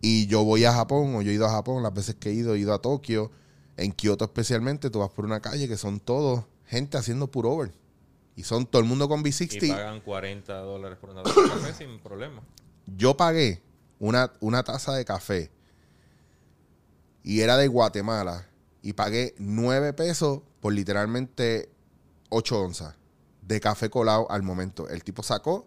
Y 0.00 0.26
yo 0.26 0.44
voy 0.44 0.64
a 0.64 0.72
Japón, 0.72 1.16
o 1.16 1.22
yo 1.22 1.32
he 1.32 1.34
ido 1.34 1.46
a 1.46 1.50
Japón, 1.50 1.82
las 1.82 1.92
veces 1.92 2.14
que 2.14 2.30
he 2.30 2.32
ido, 2.32 2.54
he 2.54 2.58
ido 2.60 2.72
a 2.72 2.80
Tokio, 2.80 3.32
en 3.76 3.90
Kioto 3.90 4.24
especialmente, 4.24 4.90
tú 4.90 5.00
vas 5.00 5.10
por 5.10 5.24
una 5.24 5.40
calle 5.40 5.66
que 5.66 5.76
son 5.76 5.98
todos 5.98 6.44
gente 6.66 6.96
haciendo 6.96 7.26
puro 7.26 7.50
over. 7.50 7.72
Y 8.36 8.44
son 8.44 8.66
todo 8.66 8.80
el 8.80 8.86
mundo 8.86 9.08
con 9.08 9.20
y 9.20 9.22
V60. 9.24 9.68
pagan 9.68 10.00
40 10.00 10.54
dólares 10.60 10.98
por 11.00 11.10
una 11.10 11.24
taza 11.24 11.40
de 11.40 11.48
café 11.48 11.74
sin 11.74 11.98
problema. 11.98 12.40
Yo 12.96 13.16
pagué 13.16 13.62
una, 13.98 14.32
una 14.40 14.62
taza 14.62 14.94
de 14.94 15.04
café 15.04 15.50
y 17.22 17.40
era 17.40 17.56
de 17.56 17.68
Guatemala 17.68 18.46
y 18.82 18.92
pagué 18.94 19.34
9 19.38 19.92
pesos 19.92 20.40
por 20.60 20.72
literalmente 20.72 21.70
8 22.30 22.60
onzas 22.60 22.94
de 23.42 23.60
café 23.60 23.90
colado 23.90 24.30
al 24.30 24.42
momento. 24.42 24.88
El 24.88 25.04
tipo 25.04 25.22
sacó, 25.22 25.66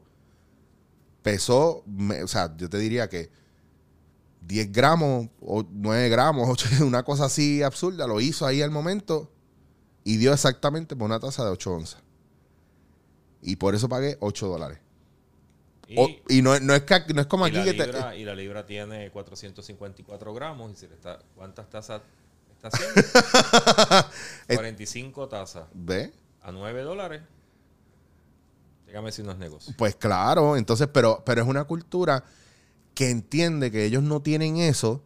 pesó, 1.22 1.84
me- 1.86 2.24
o 2.24 2.28
sea, 2.28 2.56
yo 2.58 2.70
te 2.70 2.78
diría 2.78 3.10
que 3.10 3.30
10 4.48 4.72
gramos 4.72 5.30
o 5.42 5.64
9 5.70 6.10
gramos, 6.10 6.48
8, 6.50 6.86
una 6.86 7.04
cosa 7.04 7.26
así 7.26 7.62
absurda, 7.62 8.08
lo 8.08 8.20
hizo 8.22 8.46
ahí 8.46 8.62
al 8.62 8.72
momento 8.72 9.32
y 10.04 10.18
dio 10.18 10.34
exactamente 10.34 10.96
por 10.96 11.06
una 11.06 11.20
taza 11.20 11.44
de 11.46 11.52
8 11.52 11.72
onzas. 11.74 12.02
Y 13.44 13.56
por 13.58 13.76
eso 13.76 13.90
pagué 13.90 14.18
8 14.20 14.48
dólares. 14.48 14.80
Y, 15.94 16.00
O- 16.00 16.10
y 16.30 16.42
no, 16.42 16.58
no 16.62 16.74
es 16.74 16.84
no 17.14 17.20
es 17.22 17.28
como 17.28 17.44
aquí 17.44 17.58
la 17.58 17.64
que 17.66 17.74
te- 17.74 17.86
libra, 17.86 18.16
y 18.16 18.24
la 18.24 18.34
libra 18.34 18.66
tiene 18.66 19.10
454 19.12 20.34
gramos 20.34 20.72
y 20.72 20.76
se 20.78 20.88
le 20.88 20.96
está, 20.96 21.20
¿cuántas 21.36 21.70
tazas 21.70 22.02
está 22.56 22.70
haciendo? 22.70 24.08
45 24.56 25.28
tazas 25.28 25.66
¿Ve? 25.74 26.14
a 26.44 26.52
9 26.54 26.82
dólares. 26.84 27.22
Dígame 28.88 29.12
si 29.12 29.22
no 29.24 29.32
es 29.32 29.38
negocio. 29.38 29.74
Pues 29.78 29.96
claro, 29.96 30.56
entonces, 30.58 30.88
pero, 30.92 31.24
pero 31.26 31.42
es 31.42 31.48
una 31.48 31.64
cultura 31.66 32.24
que 32.94 33.10
entiende 33.10 33.70
que 33.72 33.86
ellos 33.86 34.04
no 34.04 34.22
tienen 34.22 34.58
eso, 34.58 35.02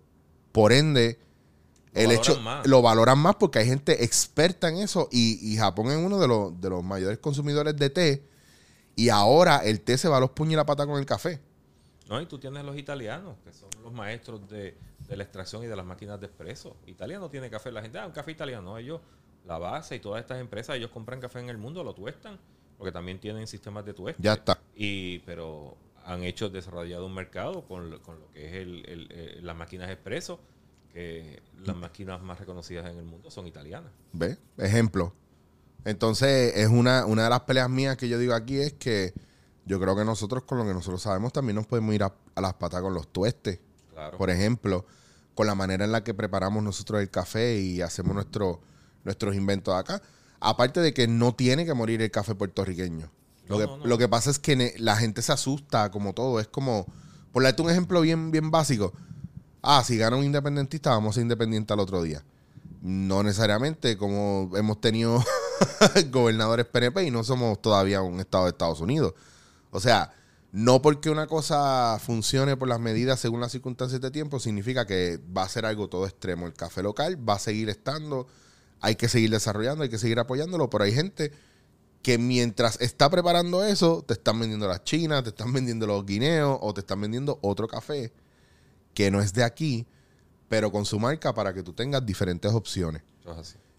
por 0.52 0.72
ende, 0.72 1.20
Lo 1.94 2.02
el 2.02 2.08
valoran 2.08 2.20
hecho 2.32 2.42
más. 2.42 2.68
lo 2.68 2.82
valoran 2.82 3.20
más 3.20 3.36
porque 3.36 3.60
hay 3.60 3.66
gente 3.68 4.04
experta 4.04 4.70
en 4.70 4.78
eso 4.78 5.08
y, 5.12 5.40
y 5.52 5.58
Japón 5.58 5.88
es 5.92 5.98
uno 5.98 6.20
de 6.20 6.28
los, 6.28 6.60
de 6.62 6.70
los 6.70 6.84
mayores 6.84 7.18
consumidores 7.20 7.76
de 7.76 7.90
té 7.90 8.24
y 8.96 9.10
ahora 9.10 9.58
el 9.58 9.82
té 9.82 9.98
se 9.98 10.08
va 10.08 10.18
a 10.18 10.20
los 10.20 10.32
puños 10.32 10.54
y 10.54 10.56
la 10.56 10.66
pata 10.66 10.86
con 10.86 10.98
el 11.00 11.06
café. 11.06 11.40
No, 12.10 12.22
y 12.22 12.26
tú 12.28 12.38
tienes 12.38 12.64
los 12.64 12.78
italianos, 12.78 13.36
que 13.44 13.52
son 13.52 13.70
los 13.84 13.92
maestros 13.92 14.48
de, 14.48 14.78
de 15.08 15.18
la 15.18 15.24
extracción 15.24 15.64
y 15.64 15.68
de 15.68 15.76
las 15.76 15.86
máquinas 15.86 16.20
de 16.20 16.28
espresso. 16.28 16.78
Italia 16.86 17.18
no 17.20 17.30
tiene 17.30 17.50
café. 17.50 17.72
La 17.72 17.82
gente, 17.82 17.98
ah, 17.98 18.06
un 18.06 18.12
café 18.12 18.32
italiano. 18.32 18.62
No, 18.72 18.78
ellos, 18.78 19.02
la 19.46 19.58
base 19.58 19.96
y 19.96 20.00
todas 20.00 20.22
estas 20.22 20.40
empresas, 20.40 20.76
ellos 20.76 20.92
compran 20.92 21.20
café 21.20 21.40
en 21.40 21.50
el 21.50 21.58
mundo, 21.58 21.84
lo 21.84 21.96
tuestan, 21.96 22.38
porque 22.78 22.92
también 22.92 23.20
tienen 23.20 23.48
sistemas 23.48 23.86
de 23.86 23.94
tueste. 23.96 24.22
Ya 24.22 24.34
está. 24.34 24.60
Y, 24.76 25.20
pero 25.20 25.78
han 26.06 26.24
hecho, 26.24 26.50
desarrollado 26.50 27.08
un 27.08 27.14
mercado 27.16 27.64
con, 27.66 27.90
lo- 27.90 28.02
con 28.04 28.20
lo 28.20 28.30
que 28.32 28.46
es 28.48 28.54
el, 28.54 28.86
el- 28.88 29.08
eh, 29.10 29.40
las 29.42 29.56
máquinas 29.56 29.90
expreso, 29.90 30.40
que 30.94 31.42
las 31.66 31.76
máquinas 31.76 32.22
más 32.22 32.40
reconocidas 32.40 32.86
en 32.92 33.00
el 33.00 33.06
mundo 33.06 33.32
son 33.32 33.48
italianas. 33.48 33.92
¿Ve? 34.14 34.38
Ejemplo. 34.58 35.12
Entonces, 35.86 36.54
es 36.56 36.68
una, 36.68 37.06
una 37.06 37.24
de 37.26 37.30
las 37.30 37.42
peleas 37.42 37.70
mías 37.70 37.96
que 37.98 38.10
yo 38.10 38.18
digo 38.20 38.34
aquí 38.34 38.58
es 38.60 38.74
que 38.74 39.14
yo 39.66 39.80
creo 39.80 39.96
que 39.96 40.04
nosotros, 40.04 40.44
con 40.44 40.58
lo 40.58 40.66
que 40.66 40.74
nosotros 40.74 41.02
sabemos, 41.02 41.32
también 41.32 41.56
nos 41.56 41.68
podemos 41.68 41.94
ir 41.96 42.04
a, 42.04 42.14
a 42.36 42.42
las 42.42 42.54
patas 42.56 42.82
con 42.82 42.94
los 42.94 43.08
tuestes. 43.08 43.60
Claro. 43.94 44.18
Por 44.18 44.30
ejemplo, 44.30 44.86
con 45.36 45.48
la 45.48 45.56
manera 45.56 45.86
en 45.86 45.92
la 45.92 46.04
que 46.04 46.14
preparamos 46.14 46.64
nosotros 46.64 47.02
el 47.02 47.10
café 47.10 47.60
y 47.60 47.82
hacemos 47.82 48.14
nuestro, 48.14 48.62
nuestros 49.04 49.36
inventos 49.36 49.74
acá. 49.76 50.02
Aparte 50.40 50.82
de 50.82 50.94
que 50.94 51.08
no 51.08 51.34
tiene 51.36 51.66
que 51.66 51.74
morir 51.74 52.02
el 52.02 52.12
café 52.12 52.36
puertorriqueño. 52.36 53.10
Lo, 53.48 53.56
No, 53.56 53.62
que, 53.62 53.68
no, 53.68 53.78
no. 53.78 53.86
lo 53.86 53.98
que 53.98 54.08
pasa 54.10 54.30
es 54.32 54.40
que 54.40 54.56
ne- 54.56 54.74
la 54.78 54.96
gente 54.98 55.22
se 55.22 55.32
asusta 55.32 55.90
como 55.92 56.14
todo. 56.14 56.40
Es 56.40 56.48
como, 56.48 56.86
por 57.32 57.44
darte 57.44 57.62
un 57.62 57.70
ejemplo 57.70 58.02
bien, 58.02 58.32
bien 58.32 58.52
básico. 58.52 58.92
Ah, 59.62 59.84
si 59.84 59.98
gana 59.98 60.16
un 60.18 60.24
independentista, 60.26 60.90
vamos 60.92 61.12
a 61.12 61.14
ser 61.16 61.24
independientes 61.24 61.72
al 61.74 61.80
otro 61.80 62.02
día. 62.04 62.24
No 62.82 63.24
necesariamente, 63.24 63.98
como 63.98 64.52
hemos 64.56 64.80
tenido 64.82 65.24
gobernadores 66.12 66.66
PNP 66.66 67.06
y 67.06 67.12
no 67.12 67.24
somos 67.24 67.62
todavía 67.62 68.02
un 68.02 68.20
estado 68.20 68.46
de 68.46 68.52
Estados 68.52 68.80
Unidos. 68.80 69.14
O 69.72 69.80
sea, 69.80 70.14
no 70.52 70.82
porque 70.82 71.10
una 71.10 71.28
cosa 71.28 72.00
funcione 72.00 72.56
por 72.56 72.68
las 72.68 72.80
medidas 72.80 73.20
según 73.20 73.42
las 73.42 73.52
circunstancias 73.52 74.00
de 74.00 74.12
tiempo, 74.12 74.40
significa 74.40 74.86
que 74.86 75.20
va 75.36 75.44
a 75.44 75.50
ser 75.50 75.66
algo 75.66 75.90
todo 75.90 76.06
extremo. 76.06 76.48
El 76.48 76.54
café 76.54 76.82
local 76.82 77.18
va 77.28 77.34
a 77.34 77.40
seguir 77.40 77.70
estando, 77.70 78.28
hay 78.80 78.96
que 78.96 79.10
seguir 79.10 79.32
desarrollando, 79.32 79.84
hay 79.84 79.90
que 79.90 79.98
seguir 79.98 80.20
apoyándolo, 80.20 80.70
pero 80.70 80.86
hay 80.86 80.94
gente 80.94 81.32
que 82.02 82.18
mientras 82.18 82.80
está 82.80 83.10
preparando 83.10 83.66
eso, 83.66 84.04
te 84.08 84.14
están 84.14 84.40
vendiendo 84.40 84.68
las 84.68 84.84
chinas, 84.84 85.24
te 85.24 85.30
están 85.30 85.52
vendiendo 85.52 85.88
los 85.88 86.06
guineos 86.06 86.58
o 86.62 86.74
te 86.74 86.82
están 86.82 87.02
vendiendo 87.02 87.40
otro 87.42 87.68
café 87.68 88.14
que 88.94 89.12
no 89.12 89.20
es 89.22 89.34
de 89.34 89.44
aquí, 89.44 89.86
pero 90.48 90.72
con 90.72 90.86
su 90.86 91.00
marca 91.00 91.34
para 91.34 91.54
que 91.54 91.64
tú 91.64 91.74
tengas 91.74 92.06
diferentes 92.06 92.54
opciones. 92.54 93.02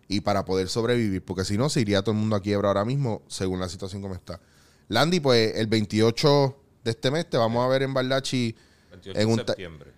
Y 0.09 0.21
para 0.21 0.45
poder 0.45 0.69
sobrevivir, 0.69 1.25
porque 1.25 1.45
si 1.45 1.57
no, 1.59 1.69
se 1.69 1.81
iría 1.81 2.01
todo 2.03 2.13
el 2.13 2.19
mundo 2.19 2.37
a 2.37 2.41
quiebra 2.43 2.69
ahora 2.69 2.85
mismo, 2.85 3.23
según 3.29 3.59
la 3.61 3.69
situación 3.69 4.01
como 4.03 4.15
está. 4.15 4.41
Landy, 4.89 5.19
pues 5.21 5.57
el 5.57 5.67
28 5.67 6.57
de 6.85 6.91
este 6.93 7.11
mes 7.11 7.29
te 7.29 7.37
vamos 7.37 7.65
a 7.65 7.69
ver 7.69 7.83
en 7.83 7.93
Bardachi. 7.93 8.55
28 8.91 9.21
En 9.21 9.27
de 9.27 9.33
un 9.33 9.39
ta- 9.41 9.47
septiembre. 9.49 9.93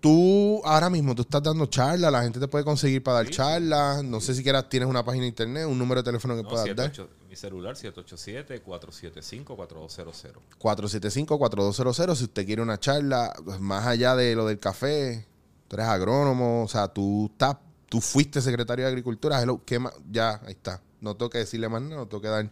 Tú 0.00 0.62
ahora 0.64 0.88
mismo, 0.88 1.14
tú 1.14 1.20
estás 1.22 1.42
dando 1.42 1.66
charlas, 1.66 2.10
la 2.10 2.22
gente 2.22 2.40
te 2.40 2.48
puede 2.48 2.64
conseguir 2.64 3.02
para 3.02 3.16
dar 3.18 3.26
Sí, 3.26 3.32
sí. 3.32 3.36
charlas, 3.36 4.02
no 4.02 4.18
sé 4.18 4.34
si 4.34 4.42
quieras, 4.42 4.66
tienes 4.70 4.88
una 4.88 5.04
página 5.04 5.24
de 5.24 5.28
internet, 5.28 5.66
un 5.66 5.78
número 5.78 6.00
de 6.02 6.06
teléfono 6.06 6.34
que 6.36 6.42
No, 6.42 6.48
puedas 6.48 6.64
dar. 6.74 6.86
78 6.90 7.08
mi 7.28 7.36
celular 7.36 7.76
787-475-4200. 7.76 10.40
475-4200. 10.58 12.16
Si 12.16 12.24
usted 12.24 12.46
quiere 12.46 12.62
una 12.62 12.78
charla, 12.78 13.32
pues, 13.44 13.60
más 13.60 13.86
allá 13.86 14.16
de 14.16 14.34
lo 14.34 14.46
del 14.46 14.58
café, 14.58 15.26
tú 15.68 15.76
eres 15.76 15.86
agrónomo, 15.88 16.64
o 16.64 16.68
sea, 16.68 16.88
tú 16.88 17.28
estás, 17.32 17.56
tú 17.88 18.00
fuiste 18.00 18.40
secretario 18.40 18.84
de 18.84 18.90
Agricultura, 18.90 19.40
hello, 19.42 19.62
¿qué 19.64 19.78
más? 19.78 19.94
ya, 20.10 20.40
ahí 20.44 20.52
está. 20.52 20.80
No 21.00 21.16
tengo 21.16 21.30
que 21.30 21.38
decirle 21.38 21.68
más 21.68 21.82
nada, 21.82 21.96
no 21.96 22.08
tengo 22.08 22.20
que 22.20 22.28
dar, 22.28 22.50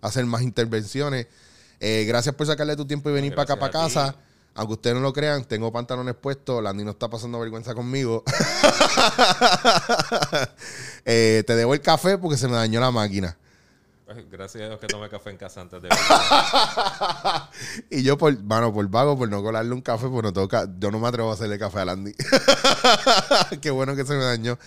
hacer 0.00 0.24
más 0.26 0.42
intervenciones. 0.42 1.26
Eh, 1.80 2.04
gracias 2.06 2.34
por 2.34 2.46
sacarle 2.46 2.76
tu 2.76 2.86
tiempo 2.86 3.10
y 3.10 3.12
venir 3.12 3.34
para 3.34 3.42
acá, 3.42 3.58
para 3.58 3.72
casa. 3.72 4.16
Aunque 4.54 4.74
ustedes 4.74 4.96
no 4.96 5.02
lo 5.02 5.12
crean, 5.12 5.44
tengo 5.44 5.70
pantalones 5.72 6.14
puestos. 6.16 6.62
Landy 6.62 6.84
no 6.84 6.90
está 6.90 7.08
pasando 7.08 7.38
vergüenza 7.38 7.74
conmigo. 7.74 8.24
Eh, 11.10 11.42
te 11.46 11.56
debo 11.56 11.72
el 11.72 11.80
café 11.80 12.18
porque 12.18 12.36
se 12.36 12.48
me 12.48 12.54
dañó 12.54 12.80
la 12.80 12.90
máquina. 12.90 13.38
Gracias 14.30 14.64
a 14.64 14.68
Dios 14.68 14.80
que 14.80 14.86
tomé 14.86 15.08
café 15.08 15.30
en 15.30 15.36
casa 15.36 15.60
antes 15.60 15.82
de 15.82 15.88
Y 17.90 18.02
yo, 18.02 18.16
por, 18.16 18.42
mano, 18.42 18.72
por 18.72 18.88
vago, 18.88 19.18
por 19.18 19.28
no 19.28 19.42
colarle 19.42 19.72
un 19.74 19.82
café, 19.82 20.08
pues 20.08 20.22
no 20.22 20.32
toca. 20.32 20.66
Yo 20.78 20.90
no 20.90 20.98
me 20.98 21.08
atrevo 21.08 21.30
a 21.30 21.34
hacerle 21.34 21.58
café 21.58 21.80
a 21.80 21.84
Landy. 21.84 22.14
Qué 23.60 23.70
bueno 23.70 23.94
que 23.94 24.04
se 24.06 24.14
me 24.14 24.24
dañó. 24.24 24.58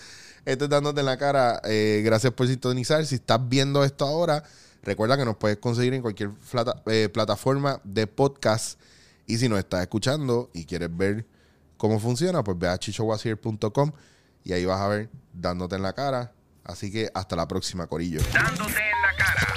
Esto 0.44 0.64
es 0.64 0.70
dándote 0.70 1.00
en 1.00 1.06
la 1.06 1.16
cara. 1.16 1.60
Eh, 1.64 2.02
gracias 2.04 2.32
por 2.32 2.46
sintonizar. 2.46 3.04
Si 3.04 3.16
estás 3.16 3.40
viendo 3.48 3.82
esto 3.84 4.06
ahora, 4.06 4.44
recuerda 4.82 5.16
que 5.16 5.24
nos 5.24 5.36
puedes 5.36 5.58
conseguir 5.58 5.94
en 5.94 6.02
cualquier 6.02 6.30
plata- 6.30 6.80
eh, 6.86 7.08
plataforma 7.12 7.80
de 7.84 8.06
podcast. 8.06 8.78
Y 9.26 9.38
si 9.38 9.48
nos 9.48 9.58
estás 9.58 9.82
escuchando 9.82 10.50
y 10.52 10.66
quieres 10.66 10.96
ver 10.96 11.26
cómo 11.76 11.98
funciona, 11.98 12.44
pues 12.44 12.58
ve 12.58 12.68
a 12.68 12.78
chichowasier.com 12.78 13.92
y 14.44 14.52
ahí 14.52 14.64
vas 14.64 14.80
a 14.80 14.88
ver 14.88 15.10
dándote 15.32 15.76
en 15.76 15.82
la 15.82 15.92
cara. 15.94 16.32
Así 16.64 16.92
que 16.92 17.10
hasta 17.12 17.34
la 17.34 17.48
próxima, 17.48 17.88
Corillo. 17.88 18.20
Dándote 18.32 18.80
cara. 19.22 19.51